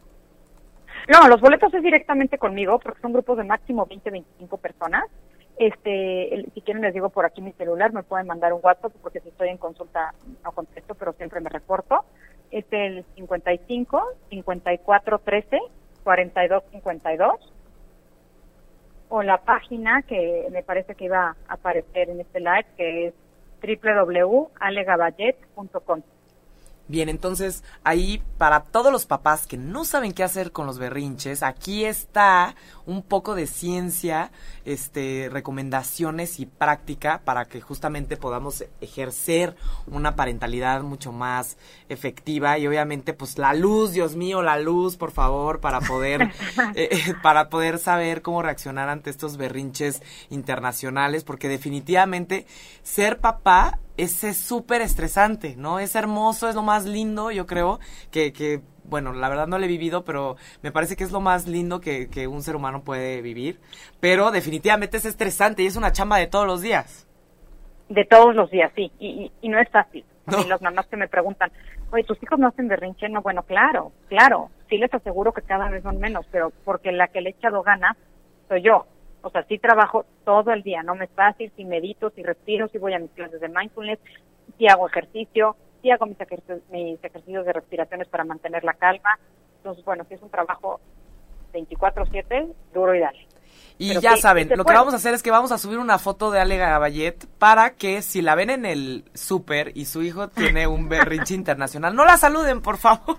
No, 1.09 1.27
los 1.27 1.41
boletos 1.41 1.75
es 1.75 1.83
directamente 1.83 2.39
conmigo 2.39 2.79
porque 2.79 3.01
son 3.01 3.13
grupos 3.13 3.39
de 3.39 3.45
máximo 3.45 3.87
20-25 3.87 4.61
personas. 4.61 5.05
Este, 5.57 6.47
si 6.55 6.61
quieren 6.63 6.83
les 6.83 6.95
digo 6.95 7.11
por 7.11 7.25
aquí 7.25 7.43
mi 7.43 7.53
celular, 7.53 7.93
me 7.93 8.03
pueden 8.03 8.27
mandar 8.27 8.53
un 8.53 8.61
WhatsApp 8.63 8.93
porque 9.03 9.21
si 9.21 9.29
estoy 9.29 9.49
en 9.49 9.59
consulta 9.59 10.15
no 10.43 10.53
contesto, 10.53 10.95
pero 10.95 11.13
siempre 11.13 11.41
me 11.41 11.51
reporto. 11.51 12.05
Es 12.51 12.65
el 12.71 13.05
55 13.15 14.03
54 14.31 15.19
13 15.19 15.61
42 16.05 16.63
52 16.73 17.53
o 19.09 19.23
la 19.23 19.43
página 19.43 20.03
que 20.03 20.49
me 20.51 20.63
parece 20.63 20.95
que 20.95 21.05
iba 21.05 21.37
a 21.47 21.53
aparecer 21.53 22.09
en 22.09 22.21
este 22.21 22.41
live 22.41 22.67
que 22.77 23.09
es 23.09 23.15
www.alegaballet.com. 23.63 26.03
Bien, 26.89 27.09
entonces 27.09 27.63
ahí 27.85 28.23
para 28.39 28.65
todos 28.65 28.91
los 28.91 29.07
papás 29.07 29.47
que 29.47 29.57
no 29.57 29.85
saben 29.85 30.13
qué 30.13 30.25
hacer 30.25 30.51
con 30.51 30.67
los 30.67 30.79
berrinches, 30.79 31.43
aquí 31.43 31.85
está 31.85 32.57
un 32.87 33.03
poco 33.03 33.35
de 33.35 33.47
ciencia, 33.47 34.31
este, 34.65 35.29
recomendaciones 35.31 36.41
y 36.41 36.47
práctica 36.47 37.23
para 37.25 37.45
que 37.47 37.61
justamente 37.61 38.17
podamos 38.17 38.65
ejercer 38.81 39.57
una 39.87 40.17
parentalidad 40.17 40.83
mucho 40.83 41.13
más 41.13 41.57
efectiva 41.89 42.59
y 42.59 42.67
obviamente 42.67 43.13
pues 43.13 43.39
la 43.39 43.55
luz, 43.55 43.93
Dios 43.93 44.17
mío, 44.17 44.43
la 44.43 44.59
luz, 44.59 44.97
por 44.97 45.13
favor, 45.13 45.61
para 45.61 45.81
poder, 45.81 46.23
eh, 46.75 46.89
eh, 46.91 47.15
para 47.23 47.49
poder 47.49 47.79
saber 47.79 48.23
cómo 48.23 48.43
reaccionar 48.43 48.89
ante 48.89 49.11
estos 49.11 49.37
berrinches 49.37 50.03
internacionales, 50.31 51.25
porque 51.25 51.49
definitivamente 51.49 52.47
ser 52.83 53.19
papá 53.21 53.79
es 53.97 54.37
súper 54.37 54.81
estresante, 54.81 55.55
¿no? 55.57 55.79
Es 55.79 55.95
hermoso, 55.95 56.49
es 56.49 56.55
lo 56.55 56.63
más 56.63 56.85
lindo, 56.85 57.31
yo 57.31 57.47
creo, 57.47 57.79
que, 58.11 58.33
que, 58.33 58.63
bueno, 58.85 59.13
la 59.13 59.29
verdad 59.29 59.47
no 59.47 59.59
lo 59.59 59.65
he 59.65 59.69
vivido, 59.69 60.05
pero 60.05 60.37
me 60.63 60.73
parece 60.73 60.97
que 60.97 61.05
es 61.05 61.13
lo 61.13 61.21
más 61.21 61.47
lindo 61.47 61.81
que, 61.81 62.09
que 62.09 62.27
un 62.27 62.43
ser 62.43 62.57
humano 62.57 62.83
puede 62.83 63.23
vivir. 63.23 63.61
Pero 64.01 64.31
definitivamente 64.31 64.97
es 64.97 65.05
estresante 65.05 65.63
y 65.63 65.67
es 65.67 65.77
una 65.77 65.93
chamba 65.93 66.19
de 66.19 66.27
todos 66.27 66.47
los 66.47 66.63
días. 66.63 67.07
De 67.89 68.05
todos 68.05 68.35
los 68.35 68.51
días, 68.51 68.73
sí, 68.75 68.91
y, 68.99 69.31
y, 69.41 69.49
no 69.49 69.59
es 69.59 69.69
fácil. 69.69 70.05
No. 70.27 70.41
Y 70.41 70.49
las 70.49 70.63
mamás 70.63 70.87
que 70.87 70.97
me 70.97 71.09
preguntan, 71.09 71.51
oye, 71.91 72.05
¿tus 72.05 72.23
hijos 72.23 72.39
no 72.39 72.49
hacen 72.49 72.69
berrinche? 72.69 73.09
No, 73.09 73.21
bueno, 73.21 73.43
claro, 73.43 73.93
claro, 74.09 74.51
sí 74.69 74.79
les 74.79 74.93
aseguro 74.95 75.33
que 75.33 75.43
cada 75.43 75.69
vez 75.69 75.83
son 75.83 75.99
menos, 75.99 76.25
pero 76.31 76.53
porque 76.65 76.93
la 76.93 77.09
que 77.09 77.21
le 77.21 77.31
he 77.31 77.33
echado 77.33 77.63
ganas 77.63 77.97
soy 78.49 78.63
yo. 78.63 78.87
O 79.23 79.31
sea, 79.31 79.45
sí 79.45 79.59
trabajo 79.59 80.05
todo 80.25 80.53
el 80.53 80.63
día, 80.63 80.83
no 80.83 80.95
me 80.95 81.05
es 81.05 81.11
fácil, 81.11 81.53
si 81.57 81.65
medito, 81.65 82.11
si 82.11 82.23
respiro, 82.23 82.69
si 82.69 82.79
voy 82.79 82.95
a 82.95 82.99
mis 82.99 83.11
clases 83.11 83.41
de 83.41 83.49
mindfulness, 83.49 83.99
si 84.59 84.69
hago 84.69 84.89
ejercicio, 84.89 85.57
hago 85.91 86.07
mis, 86.07 86.21
ejercicios, 86.21 86.61
mis 86.71 87.03
ejercicios 87.03 87.45
de 87.45 87.53
respiraciones 87.53 88.09
para 88.09 88.25
mantener 88.25 88.65
la 88.65 88.75
calma. 88.75 89.19
Entonces, 89.59 89.85
bueno, 89.85 90.05
si 90.09 90.15
es 90.15 90.23
un 90.23 90.31
trabajo 90.31 90.81
24/7, 91.53 92.53
duro 92.73 92.95
y 92.95 93.01
dale. 93.01 93.27
Y 93.79 93.99
ya 94.01 94.17
saben, 94.17 94.49
lo 94.55 94.65
que 94.65 94.75
vamos 94.75 94.93
a 94.95 94.97
hacer 94.97 95.15
es 95.15 95.23
que 95.23 95.31
vamos 95.31 95.51
a 95.51 95.59
subir 95.59 95.79
una 95.79 95.99
foto 95.99 96.31
de 96.31 96.41
Ale 96.41 96.57
Gaballet 96.57 97.27
para 97.39 97.71
que 97.71 98.03
si 98.03 98.23
la 98.23 98.35
ven 98.35 98.51
en 98.51 98.65
el 98.65 99.05
súper 99.15 99.73
y 99.75 99.87
su 99.87 100.03
hijo 100.03 100.29
tiene 100.29 100.67
un 100.67 100.89
berrinche 100.89 101.35
internacional, 101.35 101.95
no 101.95 102.05
la 102.05 102.17
saluden, 102.17 102.61
por 102.61 102.77
favor. 102.77 103.19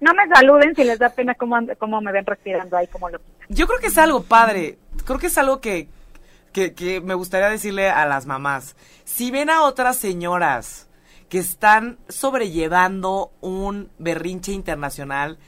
No 0.00 0.12
me 0.14 0.26
saluden 0.34 0.74
si 0.74 0.84
les 0.84 0.98
da 0.98 1.10
pena 1.10 1.34
cómo, 1.34 1.56
cómo 1.78 2.00
me 2.00 2.12
ven 2.12 2.26
respirando 2.26 2.76
ahí, 2.76 2.86
como 2.88 3.08
lo 3.08 3.20
Yo 3.48 3.66
creo 3.66 3.78
que 3.80 3.88
es 3.88 3.98
algo 3.98 4.22
padre, 4.22 4.78
creo 5.04 5.18
que 5.18 5.28
es 5.28 5.38
algo 5.38 5.60
que, 5.60 5.88
que, 6.52 6.74
que 6.74 7.00
me 7.00 7.14
gustaría 7.14 7.48
decirle 7.48 7.90
a 7.90 8.06
las 8.06 8.26
mamás. 8.26 8.76
Si 9.04 9.30
ven 9.30 9.50
a 9.50 9.62
otras 9.62 9.96
señoras 9.96 10.89
que 11.30 11.38
están 11.38 11.98
sobrellevando 12.08 13.32
un 13.40 13.90
berrinche 13.98 14.52
internacional, 14.52 15.38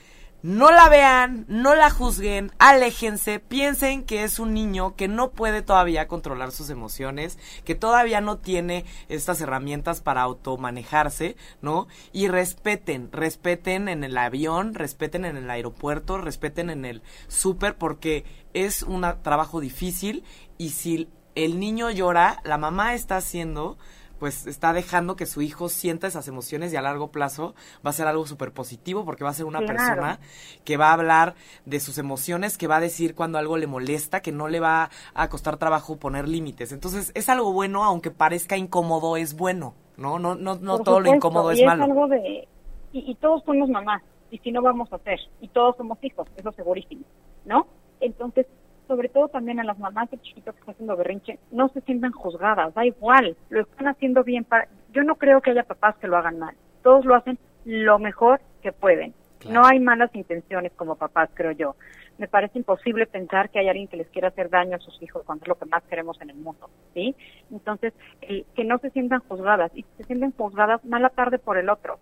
no 0.41 0.71
la 0.71 0.89
vean, 0.89 1.45
no 1.47 1.75
la 1.75 1.89
juzguen, 1.89 2.51
aléjense, 2.57 3.39
piensen 3.39 4.03
que 4.03 4.23
es 4.23 4.39
un 4.39 4.53
niño 4.53 4.95
que 4.95 5.07
no 5.07 5.31
puede 5.31 5.61
todavía 5.61 6.07
controlar 6.07 6.51
sus 6.51 6.69
emociones, 6.69 7.37
que 7.63 7.75
todavía 7.75 8.21
no 8.21 8.37
tiene 8.37 8.85
estas 9.07 9.39
herramientas 9.39 10.01
para 10.01 10.21
automanejarse, 10.21 11.35
¿no? 11.61 11.87
Y 12.11 12.27
respeten, 12.27 13.09
respeten 13.11 13.87
en 13.87 14.03
el 14.03 14.17
avión, 14.17 14.75
respeten 14.75 15.23
en 15.23 15.37
el 15.37 15.49
aeropuerto, 15.49 16.17
respeten 16.17 16.69
en 16.69 16.85
el 16.85 17.01
súper, 17.27 17.77
porque 17.77 18.25
es 18.53 18.83
un 18.83 19.05
trabajo 19.21 19.59
difícil 19.61 20.23
y 20.57 20.69
si 20.71 21.09
el 21.35 21.59
niño 21.59 21.89
llora, 21.89 22.41
la 22.43 22.57
mamá 22.57 22.93
está 22.93 23.17
haciendo 23.17 23.77
pues 24.23 24.47
está 24.47 24.71
dejando 24.71 25.17
que 25.17 25.25
su 25.25 25.41
hijo 25.41 25.67
sienta 25.67 26.07
esas 26.07 26.29
emociones 26.29 26.71
y 26.71 26.77
a 26.77 26.81
largo 26.81 27.11
plazo 27.11 27.55
va 27.85 27.89
a 27.89 27.91
ser 27.91 28.07
algo 28.07 28.25
súper 28.25 28.53
positivo 28.53 29.03
porque 29.03 29.25
va 29.25 29.31
a 29.31 29.33
ser 29.33 29.45
una 29.45 29.59
claro. 29.59 29.75
persona 29.75 30.19
que 30.63 30.77
va 30.77 30.91
a 30.91 30.93
hablar 30.93 31.35
de 31.65 31.81
sus 31.81 31.97
emociones, 31.97 32.57
que 32.57 32.67
va 32.67 32.77
a 32.77 32.79
decir 32.79 33.15
cuando 33.15 33.37
algo 33.37 33.57
le 33.57 33.67
molesta, 33.67 34.21
que 34.21 34.31
no 34.31 34.47
le 34.47 34.61
va 34.61 34.89
a 35.13 35.27
costar 35.27 35.57
trabajo 35.57 35.97
poner 35.97 36.29
límites. 36.29 36.71
Entonces 36.71 37.11
es 37.15 37.27
algo 37.27 37.51
bueno, 37.51 37.83
aunque 37.83 38.11
parezca 38.11 38.55
incómodo, 38.55 39.17
es 39.17 39.35
bueno, 39.35 39.73
¿no? 39.97 40.19
No, 40.19 40.35
no, 40.35 40.55
no 40.55 40.79
todo 40.79 41.01
lo 41.01 41.13
incómodo 41.13 41.51
es, 41.51 41.59
y 41.59 41.65
malo. 41.65 41.83
Es 41.83 41.89
algo 41.89 42.07
de, 42.07 42.47
y, 42.93 43.11
y 43.11 43.15
todos 43.15 43.43
somos 43.43 43.67
mamás, 43.67 44.03
y 44.31 44.37
si 44.37 44.53
no 44.53 44.61
vamos 44.61 44.89
a 44.93 44.95
hacer, 44.95 45.19
y 45.41 45.49
todos 45.49 45.75
somos 45.75 46.01
hijos, 46.01 46.29
eso 46.37 46.49
segurísimo, 46.53 47.03
¿no? 47.43 47.67
Entonces, 47.99 48.47
sobre 48.87 49.09
todo 49.09 49.27
también 49.27 49.59
a 49.59 49.63
las 49.63 49.79
mamás 49.79 50.09
de 50.11 50.19
chiquitos 50.19 50.53
que 50.53 50.59
están 50.59 50.75
haciendo 50.75 50.97
berrinche, 50.97 51.39
no 51.51 51.69
se 51.69 51.81
sientan 51.81 52.11
juzgadas, 52.11 52.73
da 52.73 52.85
igual, 52.85 53.35
lo 53.49 53.61
están 53.61 53.87
haciendo 53.87 54.23
bien. 54.23 54.43
Para... 54.43 54.67
Yo 54.91 55.03
no 55.03 55.15
creo 55.15 55.41
que 55.41 55.51
haya 55.51 55.63
papás 55.63 55.95
que 55.97 56.07
lo 56.07 56.17
hagan 56.17 56.39
mal, 56.39 56.55
todos 56.81 57.05
lo 57.05 57.15
hacen 57.15 57.37
lo 57.65 57.99
mejor 57.99 58.41
que 58.61 58.71
pueden. 58.71 59.13
Claro. 59.39 59.61
No 59.61 59.65
hay 59.67 59.79
malas 59.79 60.13
intenciones 60.15 60.71
como 60.73 60.95
papás, 60.95 61.29
creo 61.33 61.51
yo. 61.51 61.75
Me 62.17 62.27
parece 62.27 62.59
imposible 62.59 63.07
pensar 63.07 63.49
que 63.49 63.59
hay 63.59 63.67
alguien 63.67 63.87
que 63.87 63.97
les 63.97 64.07
quiera 64.09 64.27
hacer 64.27 64.49
daño 64.49 64.75
a 64.75 64.79
sus 64.79 65.01
hijos 65.01 65.23
cuando 65.25 65.43
es 65.43 65.49
lo 65.49 65.55
que 65.55 65.65
más 65.65 65.83
queremos 65.83 66.21
en 66.21 66.29
el 66.29 66.35
mundo, 66.37 66.69
¿sí? 66.93 67.15
Entonces, 67.51 67.93
el, 68.21 68.45
que 68.55 68.63
no 68.63 68.77
se 68.77 68.91
sientan 68.91 69.19
juzgadas 69.21 69.71
y 69.73 69.81
si 69.81 69.89
se 69.97 70.03
sienten 70.03 70.31
juzgadas, 70.31 70.85
mala 70.85 71.09
tarde 71.09 71.39
por 71.39 71.57
el 71.57 71.69
otro. 71.69 71.99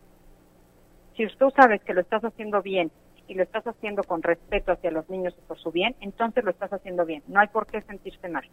Si 1.15 1.25
tú 1.37 1.51
sabes 1.55 1.81
que 1.83 1.93
lo 1.93 2.01
estás 2.01 2.23
haciendo 2.23 2.61
bien 2.61 2.91
y 3.31 3.33
lo 3.33 3.43
estás 3.43 3.65
haciendo 3.65 4.03
con 4.03 4.21
respeto 4.21 4.73
hacia 4.73 4.91
los 4.91 5.09
niños 5.09 5.33
y 5.37 5.41
por 5.47 5.57
su 5.57 5.71
bien, 5.71 5.95
entonces 6.01 6.43
lo 6.43 6.51
estás 6.51 6.73
haciendo 6.73 7.05
bien. 7.05 7.23
No 7.27 7.39
hay 7.39 7.47
por 7.47 7.65
qué 7.65 7.81
sentirse 7.81 8.27
mal. 8.27 8.43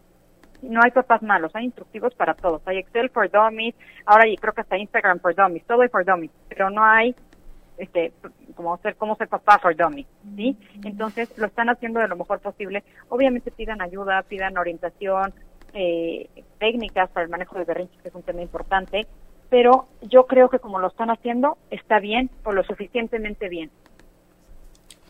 No 0.62 0.80
hay 0.84 0.92
papás 0.92 1.20
malos, 1.20 1.50
hay 1.56 1.64
instructivos 1.64 2.14
para 2.14 2.34
todos. 2.34 2.62
Hay 2.64 2.78
Excel 2.78 3.10
for 3.10 3.28
Dummies, 3.28 3.74
ahora 4.06 4.24
creo 4.40 4.52
que 4.52 4.60
hasta 4.60 4.78
Instagram 4.78 5.18
for 5.18 5.34
Dummies, 5.34 5.64
todo 5.66 5.82
hay 5.82 5.88
for 5.88 6.04
Dummies, 6.04 6.30
pero 6.48 6.70
no 6.70 6.84
hay 6.84 7.12
este 7.76 8.12
como 8.54 8.76
ser 8.78 8.94
cómo 8.94 9.16
ser 9.16 9.26
papá 9.26 9.58
for 9.58 9.74
dummies, 9.74 10.06
¿sí? 10.36 10.56
Entonces 10.84 11.36
lo 11.38 11.46
están 11.46 11.68
haciendo 11.70 11.98
de 11.98 12.06
lo 12.06 12.16
mejor 12.16 12.40
posible. 12.40 12.84
Obviamente 13.08 13.50
pidan 13.50 13.82
ayuda, 13.82 14.22
pidan 14.22 14.58
orientación, 14.58 15.34
eh, 15.74 16.28
técnicas 16.58 17.10
para 17.10 17.24
el 17.24 17.30
manejo 17.30 17.58
de 17.58 17.64
berrinches, 17.64 18.00
que 18.00 18.08
es 18.08 18.14
un 18.14 18.22
tema 18.22 18.42
importante, 18.42 19.08
pero 19.50 19.86
yo 20.02 20.26
creo 20.26 20.48
que 20.48 20.58
como 20.60 20.78
lo 20.78 20.88
están 20.88 21.10
haciendo 21.10 21.56
está 21.70 21.98
bien 21.98 22.30
o 22.44 22.52
lo 22.52 22.62
suficientemente 22.62 23.48
bien. 23.48 23.70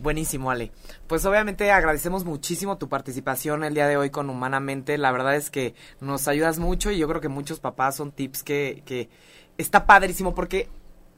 Buenísimo, 0.01 0.51
Ale. 0.51 0.71
Pues 1.07 1.25
obviamente 1.25 1.71
agradecemos 1.73 2.25
muchísimo 2.25 2.79
tu 2.79 2.89
participación 2.89 3.65
el 3.65 3.75
día 3.75 3.89
de 3.89 3.97
hoy 3.97 4.11
con 4.11 4.31
Humanamente. 4.31 4.97
La 4.97 5.11
verdad 5.11 5.35
es 5.35 5.51
que 5.51 5.75
nos 6.01 6.29
ayudas 6.29 6.59
mucho 6.59 6.91
y 6.91 6.99
yo 6.99 7.09
creo 7.09 7.21
que 7.21 7.29
muchos 7.29 7.59
papás 7.59 7.97
son 7.97 8.13
tips 8.13 8.43
que, 8.43 8.83
que, 8.87 9.09
está 9.57 9.87
padrísimo 9.87 10.35
porque 10.35 10.69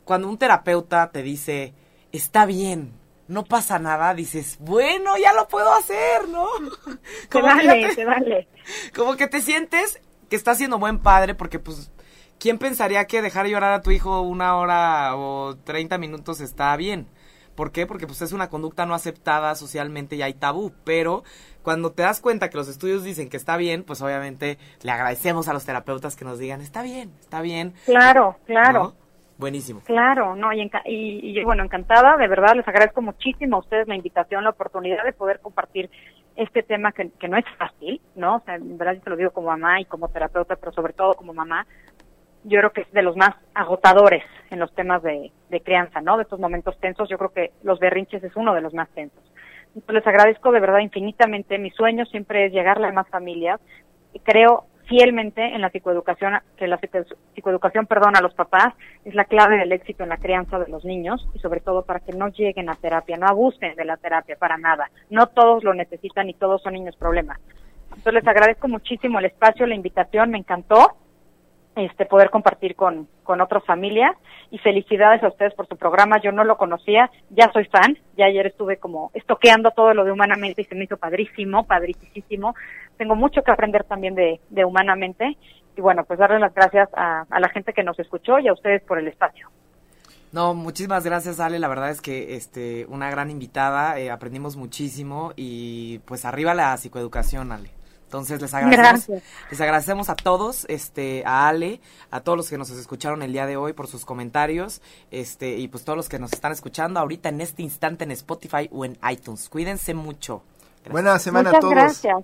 cuando 0.04 0.28
un 0.28 0.38
terapeuta 0.38 1.10
te 1.10 1.22
dice, 1.22 1.74
está 2.10 2.46
bien, 2.46 2.94
no 3.28 3.44
pasa 3.44 3.78
nada, 3.78 4.14
dices, 4.14 4.56
bueno, 4.60 5.18
ya 5.18 5.34
lo 5.34 5.46
puedo 5.46 5.72
hacer, 5.74 6.26
¿no? 6.28 6.46
Como 7.30 7.46
vale, 7.46 7.94
te, 7.94 8.04
vale. 8.04 8.48
Como 8.96 9.16
que 9.16 9.28
te 9.28 9.42
sientes 9.42 10.00
que 10.30 10.36
estás 10.36 10.56
siendo 10.56 10.78
buen 10.78 11.00
padre 11.00 11.34
porque 11.34 11.58
pues 11.58 11.90
¿quién 12.38 12.58
pensaría 12.58 13.04
que 13.06 13.20
dejar 13.20 13.46
llorar 13.46 13.74
a 13.74 13.82
tu 13.82 13.90
hijo 13.90 14.22
una 14.22 14.56
hora 14.56 15.16
o 15.16 15.56
30 15.64 15.98
minutos 15.98 16.40
está 16.40 16.74
bien? 16.76 17.06
¿Por 17.60 17.72
qué? 17.72 17.86
Porque 17.86 18.06
pues 18.06 18.22
es 18.22 18.32
una 18.32 18.48
conducta 18.48 18.86
no 18.86 18.94
aceptada 18.94 19.54
socialmente 19.54 20.16
y 20.16 20.22
hay 20.22 20.32
tabú, 20.32 20.72
pero 20.82 21.24
cuando 21.62 21.92
te 21.92 22.02
das 22.02 22.22
cuenta 22.22 22.48
que 22.48 22.56
los 22.56 22.68
estudios 22.70 23.04
dicen 23.04 23.28
que 23.28 23.36
está 23.36 23.58
bien, 23.58 23.84
pues 23.84 24.00
obviamente 24.00 24.56
le 24.82 24.90
agradecemos 24.90 25.46
a 25.46 25.52
los 25.52 25.66
terapeutas 25.66 26.16
que 26.16 26.24
nos 26.24 26.38
digan, 26.38 26.62
está 26.62 26.80
bien, 26.82 27.12
está 27.20 27.42
bien. 27.42 27.74
Claro, 27.84 28.36
claro. 28.46 28.94
Buenísimo. 29.36 29.82
Claro, 29.84 30.36
no, 30.36 30.54
y, 30.54 30.70
y, 30.86 31.44
bueno, 31.44 31.62
encantada, 31.62 32.16
de 32.16 32.28
verdad, 32.28 32.54
les 32.56 32.66
agradezco 32.66 33.02
muchísimo 33.02 33.56
a 33.56 33.60
ustedes 33.60 33.86
la 33.86 33.94
invitación, 33.94 34.42
la 34.42 34.50
oportunidad 34.50 35.04
de 35.04 35.12
poder 35.12 35.40
compartir 35.40 35.90
este 36.36 36.62
tema 36.62 36.92
que, 36.92 37.10
que 37.10 37.28
no 37.28 37.36
es 37.36 37.44
fácil, 37.58 38.00
¿no? 38.14 38.36
O 38.36 38.40
sea, 38.40 38.54
en 38.54 38.78
verdad 38.78 38.94
yo 38.94 39.02
te 39.02 39.10
lo 39.10 39.16
digo 39.16 39.32
como 39.32 39.48
mamá 39.48 39.82
y 39.82 39.84
como 39.84 40.08
terapeuta, 40.08 40.56
pero 40.56 40.72
sobre 40.72 40.94
todo 40.94 41.12
como 41.12 41.34
mamá, 41.34 41.66
yo 42.44 42.58
creo 42.58 42.72
que 42.72 42.82
es 42.82 42.92
de 42.92 43.02
los 43.02 43.16
más 43.16 43.34
agotadores 43.54 44.24
en 44.50 44.58
los 44.58 44.72
temas 44.74 45.02
de, 45.02 45.30
de 45.48 45.60
crianza, 45.60 46.00
¿no? 46.00 46.16
De 46.16 46.22
estos 46.24 46.40
momentos 46.40 46.78
tensos, 46.80 47.08
yo 47.08 47.18
creo 47.18 47.32
que 47.32 47.52
los 47.62 47.78
berrinches 47.78 48.22
es 48.24 48.34
uno 48.36 48.54
de 48.54 48.60
los 48.60 48.74
más 48.74 48.88
tensos. 48.90 49.22
Entonces 49.74 49.94
les 49.94 50.06
agradezco 50.06 50.50
de 50.50 50.60
verdad 50.60 50.80
infinitamente. 50.80 51.58
Mi 51.58 51.70
sueño 51.70 52.04
siempre 52.06 52.46
es 52.46 52.52
llegarle 52.52 52.88
a 52.88 52.92
más 52.92 53.08
familias. 53.08 53.60
Creo 54.24 54.64
fielmente 54.90 55.54
en 55.54 55.60
la 55.60 55.70
psicoeducación, 55.70 56.40
que 56.56 56.66
la 56.66 56.80
psicoeducación, 57.34 57.86
perdón, 57.86 58.16
a 58.16 58.20
los 58.20 58.34
papás 58.34 58.74
es 59.04 59.14
la 59.14 59.24
clave 59.24 59.56
del 59.56 59.70
éxito 59.70 60.02
en 60.02 60.08
la 60.08 60.16
crianza 60.16 60.58
de 60.58 60.68
los 60.68 60.84
niños 60.84 61.28
y 61.32 61.38
sobre 61.38 61.60
todo 61.60 61.84
para 61.84 62.00
que 62.00 62.12
no 62.12 62.28
lleguen 62.28 62.68
a 62.68 62.74
terapia, 62.74 63.16
no 63.16 63.28
abusen 63.28 63.76
de 63.76 63.84
la 63.84 63.96
terapia 63.96 64.36
para 64.36 64.58
nada. 64.58 64.90
No 65.08 65.28
todos 65.28 65.62
lo 65.62 65.74
necesitan 65.74 66.28
y 66.28 66.34
todos 66.34 66.60
son 66.62 66.72
niños 66.72 66.96
problemas. 66.96 67.38
Entonces 67.90 68.14
les 68.14 68.26
agradezco 68.26 68.66
muchísimo 68.66 69.20
el 69.20 69.26
espacio, 69.26 69.64
la 69.66 69.76
invitación, 69.76 70.30
me 70.30 70.38
encantó 70.38 70.96
este, 71.76 72.06
poder 72.06 72.30
compartir 72.30 72.74
con, 72.74 73.08
con 73.22 73.40
otras 73.40 73.64
familias. 73.64 74.16
Y 74.50 74.58
felicidades 74.58 75.22
a 75.22 75.28
ustedes 75.28 75.54
por 75.54 75.68
su 75.68 75.76
programa. 75.76 76.20
Yo 76.20 76.32
no 76.32 76.44
lo 76.44 76.56
conocía, 76.56 77.10
ya 77.30 77.50
soy 77.52 77.66
fan. 77.66 77.96
Ya 78.16 78.26
ayer 78.26 78.46
estuve 78.46 78.78
como 78.78 79.10
estoqueando 79.14 79.70
todo 79.70 79.94
lo 79.94 80.04
de 80.04 80.12
Humanamente 80.12 80.62
y 80.62 80.64
se 80.64 80.74
me 80.74 80.84
hizo 80.84 80.96
padrísimo, 80.96 81.64
padricísimo. 81.64 82.54
Tengo 82.96 83.14
mucho 83.14 83.42
que 83.42 83.52
aprender 83.52 83.84
también 83.84 84.14
de, 84.14 84.40
de 84.50 84.64
Humanamente. 84.64 85.36
Y 85.76 85.80
bueno, 85.80 86.04
pues 86.04 86.18
darle 86.18 86.40
las 86.40 86.52
gracias 86.52 86.88
a, 86.94 87.26
a 87.30 87.40
la 87.40 87.48
gente 87.48 87.72
que 87.72 87.84
nos 87.84 87.98
escuchó 87.98 88.38
y 88.40 88.48
a 88.48 88.52
ustedes 88.52 88.82
por 88.82 88.98
el 88.98 89.06
espacio. 89.06 89.48
No, 90.32 90.54
muchísimas 90.54 91.04
gracias 91.04 91.40
Ale, 91.40 91.58
la 91.58 91.66
verdad 91.66 91.90
es 91.90 92.00
que 92.00 92.36
este 92.36 92.86
una 92.88 93.10
gran 93.10 93.30
invitada, 93.30 93.98
eh, 93.98 94.12
aprendimos 94.12 94.56
muchísimo 94.56 95.32
y 95.34 95.98
pues 96.04 96.24
arriba 96.24 96.54
la 96.54 96.76
psicoeducación 96.76 97.50
Ale. 97.50 97.70
Entonces 98.10 98.42
les 98.42 98.52
agradecemos, 98.52 99.22
les 99.52 99.60
agradecemos 99.60 100.08
a 100.08 100.16
todos, 100.16 100.66
este, 100.68 101.22
a 101.24 101.46
Ale, 101.46 101.80
a 102.10 102.18
todos 102.18 102.36
los 102.36 102.50
que 102.50 102.58
nos 102.58 102.68
escucharon 102.70 103.22
el 103.22 103.32
día 103.32 103.46
de 103.46 103.56
hoy 103.56 103.72
por 103.72 103.86
sus 103.86 104.04
comentarios, 104.04 104.82
este, 105.12 105.58
y 105.58 105.68
pues 105.68 105.84
todos 105.84 105.96
los 105.96 106.08
que 106.08 106.18
nos 106.18 106.32
están 106.32 106.50
escuchando 106.50 106.98
ahorita 106.98 107.28
en 107.28 107.40
este 107.40 107.62
instante 107.62 108.02
en 108.02 108.10
Spotify 108.10 108.68
o 108.72 108.84
en 108.84 108.98
iTunes. 109.08 109.48
Cuídense 109.48 109.94
mucho. 109.94 110.42
Buena 110.90 111.20
semana 111.20 111.50
a 111.50 111.60
todos. 111.60 111.72
Gracias. 111.72 112.16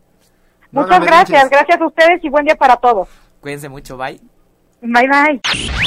Muchas 0.72 1.00
gracias, 1.04 1.50
gracias 1.50 1.80
a 1.80 1.86
ustedes 1.86 2.24
y 2.24 2.30
buen 2.30 2.46
día 2.46 2.56
para 2.56 2.74
todos. 2.78 3.06
Cuídense 3.40 3.68
mucho, 3.68 3.96
bye. 3.96 4.20
Bye 4.82 5.06
bye. 5.06 5.40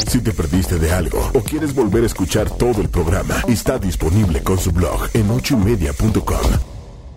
Si 0.08 0.24
te 0.24 0.32
perdiste 0.32 0.80
de 0.80 0.94
algo 0.94 1.30
o 1.34 1.42
quieres 1.42 1.76
volver 1.76 2.04
a 2.04 2.06
escuchar 2.06 2.50
todo 2.50 2.80
el 2.80 2.88
programa, 2.88 3.36
está 3.50 3.78
disponible 3.78 4.42
con 4.44 4.58
su 4.58 4.72
blog 4.72 5.10
en 5.14 5.30
ochoymedia.com 5.30 6.79